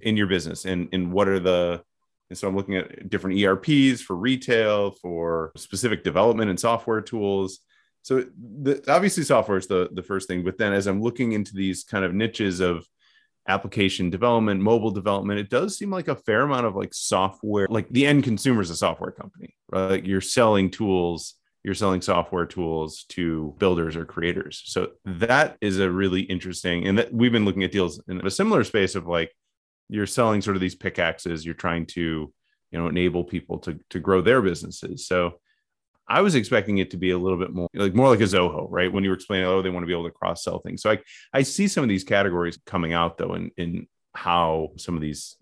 in 0.00 0.16
your 0.16 0.28
business 0.28 0.64
and, 0.64 0.88
and 0.92 1.12
what 1.12 1.26
are 1.26 1.40
the 1.40 1.82
and 2.30 2.38
so 2.38 2.48
I'm 2.48 2.56
looking 2.56 2.76
at 2.76 3.10
different 3.10 3.38
ERPs 3.38 4.00
for 4.00 4.16
retail, 4.16 4.92
for 4.92 5.52
specific 5.54 6.02
development 6.02 6.48
and 6.48 6.58
software 6.58 7.02
tools. 7.02 7.58
So 8.00 8.24
the, 8.62 8.82
obviously 8.88 9.22
software 9.24 9.58
is 9.58 9.66
the, 9.66 9.90
the 9.92 10.02
first 10.02 10.28
thing, 10.28 10.42
but 10.42 10.56
then 10.56 10.72
as 10.72 10.86
I'm 10.86 11.02
looking 11.02 11.32
into 11.32 11.54
these 11.54 11.84
kind 11.84 12.06
of 12.06 12.14
niches 12.14 12.60
of 12.60 12.86
application 13.48 14.10
development, 14.10 14.60
mobile 14.60 14.90
development, 14.90 15.40
it 15.40 15.50
does 15.50 15.76
seem 15.76 15.90
like 15.90 16.08
a 16.08 16.16
fair 16.16 16.42
amount 16.42 16.66
of 16.66 16.76
like 16.76 16.94
software, 16.94 17.66
like 17.70 17.88
the 17.90 18.06
end 18.06 18.24
consumer 18.24 18.60
is 18.60 18.70
a 18.70 18.76
software 18.76 19.10
company, 19.10 19.54
right? 19.70 19.90
Like 19.90 20.06
you're 20.06 20.20
selling 20.20 20.70
tools, 20.70 21.34
you're 21.64 21.74
selling 21.74 22.02
software 22.02 22.46
tools 22.46 23.04
to 23.10 23.54
builders 23.58 23.96
or 23.96 24.04
creators. 24.04 24.62
So 24.66 24.92
that 25.04 25.56
is 25.60 25.78
a 25.78 25.90
really 25.90 26.22
interesting, 26.22 26.86
and 26.86 26.98
that 26.98 27.12
we've 27.12 27.32
been 27.32 27.44
looking 27.44 27.64
at 27.64 27.72
deals 27.72 28.00
in 28.08 28.24
a 28.26 28.30
similar 28.30 28.64
space 28.64 28.94
of 28.94 29.06
like 29.06 29.32
you're 29.88 30.06
selling 30.06 30.40
sort 30.40 30.56
of 30.56 30.60
these 30.60 30.74
pickaxes, 30.74 31.44
you're 31.44 31.54
trying 31.54 31.86
to, 31.86 32.32
you 32.70 32.78
know, 32.78 32.88
enable 32.88 33.24
people 33.24 33.58
to 33.58 33.78
to 33.90 34.00
grow 34.00 34.22
their 34.22 34.40
businesses. 34.40 35.06
So 35.06 35.40
I 36.12 36.20
was 36.20 36.34
expecting 36.34 36.78
it 36.78 36.90
to 36.90 36.98
be 36.98 37.12
a 37.12 37.18
little 37.18 37.38
bit 37.38 37.54
more 37.54 37.68
like 37.74 37.94
more 37.94 38.08
like 38.08 38.20
a 38.20 38.24
Zoho, 38.24 38.66
right? 38.70 38.92
When 38.92 39.02
you 39.02 39.10
were 39.10 39.16
explaining, 39.16 39.46
oh, 39.46 39.62
they 39.62 39.70
want 39.70 39.82
to 39.82 39.86
be 39.86 39.94
able 39.94 40.04
to 40.04 40.10
cross 40.10 40.44
sell 40.44 40.58
things. 40.58 40.82
So 40.82 40.90
I 40.90 40.98
I 41.32 41.42
see 41.42 41.68
some 41.68 41.82
of 41.82 41.88
these 41.88 42.04
categories 42.04 42.58
coming 42.66 42.92
out 42.92 43.16
though 43.16 43.34
in 43.34 43.50
in 43.56 43.86
how 44.14 44.72
some 44.76 44.94
of 44.94 45.00
these 45.00 45.36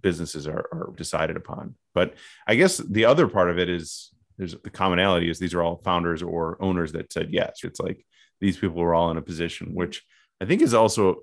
businesses 0.00 0.46
are, 0.46 0.66
are 0.72 0.92
decided 0.96 1.36
upon. 1.36 1.74
But 1.94 2.14
I 2.46 2.54
guess 2.54 2.78
the 2.78 3.04
other 3.04 3.28
part 3.28 3.50
of 3.50 3.58
it 3.58 3.68
is 3.68 4.10
there's 4.38 4.54
the 4.54 4.70
commonality 4.70 5.28
is 5.28 5.38
these 5.38 5.54
are 5.54 5.62
all 5.62 5.76
founders 5.76 6.22
or 6.22 6.56
owners 6.60 6.92
that 6.92 7.12
said 7.12 7.28
yes. 7.30 7.60
It's 7.62 7.80
like 7.80 8.04
these 8.40 8.56
people 8.56 8.76
were 8.76 8.94
all 8.94 9.10
in 9.10 9.18
a 9.18 9.22
position, 9.22 9.74
which 9.74 10.02
I 10.40 10.46
think 10.46 10.62
is 10.62 10.74
also 10.74 11.22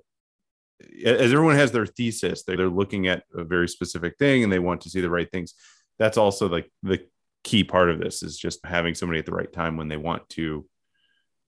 as 1.04 1.32
everyone 1.32 1.56
has 1.56 1.72
their 1.72 1.86
thesis, 1.86 2.42
they're 2.42 2.68
looking 2.68 3.06
at 3.08 3.24
a 3.34 3.44
very 3.44 3.68
specific 3.68 4.16
thing 4.18 4.44
and 4.44 4.52
they 4.52 4.58
want 4.58 4.80
to 4.82 4.90
see 4.90 5.00
the 5.00 5.10
right 5.10 5.30
things. 5.30 5.54
That's 5.98 6.18
also 6.18 6.48
like 6.48 6.70
the 6.82 7.06
key 7.44 7.62
part 7.62 7.90
of 7.90 8.00
this 8.00 8.22
is 8.22 8.36
just 8.36 8.58
having 8.64 8.94
somebody 8.94 9.20
at 9.20 9.26
the 9.26 9.32
right 9.32 9.52
time 9.52 9.76
when 9.76 9.88
they 9.88 9.96
want 9.96 10.28
to 10.30 10.66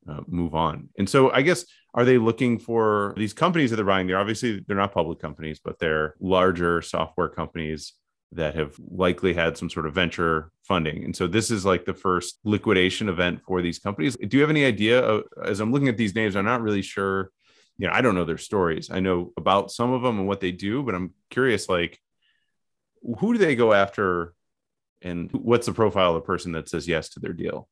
uh, 0.09 0.21
move 0.29 0.55
on. 0.55 0.89
And 0.99 1.09
so 1.09 1.33
I 1.33 1.43
guess 1.43 1.65
are 1.95 2.05
they 2.05 2.19
looking 2.19 2.59
for 2.59 3.15
these 3.17 3.33
companies 3.33 3.71
that 3.71 3.77
they're 3.77 3.85
buying? 3.85 4.07
They're 4.07 4.19
obviously 4.19 4.63
they're 4.67 4.77
not 4.77 4.93
public 4.93 5.19
companies, 5.19 5.59
but 5.59 5.79
they're 5.79 6.15
larger 6.21 6.83
software 6.83 7.29
companies 7.29 7.95
that 8.33 8.55
have 8.55 8.77
likely 8.91 9.33
had 9.33 9.57
some 9.57 9.71
sort 9.71 9.87
of 9.87 9.95
venture 9.95 10.51
funding. 10.63 11.05
And 11.05 11.17
so 11.17 11.27
this 11.27 11.51
is 11.51 11.65
like 11.65 11.85
the 11.85 11.95
first 11.95 12.39
liquidation 12.45 13.09
event 13.09 13.41
for 13.47 13.63
these 13.63 13.79
companies. 13.79 14.17
Do 14.17 14.37
you 14.37 14.43
have 14.43 14.51
any 14.51 14.65
idea 14.65 15.01
of, 15.01 15.25
as 15.45 15.61
I'm 15.61 15.73
looking 15.73 15.89
at 15.89 15.97
these 15.97 16.15
names, 16.15 16.37
I'm 16.37 16.45
not 16.45 16.61
really 16.61 16.83
sure, 16.83 17.31
you 17.79 17.87
know, 17.87 17.93
I 17.93 18.03
don't 18.03 18.15
know 18.15 18.25
their 18.25 18.37
stories. 18.37 18.91
I 18.91 19.01
know 19.01 19.33
about 19.37 19.71
some 19.71 19.93
of 19.93 20.03
them 20.03 20.19
and 20.19 20.29
what 20.29 20.41
they 20.41 20.53
do, 20.53 20.83
but 20.83 20.95
I'm 20.95 21.15
curious 21.31 21.69
like 21.69 21.99
who 23.19 23.33
do 23.33 23.39
they 23.39 23.55
go 23.55 23.73
after 23.73 24.35
and 25.03 25.31
what's 25.33 25.67
the 25.67 25.73
profile 25.73 26.11
of 26.11 26.23
the 26.23 26.27
person 26.27 26.53
that 26.53 26.69
says 26.69 26.89
yes 26.89 27.09
to 27.11 27.21
their 27.21 27.33
deal? 27.33 27.69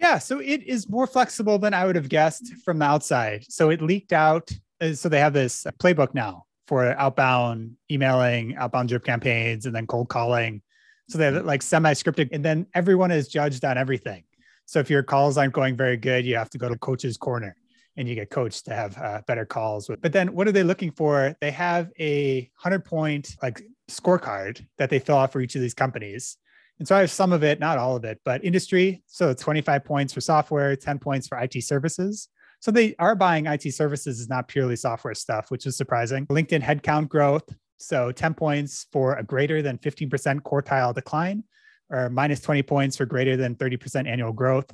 Yeah 0.00 0.18
so 0.18 0.38
it 0.40 0.62
is 0.62 0.88
more 0.88 1.06
flexible 1.06 1.58
than 1.58 1.74
i 1.74 1.84
would 1.84 1.96
have 1.96 2.08
guessed 2.08 2.54
from 2.64 2.78
the 2.78 2.84
outside. 2.84 3.44
So 3.48 3.70
it 3.70 3.82
leaked 3.82 4.12
out 4.12 4.50
uh, 4.80 4.94
so 4.94 5.08
they 5.08 5.20
have 5.20 5.34
this 5.34 5.66
playbook 5.78 6.14
now 6.14 6.44
for 6.66 6.86
outbound 6.98 7.72
emailing 7.90 8.56
outbound 8.56 8.88
drip 8.88 9.04
campaigns 9.04 9.66
and 9.66 9.74
then 9.74 9.86
cold 9.86 10.08
calling. 10.08 10.62
So 11.08 11.18
they're 11.18 11.42
like 11.42 11.62
semi-scripted 11.62 12.28
and 12.32 12.44
then 12.44 12.66
everyone 12.74 13.10
is 13.10 13.28
judged 13.28 13.64
on 13.64 13.76
everything. 13.76 14.24
So 14.66 14.78
if 14.78 14.88
your 14.88 15.02
calls 15.02 15.36
aren't 15.36 15.52
going 15.52 15.76
very 15.76 15.96
good 15.96 16.24
you 16.24 16.36
have 16.36 16.50
to 16.50 16.58
go 16.58 16.68
to 16.68 16.78
coach's 16.78 17.16
corner 17.16 17.56
and 17.96 18.08
you 18.08 18.14
get 18.14 18.30
coached 18.30 18.64
to 18.66 18.74
have 18.74 18.96
uh, 18.98 19.20
better 19.26 19.44
calls. 19.44 19.90
But 20.00 20.12
then 20.12 20.32
what 20.32 20.48
are 20.48 20.52
they 20.52 20.62
looking 20.62 20.90
for? 20.90 21.34
They 21.40 21.50
have 21.50 21.90
a 21.98 22.50
100 22.60 22.84
point 22.84 23.36
like 23.42 23.62
scorecard 23.90 24.64
that 24.78 24.90
they 24.90 24.98
fill 24.98 25.16
out 25.16 25.32
for 25.32 25.40
each 25.40 25.54
of 25.54 25.60
these 25.60 25.74
companies. 25.74 26.36
And 26.78 26.88
so 26.88 26.96
I 26.96 27.00
have 27.00 27.10
some 27.10 27.32
of 27.32 27.44
it, 27.44 27.60
not 27.60 27.76
all 27.76 27.94
of 27.94 28.04
it, 28.04 28.20
but 28.24 28.42
industry. 28.42 29.02
So 29.06 29.34
25 29.34 29.84
points 29.84 30.14
for 30.14 30.22
software, 30.22 30.74
10 30.76 30.98
points 30.98 31.28
for 31.28 31.38
IT 31.38 31.62
services. 31.62 32.28
So 32.60 32.70
they 32.70 32.94
are 32.98 33.14
buying 33.14 33.46
IT 33.46 33.74
services 33.74 34.20
is 34.20 34.28
not 34.28 34.48
purely 34.48 34.76
software 34.76 35.14
stuff, 35.14 35.50
which 35.50 35.66
is 35.66 35.76
surprising. 35.76 36.26
LinkedIn 36.26 36.62
headcount 36.62 37.08
growth. 37.08 37.44
So 37.78 38.12
10 38.12 38.34
points 38.34 38.86
for 38.92 39.14
a 39.14 39.22
greater 39.22 39.62
than 39.62 39.78
15% 39.78 40.40
quartile 40.40 40.94
decline, 40.94 41.44
or 41.90 42.10
minus 42.10 42.40
20 42.40 42.62
points 42.62 42.96
for 42.96 43.06
greater 43.06 43.36
than 43.36 43.56
30% 43.56 44.06
annual 44.06 44.32
growth. 44.32 44.70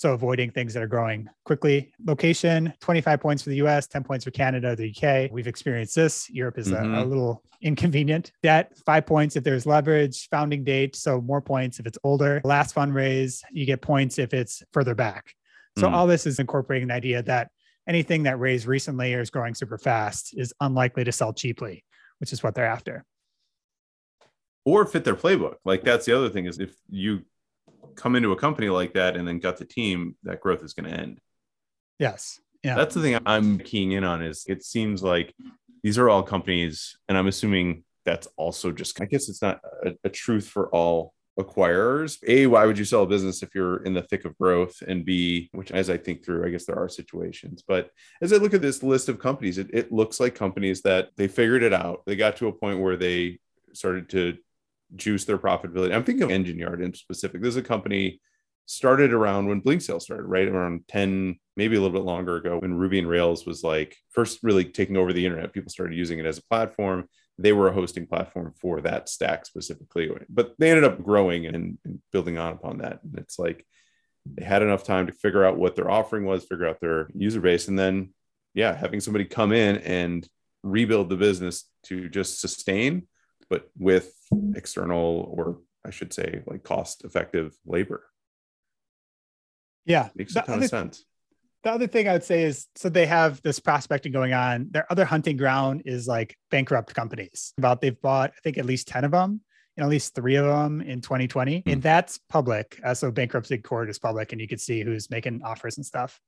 So 0.00 0.14
avoiding 0.14 0.50
things 0.50 0.72
that 0.72 0.82
are 0.82 0.86
growing 0.86 1.28
quickly. 1.44 1.92
Location, 2.06 2.72
25 2.80 3.20
points 3.20 3.42
for 3.42 3.50
the 3.50 3.56
US, 3.56 3.86
10 3.86 4.02
points 4.02 4.24
for 4.24 4.30
Canada, 4.30 4.74
the 4.74 4.88
UK. 4.96 5.30
We've 5.30 5.46
experienced 5.46 5.94
this. 5.94 6.30
Europe 6.30 6.56
is 6.56 6.68
mm-hmm. 6.70 6.94
a, 6.94 7.02
a, 7.02 7.04
little 7.04 7.42
inconvenient. 7.60 8.32
Debt, 8.42 8.72
five 8.86 9.04
points 9.04 9.36
if 9.36 9.44
there's 9.44 9.66
leverage. 9.66 10.26
Founding 10.30 10.64
date, 10.64 10.96
so 10.96 11.20
more 11.20 11.42
points 11.42 11.80
if 11.80 11.86
it's 11.86 11.98
older. 12.02 12.40
Last 12.44 12.74
fundraise, 12.74 13.42
you 13.52 13.66
get 13.66 13.82
points 13.82 14.18
if 14.18 14.32
it's 14.32 14.62
further 14.72 14.94
back. 14.94 15.34
So 15.78 15.86
mm. 15.86 15.92
all 15.92 16.06
this 16.06 16.26
is 16.26 16.38
incorporating 16.38 16.88
the 16.88 16.94
idea 16.94 17.22
that 17.24 17.50
anything 17.86 18.22
that 18.22 18.38
raised 18.38 18.66
recently 18.66 19.12
or 19.12 19.20
is 19.20 19.28
growing 19.28 19.52
super 19.52 19.76
fast 19.76 20.32
is 20.34 20.54
unlikely 20.62 21.04
to 21.04 21.12
sell 21.12 21.34
cheaply, 21.34 21.84
which 22.20 22.32
is 22.32 22.42
what 22.42 22.54
they're 22.54 22.64
after. 22.64 23.04
Or 24.64 24.86
fit 24.86 25.04
their 25.04 25.14
playbook. 25.14 25.56
Like 25.66 25.82
that's 25.82 26.06
the 26.06 26.16
other 26.16 26.30
thing 26.30 26.46
is 26.46 26.58
if 26.58 26.74
you 26.88 27.26
come 27.94 28.16
into 28.16 28.32
a 28.32 28.36
company 28.36 28.68
like 28.68 28.94
that 28.94 29.16
and 29.16 29.26
then 29.26 29.38
gut 29.38 29.58
the 29.58 29.64
team, 29.64 30.16
that 30.22 30.40
growth 30.40 30.62
is 30.62 30.72
going 30.72 30.90
to 30.90 30.98
end. 30.98 31.20
Yes. 31.98 32.40
Yeah. 32.62 32.74
That's 32.74 32.94
the 32.94 33.02
thing 33.02 33.18
I'm 33.26 33.58
keying 33.58 33.92
in 33.92 34.04
on 34.04 34.22
is 34.22 34.44
it 34.46 34.62
seems 34.64 35.02
like 35.02 35.34
these 35.82 35.98
are 35.98 36.08
all 36.10 36.22
companies, 36.22 36.98
and 37.08 37.16
I'm 37.16 37.26
assuming 37.26 37.84
that's 38.04 38.28
also 38.36 38.70
just 38.72 39.00
I 39.00 39.06
guess 39.06 39.28
it's 39.28 39.42
not 39.42 39.60
a, 39.84 39.94
a 40.04 40.08
truth 40.10 40.46
for 40.46 40.68
all 40.74 41.14
acquirers. 41.38 42.18
A, 42.26 42.46
why 42.46 42.66
would 42.66 42.78
you 42.78 42.84
sell 42.84 43.04
a 43.04 43.06
business 43.06 43.42
if 43.42 43.54
you're 43.54 43.82
in 43.84 43.94
the 43.94 44.02
thick 44.02 44.24
of 44.24 44.36
growth? 44.38 44.82
And 44.86 45.04
B, 45.04 45.48
which 45.52 45.70
as 45.70 45.88
I 45.88 45.96
think 45.96 46.24
through, 46.24 46.46
I 46.46 46.50
guess 46.50 46.66
there 46.66 46.78
are 46.78 46.88
situations. 46.88 47.62
But 47.66 47.90
as 48.20 48.32
I 48.32 48.36
look 48.36 48.54
at 48.54 48.62
this 48.62 48.82
list 48.82 49.08
of 49.08 49.18
companies, 49.18 49.58
it, 49.58 49.68
it 49.72 49.92
looks 49.92 50.20
like 50.20 50.34
companies 50.34 50.82
that 50.82 51.10
they 51.16 51.28
figured 51.28 51.62
it 51.62 51.72
out. 51.72 52.02
They 52.06 52.16
got 52.16 52.36
to 52.38 52.48
a 52.48 52.52
point 52.52 52.80
where 52.80 52.96
they 52.96 53.38
started 53.72 54.08
to 54.10 54.36
juice 54.96 55.24
their 55.24 55.38
profitability. 55.38 55.94
I'm 55.94 56.04
thinking 56.04 56.24
of 56.24 56.30
Engine 56.30 56.58
Yard 56.58 56.82
in 56.82 56.94
specific. 56.94 57.40
This 57.40 57.50
is 57.50 57.56
a 57.56 57.62
company 57.62 58.20
started 58.66 59.12
around 59.12 59.48
when 59.48 59.60
Blinksale 59.60 60.00
started, 60.00 60.24
right 60.24 60.46
around 60.46 60.86
10, 60.88 61.38
maybe 61.56 61.76
a 61.76 61.80
little 61.80 61.98
bit 61.98 62.06
longer 62.06 62.36
ago, 62.36 62.58
when 62.58 62.74
Ruby 62.74 63.00
and 63.00 63.08
Rails 63.08 63.44
was 63.44 63.64
like 63.64 63.96
first 64.10 64.38
really 64.42 64.64
taking 64.64 64.96
over 64.96 65.12
the 65.12 65.24
internet. 65.26 65.52
People 65.52 65.70
started 65.70 65.96
using 65.96 66.18
it 66.18 66.26
as 66.26 66.38
a 66.38 66.44
platform. 66.44 67.08
They 67.36 67.52
were 67.52 67.68
a 67.68 67.72
hosting 67.72 68.06
platform 68.06 68.54
for 68.60 68.80
that 68.82 69.08
stack 69.08 69.46
specifically, 69.46 70.10
but 70.28 70.54
they 70.58 70.70
ended 70.70 70.84
up 70.84 71.02
growing 71.02 71.46
and, 71.46 71.78
and 71.84 72.00
building 72.12 72.38
on 72.38 72.52
upon 72.52 72.78
that. 72.78 73.00
And 73.02 73.18
it's 73.18 73.38
like 73.38 73.66
they 74.24 74.44
had 74.44 74.62
enough 74.62 74.84
time 74.84 75.06
to 75.06 75.12
figure 75.12 75.44
out 75.44 75.58
what 75.58 75.74
their 75.74 75.90
offering 75.90 76.24
was, 76.24 76.44
figure 76.44 76.68
out 76.68 76.80
their 76.80 77.08
user 77.14 77.40
base, 77.40 77.66
and 77.66 77.78
then 77.78 78.14
yeah, 78.54 78.74
having 78.74 79.00
somebody 79.00 79.24
come 79.24 79.52
in 79.52 79.78
and 79.78 80.28
rebuild 80.62 81.08
the 81.08 81.16
business 81.16 81.64
to 81.84 82.08
just 82.08 82.40
sustain, 82.40 83.06
but 83.50 83.68
with 83.76 84.14
external 84.54 85.34
or 85.36 85.58
I 85.84 85.90
should 85.90 86.12
say 86.12 86.42
like 86.46 86.62
cost 86.62 87.04
effective 87.04 87.54
labor. 87.66 88.04
Yeah. 89.84 90.08
Makes 90.14 90.36
a 90.36 90.42
ton 90.42 90.54
other, 90.56 90.64
of 90.64 90.70
sense. 90.70 91.04
The 91.64 91.72
other 91.72 91.86
thing 91.86 92.08
I 92.08 92.12
would 92.12 92.24
say 92.24 92.44
is 92.44 92.68
so 92.76 92.88
they 92.88 93.06
have 93.06 93.42
this 93.42 93.58
prospecting 93.58 94.12
going 94.12 94.32
on. 94.32 94.68
Their 94.70 94.90
other 94.90 95.04
hunting 95.04 95.36
ground 95.36 95.82
is 95.84 96.06
like 96.06 96.36
bankrupt 96.50 96.94
companies. 96.94 97.52
About 97.58 97.80
they've 97.80 98.00
bought, 98.00 98.30
I 98.30 98.40
think, 98.42 98.56
at 98.56 98.64
least 98.64 98.88
10 98.88 99.04
of 99.04 99.10
them 99.10 99.40
and 99.76 99.84
at 99.84 99.90
least 99.90 100.14
three 100.14 100.36
of 100.36 100.46
them 100.46 100.80
in 100.80 101.00
2020. 101.00 101.62
Mm. 101.62 101.72
And 101.72 101.82
that's 101.82 102.18
public. 102.28 102.78
Uh, 102.84 102.94
so 102.94 103.10
bankruptcy 103.10 103.58
court 103.58 103.90
is 103.90 103.98
public 103.98 104.32
and 104.32 104.40
you 104.40 104.48
can 104.48 104.58
see 104.58 104.82
who's 104.82 105.10
making 105.10 105.42
offers 105.42 105.76
and 105.76 105.84
stuff. 105.84 106.20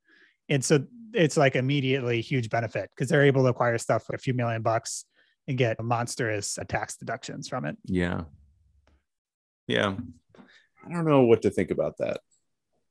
And 0.49 0.65
so 0.65 0.85
it's 1.15 1.37
like 1.37 1.55
immediately 1.55 2.21
huge 2.21 2.51
benefit 2.51 2.91
because 2.91 3.09
they're 3.09 3.25
able 3.25 3.43
to 3.43 3.49
acquire 3.49 3.79
stuff 3.79 4.05
for 4.05 4.15
a 4.15 4.19
few 4.19 4.35
million 4.35 4.63
bucks 4.63 5.05
and 5.49 5.59
get 5.59 5.83
monstrous 5.83 6.59
tax 6.69 6.97
deductions 6.97 7.49
from 7.49 7.65
it. 7.65 7.77
Yeah. 7.85 8.23
Yeah. 9.67 9.95
I 10.85 10.93
don't 10.93 11.05
know 11.05 11.23
what 11.23 11.43
to 11.43 11.51
think 11.51 11.71
about 11.71 11.99
that. 11.99 12.21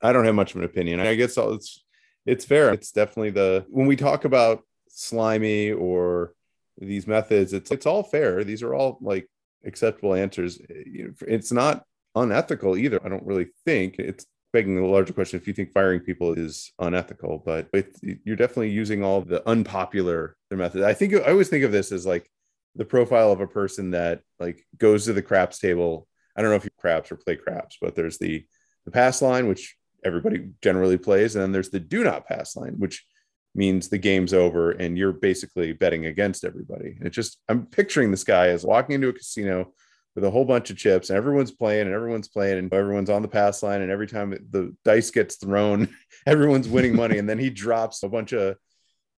I 0.02 0.14
don't 0.14 0.26
have 0.26 0.36
much 0.36 0.52
of 0.52 0.58
an 0.58 0.66
opinion. 0.66 1.00
I 1.00 1.16
guess 1.16 1.38
all, 1.38 1.54
it's 1.54 1.84
it's 2.26 2.46
fair. 2.46 2.74
It's 2.74 2.92
definitely 2.92 3.32
the 3.32 3.66
when 3.70 3.88
we 3.88 3.96
talk 3.96 4.26
about 4.26 4.64
slimy 4.88 5.72
or 5.72 6.34
these 6.78 7.08
methods, 7.08 7.54
it's 7.54 7.72
it's 7.72 7.86
all 7.86 8.04
fair. 8.04 8.44
These 8.44 8.64
are 8.64 8.74
all 8.74 8.98
like 9.02 9.30
acceptable 9.66 10.14
answers. 10.14 10.60
It's 10.70 11.52
not 11.52 11.84
unethical 12.16 12.78
either. 12.78 13.00
I 13.06 13.10
don't 13.10 13.26
really 13.26 13.50
think 13.66 14.00
it's 14.00 14.26
begging 14.54 14.76
the 14.76 14.82
larger 14.82 15.14
question 15.14 15.40
if 15.40 15.48
you 15.48 15.54
think 15.54 15.72
firing 15.72 16.02
people 16.02 16.34
is 16.34 16.74
unethical, 16.80 17.42
but 17.46 17.68
you're 18.02 18.36
definitely 18.36 18.72
using 18.72 19.04
all 19.04 19.22
the 19.22 19.48
unpopular 19.48 20.36
methods. 20.50 20.84
I 20.84 20.94
think 20.94 21.14
I 21.14 21.32
always 21.32 21.50
think 21.50 21.64
of 21.64 21.72
this 21.72 21.92
as 21.92 22.06
like 22.06 22.30
the 22.76 22.86
profile 22.86 23.32
of 23.32 23.42
a 23.42 23.48
person 23.48 23.92
that 23.92 24.22
like 24.40 24.66
goes 24.78 25.06
to 25.06 25.14
the 25.14 25.22
craps 25.22 25.60
table. 25.60 26.08
I 26.36 26.42
don't 26.42 26.52
know 26.52 26.58
if 26.58 26.64
you 26.64 26.72
craps 26.78 27.12
or 27.12 27.18
play 27.18 27.36
craps, 27.36 27.78
but 27.82 27.96
there's 27.96 28.18
the 28.18 28.46
the 28.86 28.92
pass 28.92 29.22
line, 29.22 29.48
which 29.48 29.76
everybody 30.04 30.50
generally 30.64 30.98
plays, 30.98 31.36
and 31.36 31.44
then 31.44 31.52
there's 31.52 31.70
the 31.70 31.80
do 31.80 32.04
not 32.04 32.28
pass 32.28 32.56
line, 32.56 32.76
which 32.78 33.06
means 33.54 33.90
the 33.90 33.98
game's 33.98 34.34
over 34.34 34.72
and 34.72 34.98
you're 34.98 35.12
basically 35.12 35.74
betting 35.74 36.06
against 36.06 36.46
everybody. 36.46 36.96
And 36.98 37.08
it 37.08 37.12
just 37.12 37.38
I'm 37.50 37.66
picturing 37.66 38.12
this 38.12 38.24
guy 38.24 38.48
as 38.48 38.66
walking 38.66 38.96
into 38.96 39.10
a 39.10 39.14
casino 39.14 39.74
with 40.16 40.24
a 40.24 40.32
whole 40.32 40.46
bunch 40.46 40.70
of 40.70 40.78
chips 40.78 41.10
and 41.10 41.18
everyone's 41.18 41.52
playing 41.52 41.88
and 41.88 41.94
everyone's 41.94 42.28
playing 42.28 42.58
and 42.58 42.74
everyone's 42.74 43.10
on 43.10 43.22
the 43.22 43.28
pass 43.28 43.64
line 43.64 43.82
and 43.82 43.92
every 43.92 44.08
time 44.08 44.32
the 44.52 44.76
dice 44.84 45.10
gets 45.12 45.36
thrown 45.36 45.88
everyone's 46.26 46.68
winning 46.68 46.96
money 46.96 47.18
and 47.18 47.30
then 47.30 47.40
he 47.40 47.50
drops 47.50 48.04
a 48.04 48.10
bunch 48.10 48.34
of 48.34 48.56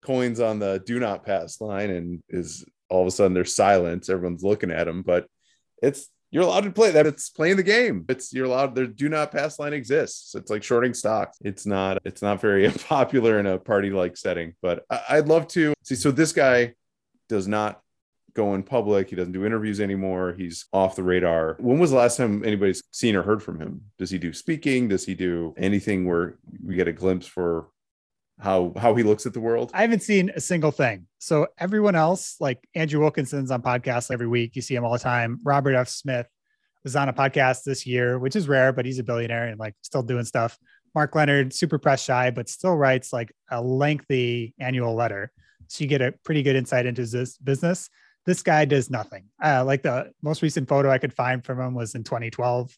coins 0.04 0.40
on 0.40 0.60
the 0.60 0.82
do 0.86 1.00
not 1.00 1.26
pass 1.26 1.62
line 1.62 1.90
and 1.90 2.22
is 2.30 2.66
all 2.94 3.02
of 3.02 3.08
a 3.08 3.12
sudden 3.12 3.34
there's 3.34 3.56
silence 3.56 4.10
everyone's 4.10 4.44
looking 4.44 4.72
at 4.72 4.88
him 4.88 5.02
but 5.02 5.28
it's 5.82 6.08
you're 6.32 6.44
allowed 6.44 6.64
to 6.64 6.72
play 6.72 6.92
that 6.92 7.06
it's 7.06 7.30
playing 7.30 7.58
the 7.58 7.64
game 7.64 8.06
it's 8.08 8.34
you're 8.34 8.46
allowed 8.46 8.76
there 8.76 8.88
do 8.88 9.10
not 9.10 9.32
pass 9.32 9.60
line 9.60 9.74
exists 9.74 10.36
it's 10.36 10.52
like 10.52 10.64
shorting 10.64 10.94
stocks 10.94 11.38
it's 11.42 11.66
not 11.66 11.98
it's 12.06 12.22
not 12.22 12.40
very 12.40 12.70
popular 12.88 13.40
in 13.40 13.46
a 13.48 13.58
party 13.58 13.90
like 13.90 14.16
setting 14.16 14.54
but 14.62 14.84
I, 14.90 15.02
i'd 15.10 15.28
love 15.28 15.48
to 15.50 15.74
see 15.84 15.96
so 15.96 16.12
this 16.12 16.32
guy 16.32 16.76
does 17.30 17.48
not 17.48 17.82
go 18.34 18.56
in 18.56 18.64
public. 18.64 19.10
He 19.10 19.16
doesn't 19.16 19.32
do 19.32 19.46
interviews 19.46 19.80
anymore. 19.80 20.34
He's 20.38 20.66
off 20.74 20.96
the 20.96 21.04
radar. 21.04 21.56
When 21.60 21.80
was 21.80 21.92
the 21.92 21.98
last 21.98 22.18
time 22.18 22.44
anybody's 22.44 22.84
seen 22.92 23.16
or 23.16 23.24
heard 23.24 23.44
from 23.44 23.60
him? 23.60 23.82
Does 23.98 24.10
he 24.10 24.18
do 24.18 24.34
speaking? 24.34 24.88
Does 24.88 25.06
he 25.06 25.14
do 25.14 25.54
anything 25.58 26.06
where 26.06 26.38
we 26.66 26.76
get 26.76 26.88
a 26.88 26.94
glimpse 26.94 27.28
for 27.28 27.68
how 28.40 28.74
how 28.78 28.96
he 28.96 29.04
looks 29.04 29.26
at 29.26 29.34
the 29.34 29.40
world? 29.40 29.72
I 29.74 29.82
haven't 29.82 30.02
seen 30.02 30.32
a 30.36 30.40
single 30.40 30.72
thing. 30.72 31.08
So 31.20 31.48
everyone 31.58 31.96
else, 31.96 32.36
like 32.40 32.68
Andrew 32.76 33.00
Wilkinson's 33.00 33.52
on 33.52 33.62
podcasts 33.62 34.12
every 34.12 34.28
week. 34.28 34.56
You 34.56 34.62
see 34.62 34.76
him 34.76 34.84
all 34.84 34.94
the 34.94 35.00
time. 35.00 35.40
Robert 35.44 35.76
F. 35.76 35.88
Smith 35.88 36.28
was 36.84 36.96
on 36.96 37.10
a 37.10 37.14
podcast 37.14 37.64
this 37.64 37.86
year, 37.86 38.20
which 38.20 38.36
is 38.36 38.48
rare, 38.48 38.74
but 38.74 38.86
he's 38.86 39.00
a 39.00 39.04
billionaire 39.04 39.48
and 39.48 39.60
like 39.60 39.76
still 39.82 40.04
doing 40.04 40.26
stuff. 40.26 40.58
Mark 40.96 41.16
Leonard, 41.16 41.54
super 41.54 41.80
press 41.80 42.04
shy, 42.04 42.30
but 42.30 42.50
still 42.50 42.76
writes 42.76 43.14
like 43.14 43.32
a 43.50 43.62
lengthy 43.62 44.54
annual 44.60 44.94
letter. 44.94 45.32
So 45.68 45.84
you 45.84 45.88
get 45.88 46.02
a 46.02 46.14
pretty 46.24 46.44
good 46.44 46.56
insight 46.56 46.86
into 46.86 47.06
this 47.06 47.38
business 47.38 47.90
this 48.26 48.42
guy 48.42 48.66
does 48.66 48.90
nothing. 48.90 49.26
Uh, 49.44 49.64
like 49.66 49.84
the 49.84 50.12
most 50.22 50.42
recent 50.42 50.70
photo 50.70 50.90
I 50.90 50.98
could 50.98 51.14
find 51.14 51.44
from 51.44 51.60
him 51.60 51.74
was 51.74 51.96
in 51.96 52.04
2012. 52.04 52.76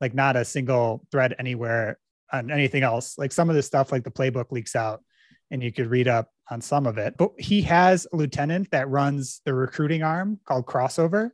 Like 0.00 0.14
not 0.14 0.36
a 0.36 0.44
single 0.44 1.06
thread 1.12 1.34
anywhere 1.38 1.98
on 2.32 2.50
anything 2.50 2.82
else. 2.82 3.18
Like 3.18 3.32
some 3.32 3.48
of 3.48 3.56
the 3.56 3.62
stuff, 3.62 3.92
like 3.92 4.04
the 4.04 4.10
playbook 4.10 4.50
leaks 4.52 4.76
out, 4.76 5.02
and 5.50 5.62
you 5.62 5.72
could 5.72 5.88
read 5.88 6.08
up 6.08 6.30
on 6.50 6.60
some 6.60 6.86
of 6.86 6.98
it. 6.98 7.16
But 7.16 7.32
he 7.38 7.62
has 7.62 8.06
a 8.12 8.16
lieutenant 8.16 8.70
that 8.70 8.88
runs 8.88 9.40
the 9.44 9.54
recruiting 9.54 10.02
arm 10.02 10.38
called 10.44 10.66
Crossover, 10.66 11.30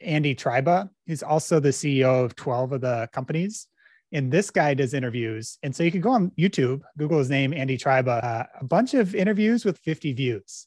Andy 0.00 0.34
Tryba. 0.34 0.90
He's 1.06 1.22
also 1.22 1.60
the 1.60 1.70
CEO 1.70 2.24
of 2.24 2.34
12 2.36 2.72
of 2.72 2.80
the 2.80 3.08
companies. 3.12 3.68
And 4.12 4.30
this 4.30 4.50
guy 4.50 4.74
does 4.74 4.92
interviews. 4.92 5.58
And 5.62 5.74
so 5.74 5.82
you 5.82 5.90
can 5.90 6.02
go 6.02 6.10
on 6.10 6.32
YouTube, 6.38 6.82
Google 6.98 7.18
his 7.18 7.30
name, 7.30 7.54
Andy 7.54 7.78
Tryba, 7.78 8.22
uh, 8.22 8.44
a 8.60 8.64
bunch 8.64 8.94
of 8.94 9.14
interviews 9.14 9.64
with 9.64 9.78
50 9.78 10.12
views. 10.12 10.66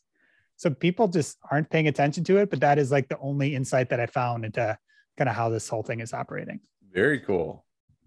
So 0.58 0.70
people 0.70 1.08
just 1.08 1.38
aren't 1.52 1.70
paying 1.70 1.88
attention 1.88 2.24
to 2.26 2.38
it, 2.38 2.50
but 2.50 2.62
that 2.62 2.80
is 2.80 2.92
like 2.92 3.08
the 3.08 3.20
only 3.20 3.56
insight 3.56 3.90
that 3.90 4.00
I 4.00 4.08
found 4.08 4.46
into 4.46 4.78
kind 5.18 5.30
of 5.30 5.36
how 5.36 5.50
this 5.50 5.68
whole 5.68 5.84
thing 5.84 6.00
is 6.00 6.14
operating. 6.14 6.62
Very 6.92 7.20
cool. 7.20 7.65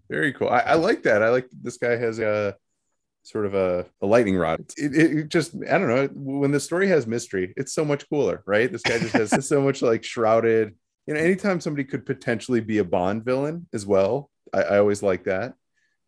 Very 0.09 0.33
cool. 0.33 0.49
I, 0.49 0.59
I 0.59 0.73
like 0.75 1.03
that. 1.03 1.21
I 1.21 1.29
like 1.29 1.47
this 1.51 1.77
guy 1.77 1.95
has 1.95 2.19
a 2.19 2.55
sort 3.23 3.45
of 3.45 3.53
a, 3.53 3.85
a 4.01 4.07
lightning 4.07 4.37
rod. 4.37 4.61
It, 4.77 4.95
it, 4.95 5.29
just, 5.29 5.53
I 5.69 5.77
don't 5.77 5.87
know, 5.87 6.09
when 6.13 6.51
the 6.51 6.59
story 6.59 6.87
has 6.87 7.05
mystery, 7.05 7.53
it's 7.57 7.73
so 7.73 7.85
much 7.85 8.09
cooler, 8.09 8.43
right? 8.47 8.71
This 8.71 8.81
guy 8.81 8.97
just 8.97 9.13
has 9.13 9.47
so 9.47 9.61
much 9.61 9.81
like 9.81 10.03
shrouded. 10.03 10.75
You 11.05 11.13
know, 11.13 11.19
anytime 11.19 11.61
somebody 11.61 11.83
could 11.83 12.05
potentially 12.05 12.61
be 12.61 12.79
a 12.79 12.83
Bond 12.83 13.23
villain 13.23 13.67
as 13.73 13.85
well, 13.85 14.29
I, 14.53 14.61
I 14.63 14.77
always 14.79 15.03
like 15.03 15.25
that. 15.25 15.53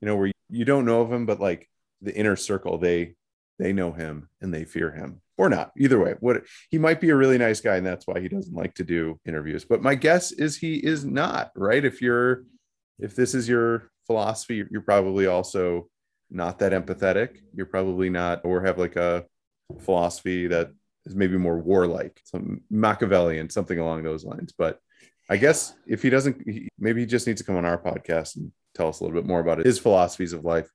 You 0.01 0.07
know, 0.07 0.15
where 0.15 0.27
you, 0.27 0.33
you 0.49 0.65
don't 0.65 0.85
know 0.85 1.01
of 1.01 1.11
him, 1.11 1.25
but 1.25 1.39
like 1.39 1.69
the 2.01 2.15
inner 2.15 2.35
circle, 2.35 2.79
they 2.79 3.15
they 3.59 3.71
know 3.71 3.91
him 3.91 4.27
and 4.41 4.51
they 4.51 4.65
fear 4.65 4.91
him 4.91 5.21
or 5.37 5.47
not 5.47 5.71
either 5.77 5.99
way 5.99 6.15
what 6.19 6.41
he 6.71 6.79
might 6.79 6.99
be 6.99 7.09
a 7.09 7.15
really 7.15 7.37
nice 7.37 7.61
guy 7.61 7.75
and 7.75 7.85
that's 7.85 8.07
why 8.07 8.19
he 8.19 8.27
doesn't 8.27 8.55
like 8.55 8.73
to 8.73 8.83
do 8.83 9.19
interviews 9.23 9.63
but 9.65 9.83
my 9.83 9.93
guess 9.93 10.31
is 10.31 10.57
he 10.57 10.77
is 10.77 11.05
not 11.05 11.51
right 11.55 11.85
if 11.85 12.01
you're 12.01 12.43
if 13.01 13.15
this 13.15 13.33
is 13.33 13.47
your 13.47 13.89
philosophy 14.07 14.63
you're 14.69 14.81
probably 14.81 15.27
also 15.27 15.87
not 16.29 16.59
that 16.59 16.71
empathetic 16.71 17.37
you're 17.53 17.65
probably 17.65 18.09
not 18.09 18.41
or 18.43 18.61
have 18.61 18.77
like 18.77 18.95
a 18.95 19.25
philosophy 19.79 20.47
that 20.47 20.71
is 21.05 21.15
maybe 21.15 21.37
more 21.37 21.57
warlike 21.57 22.19
some 22.23 22.61
machiavellian 22.69 23.49
something 23.49 23.79
along 23.79 24.03
those 24.03 24.23
lines 24.23 24.53
but 24.57 24.79
i 25.29 25.37
guess 25.37 25.73
if 25.87 26.01
he 26.01 26.09
doesn't 26.09 26.41
maybe 26.77 27.01
he 27.01 27.05
just 27.05 27.27
needs 27.27 27.41
to 27.41 27.45
come 27.45 27.57
on 27.57 27.65
our 27.65 27.77
podcast 27.77 28.35
and 28.37 28.51
tell 28.73 28.87
us 28.87 28.99
a 28.99 29.03
little 29.03 29.19
bit 29.19 29.27
more 29.27 29.39
about 29.39 29.59
it, 29.59 29.65
his 29.65 29.79
philosophies 29.79 30.33
of 30.33 30.45
life 30.45 30.69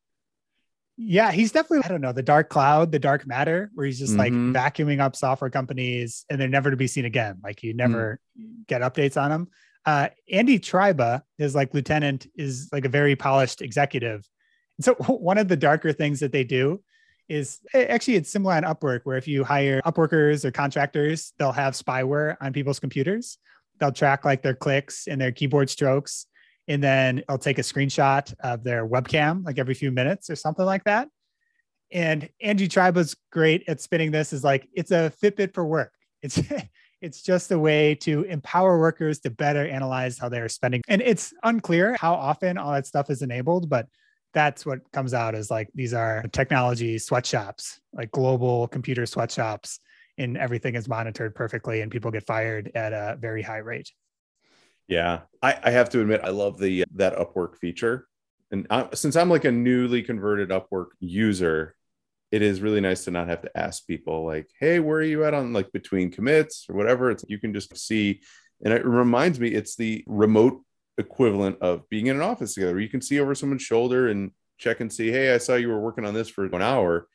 yeah, 0.98 1.30
he's 1.30 1.52
definitely, 1.52 1.84
I 1.84 1.88
don't 1.88 2.00
know, 2.00 2.12
the 2.12 2.22
dark 2.22 2.48
cloud, 2.48 2.90
the 2.90 2.98
dark 2.98 3.26
matter, 3.26 3.70
where 3.74 3.86
he's 3.86 3.98
just 3.98 4.14
mm-hmm. 4.14 4.52
like 4.54 4.74
vacuuming 4.74 5.00
up 5.00 5.14
software 5.14 5.50
companies 5.50 6.24
and 6.30 6.40
they're 6.40 6.48
never 6.48 6.70
to 6.70 6.76
be 6.76 6.86
seen 6.86 7.04
again. 7.04 7.38
Like 7.44 7.62
you 7.62 7.74
never 7.74 8.18
mm. 8.38 8.66
get 8.66 8.80
updates 8.80 9.20
on 9.20 9.30
them. 9.30 9.48
Uh, 9.86 10.08
Andy 10.30 10.58
Tryba, 10.58 11.22
his 11.38 11.54
like 11.54 11.72
lieutenant, 11.72 12.26
is 12.36 12.68
like 12.72 12.84
a 12.84 12.88
very 12.88 13.16
polished 13.16 13.62
executive. 13.62 14.28
And 14.78 14.84
so 14.84 14.94
one 15.06 15.38
of 15.38 15.48
the 15.48 15.56
darker 15.56 15.92
things 15.92 16.20
that 16.20 16.32
they 16.32 16.44
do 16.44 16.82
is 17.28 17.60
actually 17.74 18.16
it's 18.16 18.30
similar 18.30 18.54
on 18.54 18.62
Upwork, 18.64 19.00
where 19.04 19.16
if 19.16 19.26
you 19.26 19.44
hire 19.44 19.80
Upworkers 19.82 20.44
or 20.44 20.50
contractors, 20.50 21.32
they'll 21.38 21.52
have 21.52 21.74
spyware 21.74 22.36
on 22.40 22.52
people's 22.52 22.78
computers. 22.78 23.38
They'll 23.78 23.92
track 23.92 24.24
like 24.24 24.42
their 24.42 24.54
clicks 24.54 25.06
and 25.06 25.20
their 25.20 25.32
keyboard 25.32 25.70
strokes 25.70 26.26
and 26.68 26.82
then 26.82 27.22
I'll 27.28 27.38
take 27.38 27.58
a 27.58 27.62
screenshot 27.62 28.34
of 28.40 28.64
their 28.64 28.86
webcam 28.86 29.44
like 29.44 29.58
every 29.58 29.74
few 29.74 29.90
minutes 29.90 30.30
or 30.30 30.36
something 30.36 30.64
like 30.64 30.84
that. 30.84 31.08
And 31.92 32.28
Andy 32.40 32.68
Tryba's 32.68 33.14
great 33.30 33.64
at 33.68 33.80
spinning 33.80 34.10
this 34.10 34.32
is 34.32 34.42
like 34.42 34.68
it's 34.72 34.90
a 34.90 35.12
Fitbit 35.22 35.54
for 35.54 35.64
work. 35.64 35.92
It's 36.22 36.40
it's 37.06 37.22
just 37.22 37.52
a 37.52 37.58
way 37.58 37.94
to 37.94 38.22
empower 38.24 38.78
workers 38.78 39.20
to 39.20 39.30
better 39.30 39.66
analyze 39.66 40.18
how 40.18 40.28
they're 40.28 40.48
spending. 40.48 40.82
And 40.88 41.00
it's 41.00 41.32
unclear 41.44 41.96
how 41.98 42.14
often 42.14 42.58
all 42.58 42.72
that 42.72 42.86
stuff 42.86 43.08
is 43.08 43.22
enabled, 43.22 43.68
but 43.68 43.86
that's 44.34 44.66
what 44.66 44.80
comes 44.92 45.14
out 45.14 45.34
as 45.34 45.50
like 45.50 45.70
these 45.74 45.94
are 45.94 46.24
technology 46.32 46.98
sweatshops, 46.98 47.80
like 47.94 48.10
global 48.10 48.68
computer 48.68 49.06
sweatshops, 49.06 49.80
and 50.18 50.36
everything 50.36 50.74
is 50.74 50.88
monitored 50.88 51.34
perfectly 51.34 51.80
and 51.80 51.90
people 51.90 52.10
get 52.10 52.26
fired 52.26 52.72
at 52.74 52.92
a 52.92 53.16
very 53.18 53.40
high 53.42 53.58
rate. 53.58 53.92
Yeah, 54.88 55.20
I, 55.40 55.58
I 55.62 55.70
have 55.70 55.88
to 55.90 56.00
admit 56.00 56.20
I 56.22 56.30
love 56.30 56.58
the 56.58 56.82
uh, 56.82 56.86
that 56.94 57.16
Upwork 57.16 57.56
feature 57.56 58.08
and 58.50 58.66
I, 58.70 58.88
since 58.94 59.16
I'm 59.16 59.30
like 59.30 59.44
a 59.44 59.52
newly 59.52 60.02
converted 60.02 60.50
Upwork 60.50 60.88
user, 61.00 61.74
it 62.32 62.42
is 62.42 62.60
really 62.60 62.80
nice 62.80 63.04
to 63.04 63.10
not 63.10 63.28
have 63.28 63.42
to 63.42 63.56
ask 63.56 63.86
people 63.86 64.24
like, 64.24 64.50
"Hey, 64.58 64.80
where 64.80 64.98
are 64.98 65.02
you 65.02 65.24
at 65.24 65.34
on 65.34 65.52
like 65.52 65.72
between 65.72 66.10
commits 66.10 66.66
or 66.68 66.74
whatever?" 66.74 67.10
It's 67.10 67.24
you 67.28 67.38
can 67.38 67.54
just 67.54 67.76
see, 67.76 68.20
and 68.64 68.74
it 68.74 68.84
reminds 68.84 69.38
me 69.38 69.48
it's 69.48 69.76
the 69.76 70.04
remote 70.06 70.62
equivalent 70.98 71.58
of 71.60 71.88
being 71.88 72.06
in 72.06 72.16
an 72.16 72.22
office 72.22 72.54
together. 72.54 72.80
You 72.80 72.88
can 72.88 73.02
see 73.02 73.20
over 73.20 73.34
someone's 73.34 73.62
shoulder 73.62 74.08
and 74.08 74.32
check 74.58 74.80
and 74.80 74.92
see, 74.92 75.10
"Hey, 75.10 75.34
I 75.34 75.38
saw 75.38 75.54
you 75.54 75.68
were 75.68 75.80
working 75.80 76.04
on 76.04 76.14
this 76.14 76.28
for 76.28 76.44
an 76.44 76.62
hour. 76.62 77.06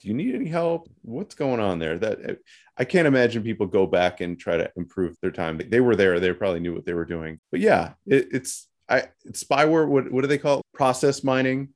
Do 0.00 0.08
you 0.08 0.14
need 0.14 0.34
any 0.34 0.48
help? 0.48 0.88
What's 1.02 1.34
going 1.34 1.60
on 1.60 1.78
there?" 1.78 1.98
That 1.98 2.18
eh, 2.24 2.34
I 2.76 2.84
can't 2.84 3.08
imagine 3.08 3.42
people 3.42 3.66
go 3.66 3.86
back 3.86 4.20
and 4.20 4.38
try 4.38 4.58
to 4.58 4.70
improve 4.76 5.16
their 5.22 5.32
time. 5.32 5.60
They 5.68 5.80
were 5.80 5.96
there; 5.96 6.20
they 6.20 6.32
probably 6.32 6.60
knew 6.60 6.74
what 6.74 6.84
they 6.84 6.94
were 6.94 7.06
doing. 7.06 7.40
But 7.50 7.60
yeah, 7.60 7.94
it, 8.06 8.28
it's 8.32 8.68
I 8.88 9.04
spyware. 9.30 9.88
What 9.88 10.12
what 10.12 10.22
do 10.22 10.28
they 10.28 10.38
call 10.38 10.58
it? 10.60 10.66
Process 10.74 11.24
mining 11.24 11.70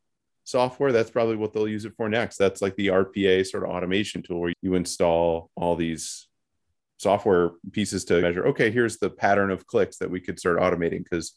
software. 0.45 0.93
That's 0.93 1.11
probably 1.11 1.36
what 1.36 1.53
they'll 1.53 1.68
use 1.68 1.84
it 1.84 1.95
for 1.97 2.09
next. 2.09 2.36
That's 2.36 2.62
like 2.62 2.76
the 2.76 2.88
RPA 2.88 3.47
sort 3.47 3.64
of 3.64 3.70
automation 3.70 4.22
tool 4.22 4.40
where 4.40 4.53
you 4.62 4.74
install 4.74 5.51
all 5.57 5.76
these 5.76 6.28
software 6.99 7.51
pieces 7.72 8.05
to 8.07 8.20
measure. 8.20 8.47
Okay, 8.49 8.70
here's 8.70 8.99
the 8.99 9.11
pattern 9.11 9.51
of 9.51 9.66
clicks 9.66 9.99
that 9.99 10.11
we 10.11 10.20
could 10.20 10.38
start 10.38 10.59
automating 10.59 11.03
because 11.03 11.34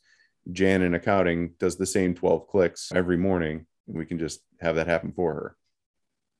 Jan 0.52 0.82
in 0.82 0.94
accounting 0.94 1.54
does 1.60 1.78
the 1.78 1.86
same 1.86 2.14
12 2.14 2.48
clicks 2.48 2.92
every 2.94 3.18
morning. 3.18 3.66
And 3.88 3.98
we 3.98 4.06
can 4.06 4.20
just 4.20 4.42
have 4.62 4.76
that 4.76 4.88
happen 4.88 5.12
for 5.12 5.34
her. 5.34 5.56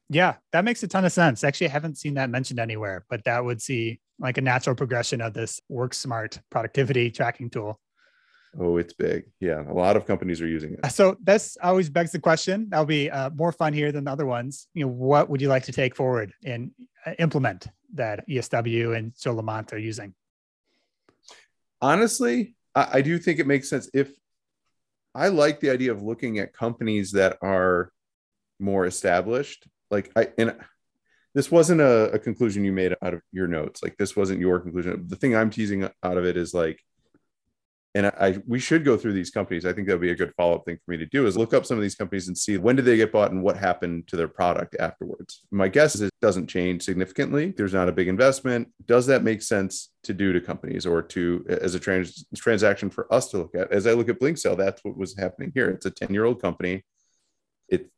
Yeah, 0.10 0.36
that 0.52 0.66
makes 0.66 0.84
a 0.84 0.88
ton 0.88 1.06
of 1.06 1.12
sense. 1.12 1.44
Actually, 1.44 1.68
I 1.68 1.72
haven't 1.72 1.98
seen 1.98 2.14
that 2.16 2.30
mentioned 2.30 2.60
anywhere, 2.60 3.06
but 3.10 3.24
that 3.26 3.44
would 3.44 3.62
see 3.62 4.00
like 4.20 4.38
a 4.38 4.42
natural 4.42 4.76
progression 4.76 5.22
of 5.22 5.34
this 5.34 5.60
work 5.68 5.94
smart 5.94 6.40
productivity 6.52 7.10
tracking 7.10 7.50
tool. 7.50 7.80
Oh, 8.60 8.78
it's 8.78 8.94
big. 8.94 9.26
Yeah, 9.40 9.64
a 9.70 9.74
lot 9.74 9.98
of 9.98 10.06
companies 10.06 10.42
are 10.42 10.48
using 10.48 10.74
it. 10.74 10.92
So 10.92 11.18
this 11.22 11.58
always 11.62 11.90
begs 11.90 12.12
the 12.12 12.20
question. 12.20 12.68
That'll 12.70 12.86
be 12.86 13.10
uh, 13.10 13.30
more 13.32 13.52
fun 13.52 13.74
here 13.74 13.92
than 13.92 14.06
the 14.06 14.12
other 14.12 14.26
ones. 14.26 14.68
You 14.74 14.86
know, 14.86 14.92
what 14.92 15.30
would 15.30 15.42
you 15.42 15.50
like 15.50 15.64
to 15.64 15.74
take 15.74 15.96
forward 15.96 16.34
and 16.46 16.72
uh, 17.06 17.14
implement 17.20 17.68
that 17.94 18.28
ESW 18.28 18.96
and 18.96 19.14
Joe 19.20 19.36
Liemandt 19.36 19.74
are 19.74 19.78
using? 19.78 20.14
Honestly, 21.82 22.56
I, 22.74 22.88
I 22.94 23.02
do 23.02 23.18
think 23.18 23.40
it 23.40 23.48
makes 23.48 23.70
sense. 23.70 23.90
If 23.94 24.12
I 25.14 25.28
like 25.28 25.60
the 25.60 25.70
idea 25.70 25.92
of 25.92 26.02
looking 26.02 26.40
at 26.40 26.54
companies 26.54 27.12
that 27.12 27.38
are 27.42 27.92
more 28.60 28.86
established, 28.86 29.68
like 29.92 30.12
I 30.16 30.30
and 30.38 30.56
this 31.34 31.52
wasn't 31.52 31.82
a, 31.82 32.12
a 32.12 32.20
conclusion 32.20 32.64
you 32.64 32.72
made 32.72 32.96
out 33.02 33.14
of 33.14 33.22
your 33.34 33.48
notes. 33.48 33.84
Like 33.84 33.98
this 33.98 34.16
wasn't 34.16 34.40
your 34.40 34.60
conclusion. 34.60 35.06
The 35.08 35.18
thing 35.18 35.36
I'm 35.36 35.50
teasing 35.50 35.84
out 35.84 36.18
of 36.18 36.26
it 36.26 36.38
is 36.38 36.54
like 36.54 36.82
and 37.96 38.08
I, 38.08 38.38
we 38.46 38.60
should 38.60 38.84
go 38.84 38.98
through 38.98 39.14
these 39.14 39.30
companies. 39.30 39.66
I 39.66 39.72
think 39.72 39.88
that 39.88 39.94
would 39.94 40.02
be 40.02 40.12
a 40.12 40.16
good 40.16 40.34
follow 40.36 40.56
up 40.56 40.66
thing 40.66 40.78
for 40.84 40.92
me 40.92 40.98
to 40.98 41.06
do 41.06 41.26
is 41.28 41.38
look 41.38 41.54
up 41.54 41.66
some 41.66 41.78
of 41.78 41.82
these 41.82 41.96
companies 41.96 42.28
and 42.28 42.38
see 42.38 42.58
when 42.58 42.76
did 42.76 42.84
they 42.84 42.98
get 42.98 43.14
bought 43.14 43.32
and 43.32 43.42
what 43.42 43.56
happened 43.56 44.08
to 44.08 44.18
their 44.18 44.28
product 44.28 44.76
afterwards. 44.82 45.46
My 45.50 45.70
guess 45.70 45.96
is 45.96 46.02
it 46.02 46.12
doesn't 46.22 46.48
change 46.48 46.84
significantly. 46.84 47.54
There's 47.56 47.74
not 47.74 47.88
a 47.88 47.94
big 47.94 48.10
investment. 48.10 48.68
Does 48.86 49.08
that 49.08 49.24
make 49.24 49.42
sense 49.42 49.92
to 50.04 50.14
do 50.14 50.34
to 50.34 50.42
companies 50.42 50.86
or 50.86 51.02
to 51.04 51.46
as 51.48 51.74
a 51.74 51.80
trans, 51.80 52.26
transaction 52.36 52.90
for 52.90 53.12
us 53.14 53.30
to 53.30 53.38
look 53.38 53.56
at? 53.56 53.72
As 53.72 53.88
I 53.88 53.94
look 53.94 54.10
at 54.10 54.20
Blinksale, 54.20 54.58
that's 54.58 54.84
what 54.84 54.98
was 54.98 55.18
happening 55.18 55.54
here. 55.56 55.70
It's 55.70 55.86
a 55.86 55.92
10 55.92 56.14
year 56.14 56.26
old 56.26 56.42
company. 56.42 56.84
It's 57.70 57.90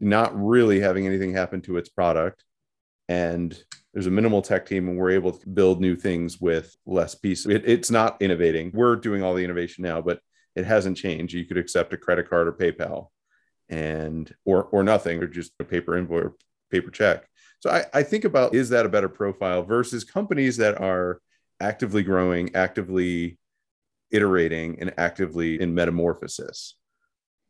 not 0.00 0.36
really 0.36 0.80
having 0.80 1.06
anything 1.06 1.32
happen 1.32 1.60
to 1.62 1.76
its 1.76 1.88
product. 1.88 2.42
And 3.08 3.56
there's 3.92 4.06
a 4.06 4.10
minimal 4.10 4.42
tech 4.42 4.66
team 4.66 4.88
and 4.88 4.98
we're 4.98 5.10
able 5.10 5.32
to 5.32 5.48
build 5.48 5.80
new 5.80 5.94
things 5.94 6.40
with 6.40 6.76
less 6.86 7.14
pieces. 7.14 7.46
It, 7.46 7.62
it's 7.66 7.90
not 7.90 8.20
innovating. 8.20 8.72
We're 8.74 8.96
doing 8.96 9.22
all 9.22 9.34
the 9.34 9.44
innovation 9.44 9.84
now, 9.84 10.00
but 10.00 10.20
it 10.56 10.64
hasn't 10.64 10.96
changed. 10.96 11.34
You 11.34 11.44
could 11.44 11.58
accept 11.58 11.92
a 11.92 11.96
credit 11.96 12.28
card 12.28 12.48
or 12.48 12.52
PayPal 12.52 13.08
and 13.68 14.32
or 14.44 14.64
or 14.64 14.82
nothing 14.82 15.22
or 15.22 15.26
just 15.26 15.52
a 15.60 15.64
paper 15.64 15.96
invoice 15.96 16.24
or 16.24 16.34
paper 16.70 16.90
check. 16.90 17.26
So 17.60 17.70
I, 17.70 17.84
I 17.94 18.02
think 18.02 18.24
about 18.24 18.54
is 18.54 18.68
that 18.70 18.84
a 18.84 18.90
better 18.90 19.08
profile 19.08 19.62
versus 19.62 20.04
companies 20.04 20.56
that 20.58 20.80
are 20.80 21.20
actively 21.60 22.02
growing, 22.02 22.54
actively 22.54 23.38
iterating, 24.10 24.78
and 24.80 24.92
actively 24.98 25.60
in 25.60 25.74
metamorphosis. 25.74 26.74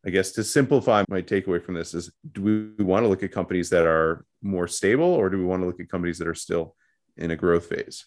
I 0.07 0.11
guess 0.11 0.33
to 0.33 0.45
simplify 0.45 1.03
my 1.09 1.23
takeaway 1.23 1.63
from 1.63 1.75
this 1.75 1.95
is 1.95 2.13
do 2.31 2.43
we 2.79 2.85
want 2.85 3.05
to 3.05 3.09
look 3.09 3.23
at 3.23 3.33
companies 3.33 3.71
that 3.71 3.87
are 3.87 4.25
more 4.45 4.69
stable 4.69 5.07
or 5.07 5.31
do 5.31 5.39
we 5.39 5.45
want 5.45 5.63
to 5.63 5.67
look 5.67 5.81
at 5.81 5.89
companies 5.89 6.19
that 6.19 6.29
are 6.29 6.35
still 6.35 6.77
in 7.17 7.31
a 7.31 7.37
growth 7.37 7.67
phase? 7.67 8.07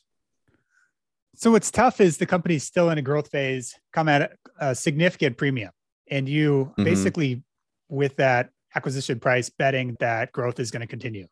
So 1.35 1.51
what's 1.51 1.69
tough 1.69 2.01
is 2.01 2.17
the 2.17 2.25
company's 2.25 2.63
still 2.63 2.89
in 2.89 2.97
a 2.97 3.01
growth 3.01 3.29
phase, 3.29 3.75
come 3.93 4.09
at 4.09 4.33
a 4.59 4.73
significant 4.73 5.37
premium. 5.37 5.71
And 6.09 6.27
you 6.27 6.71
mm-hmm. 6.71 6.83
basically, 6.83 7.43
with 7.89 8.15
that 8.15 8.49
acquisition 8.75 9.19
price, 9.19 9.49
betting 9.49 9.97
that 9.99 10.31
growth 10.31 10.59
is 10.59 10.71
going 10.71 10.81
to 10.81 10.87
continue. 10.87 11.27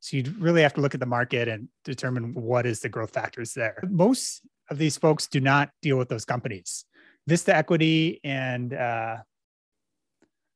So 0.00 0.16
you 0.16 0.34
really 0.38 0.62
have 0.62 0.74
to 0.74 0.80
look 0.80 0.94
at 0.94 1.00
the 1.00 1.06
market 1.06 1.46
and 1.46 1.68
determine 1.84 2.32
what 2.32 2.64
is 2.64 2.80
the 2.80 2.88
growth 2.88 3.10
factors 3.10 3.52
there. 3.52 3.82
Most 3.88 4.42
of 4.70 4.78
these 4.78 4.96
folks 4.96 5.26
do 5.26 5.40
not 5.40 5.70
deal 5.82 5.98
with 5.98 6.08
those 6.08 6.24
companies. 6.24 6.84
Vista 7.26 7.54
Equity 7.54 8.20
and 8.24 8.72
uh, 8.72 9.18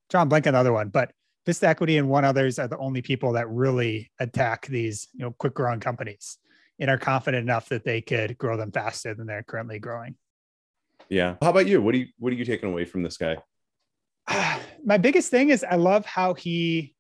John 0.09 0.29
Blank 0.29 0.47
another 0.47 0.73
one, 0.73 0.89
but 0.89 1.13
Vista 1.47 1.69
Equity 1.69 1.99
and 1.99 2.09
one 2.09 2.25
others 2.25 2.59
are 2.59 2.69
the 2.69 2.79
only 2.79 3.03
people 3.03 3.33
that 3.33 3.49
really 3.49 4.11
attack 4.19 4.67
these, 4.67 5.09
you 5.13 5.21
know, 5.21 5.35
quick 5.39 5.55
growing 5.55 5.81
companies 5.81 6.39
and 6.79 6.91
are 6.91 6.99
confident 6.99 7.43
enough 7.43 7.69
that 7.69 7.85
they 7.85 8.01
could 8.01 8.37
grow 8.39 8.57
them 8.57 8.73
faster 8.73 9.15
than 9.15 9.27
they're 9.27 9.43
currently 9.43 9.79
growing. 9.79 10.17
Yeah. 11.09 11.37
How 11.43 11.51
about 11.51 11.67
you? 11.67 11.83
What 11.83 11.93
do 11.93 11.99
you 11.99 12.07
what 12.19 12.33
are 12.33 12.37
you 12.37 12.45
taking 12.45 12.71
away 12.71 12.85
from 12.85 13.03
this 13.03 13.17
guy? 13.17 13.37
My 14.85 14.97
biggest 14.97 15.31
thing 15.31 15.51
is 15.51 15.65
I 15.65 15.77
love 15.77 16.07
how 16.07 16.35
he 16.35 16.95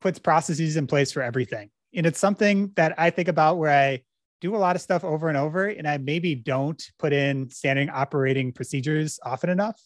puts 0.00 0.18
processes 0.18 0.76
in 0.76 0.86
place 0.86 1.12
for 1.12 1.22
everything. 1.22 1.70
And 1.94 2.06
it's 2.06 2.18
something 2.18 2.72
that 2.76 2.94
I 2.98 3.10
think 3.10 3.28
about 3.28 3.58
where 3.58 3.70
I 3.70 4.02
do 4.40 4.56
a 4.56 4.58
lot 4.58 4.74
of 4.74 4.82
stuff 4.82 5.04
over 5.04 5.28
and 5.28 5.36
over 5.36 5.66
and 5.66 5.86
I 5.86 5.98
maybe 5.98 6.34
don't 6.34 6.82
put 6.98 7.12
in 7.12 7.48
standing 7.50 7.88
operating 7.90 8.52
procedures 8.52 9.20
often 9.24 9.50
enough 9.50 9.80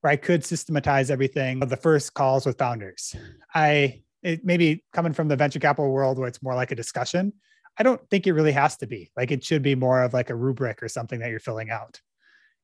where 0.00 0.12
I 0.12 0.16
could 0.16 0.44
systematize 0.44 1.10
everything. 1.10 1.62
Of 1.62 1.68
the 1.68 1.76
first 1.76 2.14
calls 2.14 2.46
with 2.46 2.58
founders. 2.58 3.14
I 3.54 4.02
it 4.22 4.44
maybe 4.44 4.84
coming 4.92 5.12
from 5.12 5.28
the 5.28 5.36
venture 5.36 5.58
capital 5.58 5.90
world 5.90 6.18
where 6.18 6.28
it's 6.28 6.42
more 6.42 6.54
like 6.54 6.72
a 6.72 6.76
discussion. 6.76 7.32
I 7.78 7.82
don't 7.82 8.00
think 8.10 8.26
it 8.26 8.32
really 8.32 8.52
has 8.52 8.76
to 8.78 8.86
be. 8.86 9.10
Like 9.16 9.30
it 9.30 9.42
should 9.42 9.62
be 9.62 9.74
more 9.74 10.02
of 10.02 10.12
like 10.12 10.30
a 10.30 10.34
rubric 10.34 10.82
or 10.82 10.88
something 10.88 11.20
that 11.20 11.30
you're 11.30 11.40
filling 11.40 11.70
out. 11.70 12.00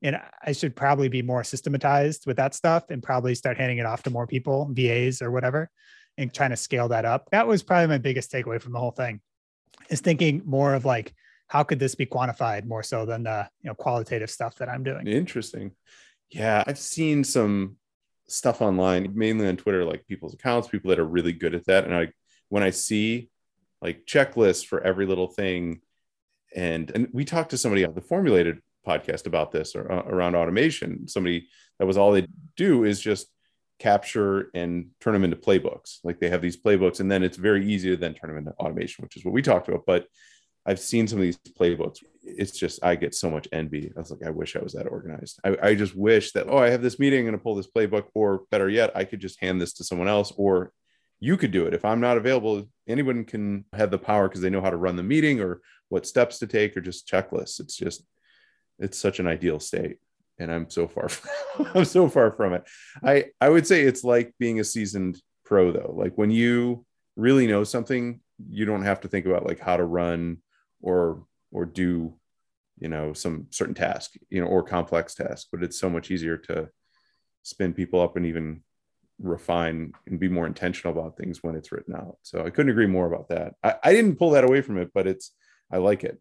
And 0.03 0.21
I 0.45 0.53
should 0.53 0.77
probably 0.77 1.09
be 1.09 1.23
more 1.23 1.43
systematized 1.43 2.27
with 2.27 2.37
that 2.37 2.55
stuff 2.55 2.91
and 2.91 3.03
probably 3.03 3.35
start 3.35 3.57
handing 3.57 3.79
it 3.79 3.87
off 3.87 4.03
to 4.03 4.11
more 4.11 4.27
people, 4.27 4.69
VAs 4.73 5.23
or 5.23 5.31
whatever, 5.31 5.71
and 6.19 6.33
trying 6.33 6.51
to 6.51 6.57
scale 6.57 6.89
that 6.89 7.07
up. 7.07 7.31
That 7.31 7.47
was 7.47 7.63
probably 7.63 7.87
my 7.87 7.99
biggest 7.99 8.31
takeaway 8.31 8.61
from 8.61 8.73
the 8.73 8.79
whole 8.79 8.91
thing 8.91 9.21
is 9.89 10.01
thinking 10.01 10.43
more 10.45 10.75
of 10.75 10.85
like, 10.85 11.15
how 11.49 11.63
could 11.63 11.79
this 11.79 11.95
be 11.95 12.07
quantified 12.07 12.67
more 12.67 12.83
so 12.83 13.07
than 13.07 13.23
the 13.23 13.49
you 13.63 13.69
know 13.69 13.75
qualitative 13.75 14.31
stuff 14.31 14.57
that 14.57 14.69
I'm 14.69 14.83
doing? 14.83 15.07
Interesting. 15.07 15.73
Yeah, 16.31 16.65
I've 16.67 16.79
seen 16.79 17.25
some 17.25 17.77
stuff 18.29 18.61
online, 18.61 19.13
mainly 19.15 19.49
on 19.49 19.57
Twitter, 19.57 19.85
like 19.85 20.07
people's 20.07 20.35
accounts, 20.35 20.69
people 20.69 20.91
that 20.91 20.99
are 20.99 21.07
really 21.07 21.33
good 21.33 21.55
at 21.55 21.67
that. 21.67 21.85
And 21.85 21.95
I, 21.95 22.09
when 22.49 22.63
I 22.63 22.71
see 22.71 23.31
like 23.81 24.07
checklists 24.07 24.65
for 24.67 24.81
every 24.81 25.07
little 25.07 25.29
thing, 25.29 25.81
and 26.55 26.91
and 26.95 27.09
we 27.13 27.25
talked 27.25 27.51
to 27.51 27.59
somebody 27.59 27.85
on 27.85 27.95
the 27.95 28.01
Formulated 28.01 28.59
podcast 28.87 29.27
about 29.27 29.53
this 29.53 29.75
or 29.75 29.91
uh, 29.91 30.03
around 30.07 30.35
automation. 30.35 31.09
Somebody 31.09 31.49
that 31.79 31.87
was 31.87 31.97
all 31.97 32.13
they 32.13 32.27
do 32.57 32.85
is 32.85 33.01
just 33.01 33.27
capture 33.79 34.49
and 34.55 34.89
turn 35.01 35.13
them 35.13 35.25
into 35.25 35.37
playbooks. 35.37 35.99
Like 36.05 36.19
they 36.19 36.31
have 36.31 36.43
these 36.43 36.57
playbooks, 36.57 37.01
and 37.01 37.11
then 37.11 37.23
it's 37.23 37.37
very 37.37 37.67
easy 37.67 37.91
to 37.91 37.97
then 37.97 38.15
turn 38.15 38.31
them 38.31 38.39
into 38.39 38.53
automation, 38.53 39.03
which 39.03 39.17
is 39.17 39.25
what 39.25 39.35
we 39.35 39.43
talked 39.43 39.69
about. 39.69 39.85
But 39.87 40.07
I've 40.67 40.81
seen 40.81 41.07
some 41.07 41.19
of 41.19 41.23
these 41.23 41.39
playbooks. 41.39 42.03
It's 42.23 42.59
just 42.59 42.85
I 42.85 42.97
get 42.97 43.15
so 43.15 43.31
much 43.31 43.47
envy. 43.53 43.93
I 43.97 44.01
was 44.01 44.11
like, 44.11 44.25
I 44.27 44.31
wish 44.31 44.57
I 44.57 44.63
was 44.63 44.73
that 44.73 44.89
organized. 44.89 45.39
I, 45.45 45.57
I 45.63 45.75
just 45.75 45.95
wish 45.95 46.33
that 46.33 46.49
oh, 46.49 46.59
I 46.59 46.71
have 46.71 46.83
this 46.83 46.99
meeting, 46.99 47.27
I'm 47.27 47.33
to 47.33 47.39
pull 47.39 47.55
this 47.55 47.69
playbook, 47.69 48.07
or 48.15 48.43
better 48.51 48.69
yet, 48.69 48.91
I 48.97 49.05
could 49.05 49.21
just 49.21 49.41
hand 49.41 49.61
this 49.61 49.73
to 49.75 49.85
someone 49.85 50.09
else, 50.09 50.33
or 50.37 50.73
you 51.21 51.37
could 51.37 51.53
do 51.53 51.67
it. 51.67 51.75
If 51.75 51.85
I'm 51.85 52.01
not 52.01 52.17
available, 52.17 52.69
anyone 52.89 53.25
can 53.25 53.65
have 53.73 53.91
the 53.91 53.99
power 53.99 54.29
because 54.29 54.41
they 54.41 54.51
know 54.51 54.61
how 54.61 54.71
to 54.71 54.77
run 54.77 54.97
the 54.97 55.03
meeting 55.03 55.41
or 55.41 55.61
what 55.89 56.07
steps 56.07 56.41
to 56.41 56.47
take 56.47 56.77
or 56.77 56.81
just 56.81 57.09
checklists. 57.09 57.61
It's 57.61 57.77
just 57.77 58.05
it's 58.79 58.99
such 58.99 59.21
an 59.21 59.29
ideal 59.29 59.61
state, 59.61 59.99
and 60.39 60.53
I'm 60.53 60.69
so 60.69 60.89
far 60.89 61.09
from, 61.09 61.67
I'm 61.75 61.85
so 61.85 62.09
far 62.09 62.33
from 62.33 62.55
it. 62.55 62.65
I 63.05 63.27
I 63.41 63.49
would 63.51 63.69
say 63.69 63.83
it's 63.83 64.03
like 64.03 64.35
being 64.41 64.59
a 64.59 64.65
seasoned 64.65 65.23
pro 65.45 65.71
though. 65.71 65.95
Like 65.97 66.19
when 66.19 66.33
you 66.33 66.85
really 67.15 67.47
know 67.47 67.63
something, 67.63 68.21
you 68.51 68.65
don't 68.65 68.83
have 68.83 69.01
to 69.03 69.09
think 69.09 69.27
about 69.27 69.47
like 69.47 69.61
how 69.61 69.77
to 69.77 69.85
run 69.85 70.39
or 70.81 71.25
or 71.53 71.65
do 71.65 72.15
you 72.79 72.89
know 72.89 73.13
some 73.13 73.47
certain 73.51 73.75
task 73.75 74.13
you 74.29 74.41
know 74.41 74.47
or 74.47 74.63
complex 74.63 75.15
task 75.15 75.49
but 75.51 75.63
it's 75.63 75.79
so 75.79 75.89
much 75.89 76.11
easier 76.11 76.37
to 76.37 76.69
spin 77.43 77.73
people 77.73 78.01
up 78.01 78.17
and 78.17 78.27
even 78.27 78.63
refine 79.19 79.93
and 80.07 80.21
be 80.21 80.29
more 80.29 80.47
intentional 80.47 80.93
about 80.93 81.17
things 81.17 81.43
when 81.43 81.57
it's 81.57 81.73
written 81.73 81.95
out 81.95 82.19
so 82.23 82.45
i 82.45 82.51
couldn't 82.51 82.71
agree 82.71 82.87
more 82.87 83.07
about 83.07 83.29
that 83.29 83.55
i, 83.63 83.75
I 83.83 83.93
didn't 83.93 84.17
pull 84.17 84.31
that 84.31 84.45
away 84.45 84.61
from 84.61 84.79
it 84.79 84.91
but 84.93 85.07
it's 85.07 85.33
i 85.73 85.79
like 85.79 86.05
it 86.05 86.21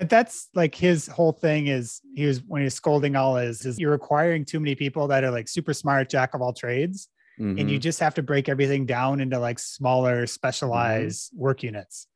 That's 0.00 0.48
like 0.54 0.74
his 0.74 1.06
whole 1.06 1.32
thing 1.32 1.68
is 1.68 2.00
he 2.14 2.26
was 2.26 2.42
when 2.42 2.62
he's 2.62 2.74
scolding 2.74 3.14
all 3.14 3.36
is 3.36 3.64
is 3.64 3.78
you're 3.78 3.92
requiring 3.92 4.44
too 4.44 4.58
many 4.58 4.74
people 4.74 5.06
that 5.08 5.22
are 5.22 5.30
like 5.30 5.48
super 5.48 5.74
smart 5.74 6.08
jack 6.08 6.34
of 6.34 6.42
all 6.42 6.52
trades. 6.52 7.08
Mm-hmm. 7.38 7.58
And 7.58 7.70
you 7.70 7.76
mm-hmm. 7.76 7.82
just 7.82 8.00
have 8.00 8.14
to 8.14 8.22
break 8.22 8.48
everything 8.48 8.86
down 8.86 9.20
into 9.20 9.38
like 9.38 9.58
smaller 9.58 10.26
specialized 10.26 11.32
mm-hmm. 11.32 11.42
work 11.42 11.62
units. 11.62 12.06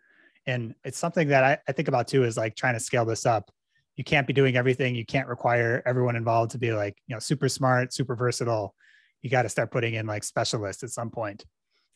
And 0.46 0.74
it's 0.84 0.98
something 0.98 1.28
that 1.28 1.44
I, 1.44 1.58
I 1.68 1.72
think 1.72 1.88
about 1.88 2.08
too 2.08 2.24
is 2.24 2.36
like 2.36 2.54
trying 2.54 2.74
to 2.74 2.80
scale 2.80 3.04
this 3.04 3.26
up. 3.26 3.50
You 3.96 4.04
can't 4.04 4.26
be 4.26 4.32
doing 4.32 4.56
everything. 4.56 4.94
You 4.94 5.06
can't 5.06 5.26
require 5.26 5.82
everyone 5.86 6.16
involved 6.16 6.52
to 6.52 6.58
be 6.58 6.72
like, 6.72 6.96
you 7.06 7.14
know, 7.14 7.18
super 7.18 7.48
smart, 7.48 7.92
super 7.92 8.14
versatile. 8.14 8.74
You 9.22 9.30
got 9.30 9.42
to 9.42 9.48
start 9.48 9.70
putting 9.70 9.94
in 9.94 10.06
like 10.06 10.22
specialists 10.22 10.82
at 10.82 10.90
some 10.90 11.10
point. 11.10 11.44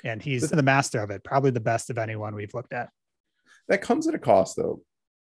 And 0.02 0.22
he's 0.22 0.48
the 0.48 0.62
master 0.62 1.02
of 1.02 1.10
it, 1.10 1.22
probably 1.22 1.50
the 1.50 1.60
best 1.60 1.90
of 1.90 1.98
anyone 1.98 2.34
we've 2.34 2.54
looked 2.54 2.72
at. 2.72 2.88
That 3.68 3.82
comes 3.82 4.08
at 4.08 4.14
a 4.14 4.18
cost 4.18 4.56
though, 4.56 4.82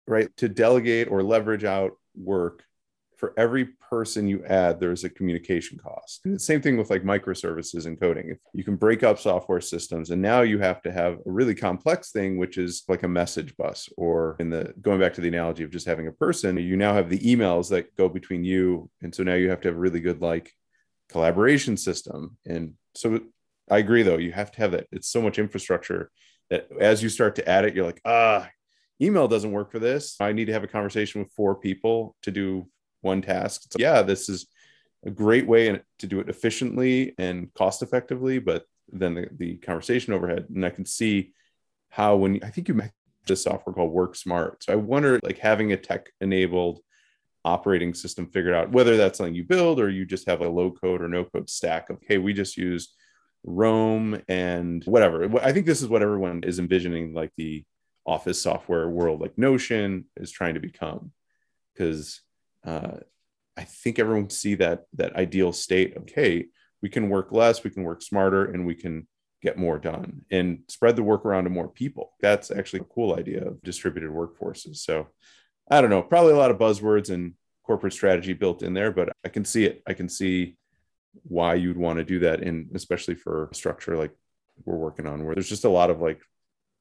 right? 0.06 0.28
To 0.38 0.48
delegate 0.48 1.08
or 1.08 1.22
leverage 1.22 1.64
out 1.64 1.92
work 2.16 2.64
for 3.16 3.32
every 3.36 3.66
person 3.88 4.26
you 4.26 4.44
add, 4.44 4.80
there's 4.80 5.04
a 5.04 5.08
communication 5.08 5.78
cost. 5.78 6.20
And 6.24 6.34
the 6.34 6.38
same 6.38 6.60
thing 6.60 6.76
with 6.76 6.90
like 6.90 7.02
microservices 7.02 7.86
and 7.86 7.98
coding. 7.98 8.30
If 8.30 8.38
you 8.52 8.64
can 8.64 8.76
break 8.76 9.02
up 9.02 9.18
software 9.18 9.60
systems, 9.60 10.10
and 10.10 10.20
now 10.20 10.42
you 10.42 10.58
have 10.58 10.82
to 10.82 10.92
have 10.92 11.14
a 11.14 11.30
really 11.30 11.54
complex 11.54 12.10
thing, 12.10 12.36
which 12.38 12.58
is 12.58 12.82
like 12.88 13.02
a 13.02 13.08
message 13.08 13.56
bus, 13.56 13.88
or 13.96 14.36
in 14.40 14.50
the 14.50 14.74
going 14.80 15.00
back 15.00 15.14
to 15.14 15.20
the 15.20 15.28
analogy 15.28 15.64
of 15.64 15.70
just 15.70 15.86
having 15.86 16.08
a 16.08 16.12
person, 16.12 16.56
you 16.56 16.76
now 16.76 16.94
have 16.94 17.08
the 17.08 17.20
emails 17.20 17.68
that 17.70 17.94
go 17.96 18.08
between 18.08 18.44
you. 18.44 18.90
And 19.02 19.14
so 19.14 19.22
now 19.22 19.34
you 19.34 19.50
have 19.50 19.60
to 19.62 19.68
have 19.68 19.76
a 19.76 19.80
really 19.80 20.00
good 20.00 20.20
like 20.20 20.52
collaboration 21.08 21.76
system. 21.76 22.36
And 22.46 22.74
so 22.94 23.20
I 23.70 23.78
agree 23.78 24.02
though, 24.02 24.18
you 24.18 24.32
have 24.32 24.50
to 24.52 24.58
have 24.58 24.72
that. 24.72 24.86
It's 24.92 25.08
so 25.08 25.22
much 25.22 25.38
infrastructure 25.38 26.10
that 26.50 26.68
as 26.80 27.02
you 27.02 27.08
start 27.08 27.36
to 27.36 27.48
add 27.48 27.64
it, 27.64 27.74
you're 27.74 27.86
like, 27.86 28.00
ah, 28.04 28.48
email 29.00 29.28
doesn't 29.28 29.52
work 29.52 29.72
for 29.72 29.78
this. 29.78 30.16
I 30.20 30.32
need 30.32 30.46
to 30.46 30.52
have 30.52 30.64
a 30.64 30.68
conversation 30.68 31.20
with 31.20 31.32
four 31.32 31.54
people 31.56 32.16
to 32.22 32.30
do 32.30 32.68
one 33.04 33.22
task. 33.22 33.62
Yeah, 33.78 34.02
this 34.02 34.28
is 34.28 34.46
a 35.04 35.10
great 35.10 35.46
way 35.46 35.80
to 35.98 36.06
do 36.06 36.20
it 36.20 36.28
efficiently 36.28 37.14
and 37.18 37.52
cost 37.54 37.82
effectively, 37.82 38.38
but 38.38 38.64
then 38.90 39.14
the, 39.14 39.28
the 39.36 39.56
conversation 39.56 40.12
overhead. 40.12 40.46
And 40.54 40.64
I 40.64 40.70
can 40.70 40.86
see 40.86 41.32
how 41.90 42.16
when 42.16 42.40
I 42.42 42.50
think 42.50 42.68
you 42.68 42.74
mentioned 42.74 42.94
this 43.26 43.44
software 43.44 43.74
called 43.74 43.94
WorkSmart. 43.94 44.62
So 44.62 44.72
I 44.72 44.76
wonder 44.76 45.20
like 45.22 45.38
having 45.38 45.72
a 45.72 45.76
tech 45.76 46.10
enabled 46.20 46.80
operating 47.44 47.94
system 47.94 48.26
figured 48.26 48.54
out, 48.54 48.72
whether 48.72 48.96
that's 48.96 49.18
something 49.18 49.34
you 49.34 49.44
build 49.44 49.80
or 49.80 49.90
you 49.90 50.04
just 50.04 50.28
have 50.28 50.40
a 50.40 50.48
low 50.48 50.70
code 50.70 51.02
or 51.02 51.08
no 51.08 51.24
code 51.24 51.48
stack 51.48 51.90
of, 51.90 51.98
hey, 52.06 52.18
we 52.18 52.32
just 52.32 52.56
use 52.56 52.94
Roam 53.44 54.20
and 54.28 54.82
whatever. 54.84 55.38
I 55.42 55.52
think 55.52 55.66
this 55.66 55.82
is 55.82 55.88
what 55.88 56.02
everyone 56.02 56.42
is 56.44 56.58
envisioning, 56.58 57.12
like 57.12 57.32
the 57.36 57.64
office 58.06 58.40
software 58.40 58.88
world, 58.88 59.20
like 59.20 59.36
Notion 59.36 60.06
is 60.16 60.30
trying 60.30 60.54
to 60.54 60.60
become. 60.60 61.12
Because 61.72 62.20
uh, 62.64 62.98
I 63.56 63.64
think 63.64 63.98
everyone 63.98 64.30
see 64.30 64.56
that 64.56 64.84
that 64.94 65.16
ideal 65.16 65.52
state. 65.52 65.94
Okay, 65.98 66.46
we 66.82 66.88
can 66.88 67.08
work 67.08 67.32
less, 67.32 67.64
we 67.64 67.70
can 67.70 67.82
work 67.82 68.02
smarter, 68.02 68.44
and 68.44 68.66
we 68.66 68.74
can 68.74 69.06
get 69.42 69.58
more 69.58 69.78
done 69.78 70.22
and 70.30 70.60
spread 70.68 70.96
the 70.96 71.02
work 71.02 71.26
around 71.26 71.44
to 71.44 71.50
more 71.50 71.68
people. 71.68 72.12
That's 72.20 72.50
actually 72.50 72.80
a 72.80 72.84
cool 72.84 73.14
idea 73.14 73.46
of 73.46 73.62
distributed 73.62 74.10
workforces. 74.10 74.76
So 74.76 75.08
I 75.70 75.80
don't 75.80 75.90
know, 75.90 76.02
probably 76.02 76.32
a 76.32 76.36
lot 76.36 76.50
of 76.50 76.58
buzzwords 76.58 77.10
and 77.10 77.34
corporate 77.62 77.92
strategy 77.92 78.32
built 78.32 78.62
in 78.62 78.74
there, 78.74 78.90
but 78.90 79.10
I 79.24 79.28
can 79.28 79.44
see 79.44 79.64
it. 79.64 79.82
I 79.86 79.92
can 79.92 80.08
see 80.08 80.56
why 81.22 81.54
you'd 81.54 81.76
want 81.76 81.98
to 81.98 82.04
do 82.04 82.20
that, 82.20 82.42
and 82.42 82.70
especially 82.74 83.14
for 83.14 83.48
a 83.50 83.54
structure 83.54 83.96
like 83.96 84.12
we're 84.64 84.76
working 84.76 85.06
on, 85.06 85.24
where 85.24 85.34
there's 85.34 85.48
just 85.48 85.64
a 85.64 85.70
lot 85.70 85.90
of 85.90 86.00
like 86.00 86.20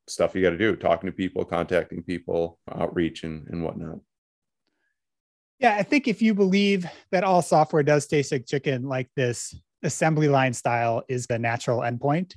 stuff 0.08 0.36
you 0.36 0.42
got 0.42 0.52
to 0.52 0.58
do, 0.58 0.76
talking 0.76 1.08
to 1.08 1.16
people, 1.16 1.46
contacting 1.46 2.04
people, 2.04 2.60
outreach, 2.74 3.24
and 3.24 3.48
and 3.50 3.64
whatnot. 3.64 4.00
Yeah, 5.64 5.78
I 5.78 5.84
think 5.84 6.10
if 6.10 6.22
you 6.22 6.34
believe 6.34 6.86
that 7.14 7.24
all 7.24 7.42
software 7.42 7.84
does 7.84 8.06
taste 8.06 8.34
like 8.34 8.46
chicken, 8.46 8.90
like 8.90 9.10
this 9.16 9.56
assembly 9.82 10.28
line 10.28 10.52
style 10.52 11.04
is 11.08 11.26
the 11.26 11.40
natural 11.40 11.80
endpoint, 11.80 12.36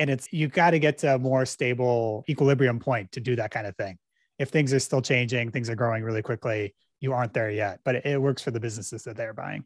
and 0.00 0.10
it's 0.10 0.26
you 0.32 0.48
got 0.48 0.72
to 0.72 0.80
get 0.80 0.98
to 0.98 1.14
a 1.14 1.18
more 1.20 1.46
stable 1.46 2.24
equilibrium 2.28 2.80
point 2.80 3.12
to 3.12 3.20
do 3.20 3.36
that 3.36 3.52
kind 3.52 3.68
of 3.68 3.76
thing. 3.76 3.96
If 4.40 4.48
things 4.48 4.72
are 4.74 4.80
still 4.80 5.00
changing, 5.00 5.52
things 5.52 5.70
are 5.70 5.76
growing 5.76 6.02
really 6.02 6.20
quickly, 6.20 6.74
you 6.98 7.12
aren't 7.12 7.32
there 7.32 7.48
yet, 7.48 7.78
but 7.84 7.94
it, 7.94 8.06
it 8.06 8.20
works 8.20 8.42
for 8.42 8.50
the 8.50 8.58
businesses 8.58 9.04
that 9.04 9.16
they're 9.16 9.32
buying. 9.32 9.64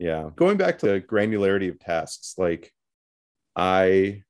Yeah, 0.00 0.30
going 0.34 0.56
back 0.56 0.80
to 0.80 1.00
granularity 1.00 1.70
of 1.70 1.78
tasks, 1.78 2.34
like 2.36 2.72
I, 3.54 4.24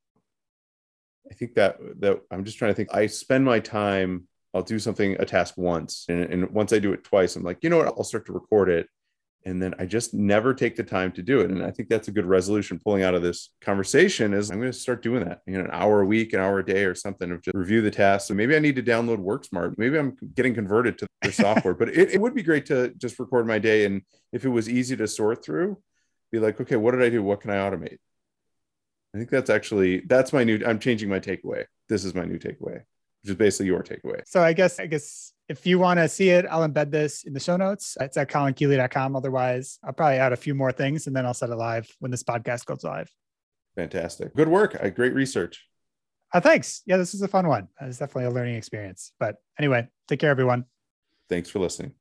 I 1.31 1.35
think 1.35 1.55
that 1.55 1.79
that 2.01 2.21
I'm 2.31 2.45
just 2.45 2.59
trying 2.59 2.73
to 2.73 2.75
think. 2.75 2.95
I 2.95 3.07
spend 3.07 3.43
my 3.43 3.59
time 3.59 4.29
I'll 4.55 4.63
do 4.63 4.79
something, 4.79 5.17
a 5.19 5.25
task 5.25 5.55
once. 5.57 6.07
And, 6.09 6.23
and 6.25 6.51
once 6.51 6.73
I 6.73 6.79
do 6.79 6.93
it 6.93 7.03
twice, 7.03 7.35
I'm 7.35 7.43
like, 7.43 7.59
you 7.63 7.71
know 7.71 7.79
what? 7.79 7.89
I'll 7.89 8.05
start 8.05 8.27
to 8.27 8.33
record 8.33 8.69
it. 8.69 8.89
And 9.47 9.61
then 9.61 9.75
I 9.79 9.85
just 9.85 10.15
never 10.15 10.55
take 10.55 10.75
the 10.75 10.85
time 10.85 11.13
to 11.13 11.23
do 11.23 11.41
it. 11.41 11.51
And 11.51 11.63
I 11.63 11.71
think 11.71 11.91
that's 11.91 12.09
a 12.09 12.13
good 12.13 12.25
resolution 12.25 12.81
pulling 12.83 13.03
out 13.03 13.15
of 13.15 13.23
this 13.23 13.51
conversation 13.61 14.33
is 14.33 14.51
I'm 14.51 14.59
going 14.59 14.73
to 14.73 14.79
start 14.79 15.03
doing 15.03 15.23
that, 15.25 15.41
you 15.47 15.59
know, 15.59 15.65
an 15.65 15.71
hour 15.71 16.01
a 16.01 16.07
week, 16.07 16.33
an 16.33 16.41
hour 16.41 16.61
a 16.61 16.65
day 16.65 16.85
or 16.85 16.95
something 16.95 17.31
of 17.31 17.43
just 17.43 17.55
review 17.55 17.83
the 17.83 17.91
tasks. 17.91 18.29
So 18.29 18.35
maybe 18.35 18.57
I 18.57 18.59
need 18.59 18.77
to 18.77 18.83
download 18.83 19.19
WorkSmart. 19.19 19.75
Maybe 19.77 19.99
I'm 19.99 20.17
getting 20.35 20.55
converted 20.55 20.97
to 20.99 21.07
the 21.21 21.33
software, 21.33 21.75
but 21.75 21.91
it, 21.91 22.15
it 22.15 22.21
would 22.21 22.35
be 22.35 22.43
great 22.43 22.65
to 22.67 22.95
just 22.97 23.19
record 23.19 23.47
my 23.47 23.59
day. 23.59 23.85
And 23.85 24.01
if 24.33 24.47
it 24.47 24.49
was 24.49 24.71
easy 24.71 24.97
to 24.97 25.07
sort 25.07 25.45
through, 25.45 25.77
be 26.33 26.39
like, 26.39 26.59
okay, 26.59 26.77
what 26.77 26.93
did 26.93 27.03
I 27.03 27.11
do? 27.11 27.23
What 27.23 27.43
can 27.43 27.51
I 27.51 27.57
automate? 27.57 27.99
I 29.15 29.19
think 29.19 29.29
that's 29.29 29.51
actually, 29.51 30.01
that's 30.07 30.33
my 30.33 30.43
new, 30.43 30.63
I'm 30.67 30.79
changing 30.79 31.11
my 31.11 31.21
takeaway. 31.21 31.67
This 31.91 32.07
is 32.07 32.15
my 32.15 32.25
new 32.25 32.39
takeaway 32.39 32.85
which 33.25 33.31
is 33.31 33.37
basically 33.37 33.67
your 33.67 33.83
takeaway. 33.83 34.21
So 34.27 34.43
I 34.43 34.53
guess 34.53 34.79
I 34.79 34.87
guess 34.87 35.33
if 35.49 35.67
you 35.67 35.79
want 35.79 35.99
to 35.99 36.09
see 36.09 36.29
it, 36.31 36.45
I'll 36.51 36.67
embed 36.67 36.91
this 36.91 37.25
in 37.25 37.33
the 37.33 37.41
show 37.41 37.57
notes. 37.57 37.97
It's 38.01 38.17
at 38.17 38.31
colinkeeley.com. 38.31 39.17
Otherwise, 39.17 39.79
I'll 39.83 39.93
probably 39.93 40.19
add 40.19 40.33
a 40.33 40.37
few 40.37 40.55
more 40.55 40.73
things 40.73 41.07
and 41.07 41.17
then 41.17 41.27
I'll 41.27 41.35
set 41.35 41.51
it 41.51 41.57
live 41.57 41.89
when 42.01 42.11
this 42.11 42.23
podcast 42.23 42.67
goes 42.67 42.85
live. 42.85 43.11
Fantastic. 43.77 44.35
Good 44.35 44.49
work. 44.49 44.77
Great 44.95 45.15
research. 45.15 45.67
Uh, 46.33 46.41
thanks. 46.41 46.83
Yeah, 46.87 46.97
this 46.97 47.15
is 47.15 47.23
a 47.23 47.29
fun 47.29 47.47
one. 47.47 47.69
It's 47.81 47.99
definitely 47.99 48.25
a 48.25 48.31
learning 48.31 48.57
experience. 48.57 49.13
But 49.19 49.37
anyway, 49.59 49.89
take 50.09 50.21
care, 50.21 50.31
everyone. 50.31 50.65
Thanks 51.29 51.49
for 51.49 51.61
listening. 51.61 51.93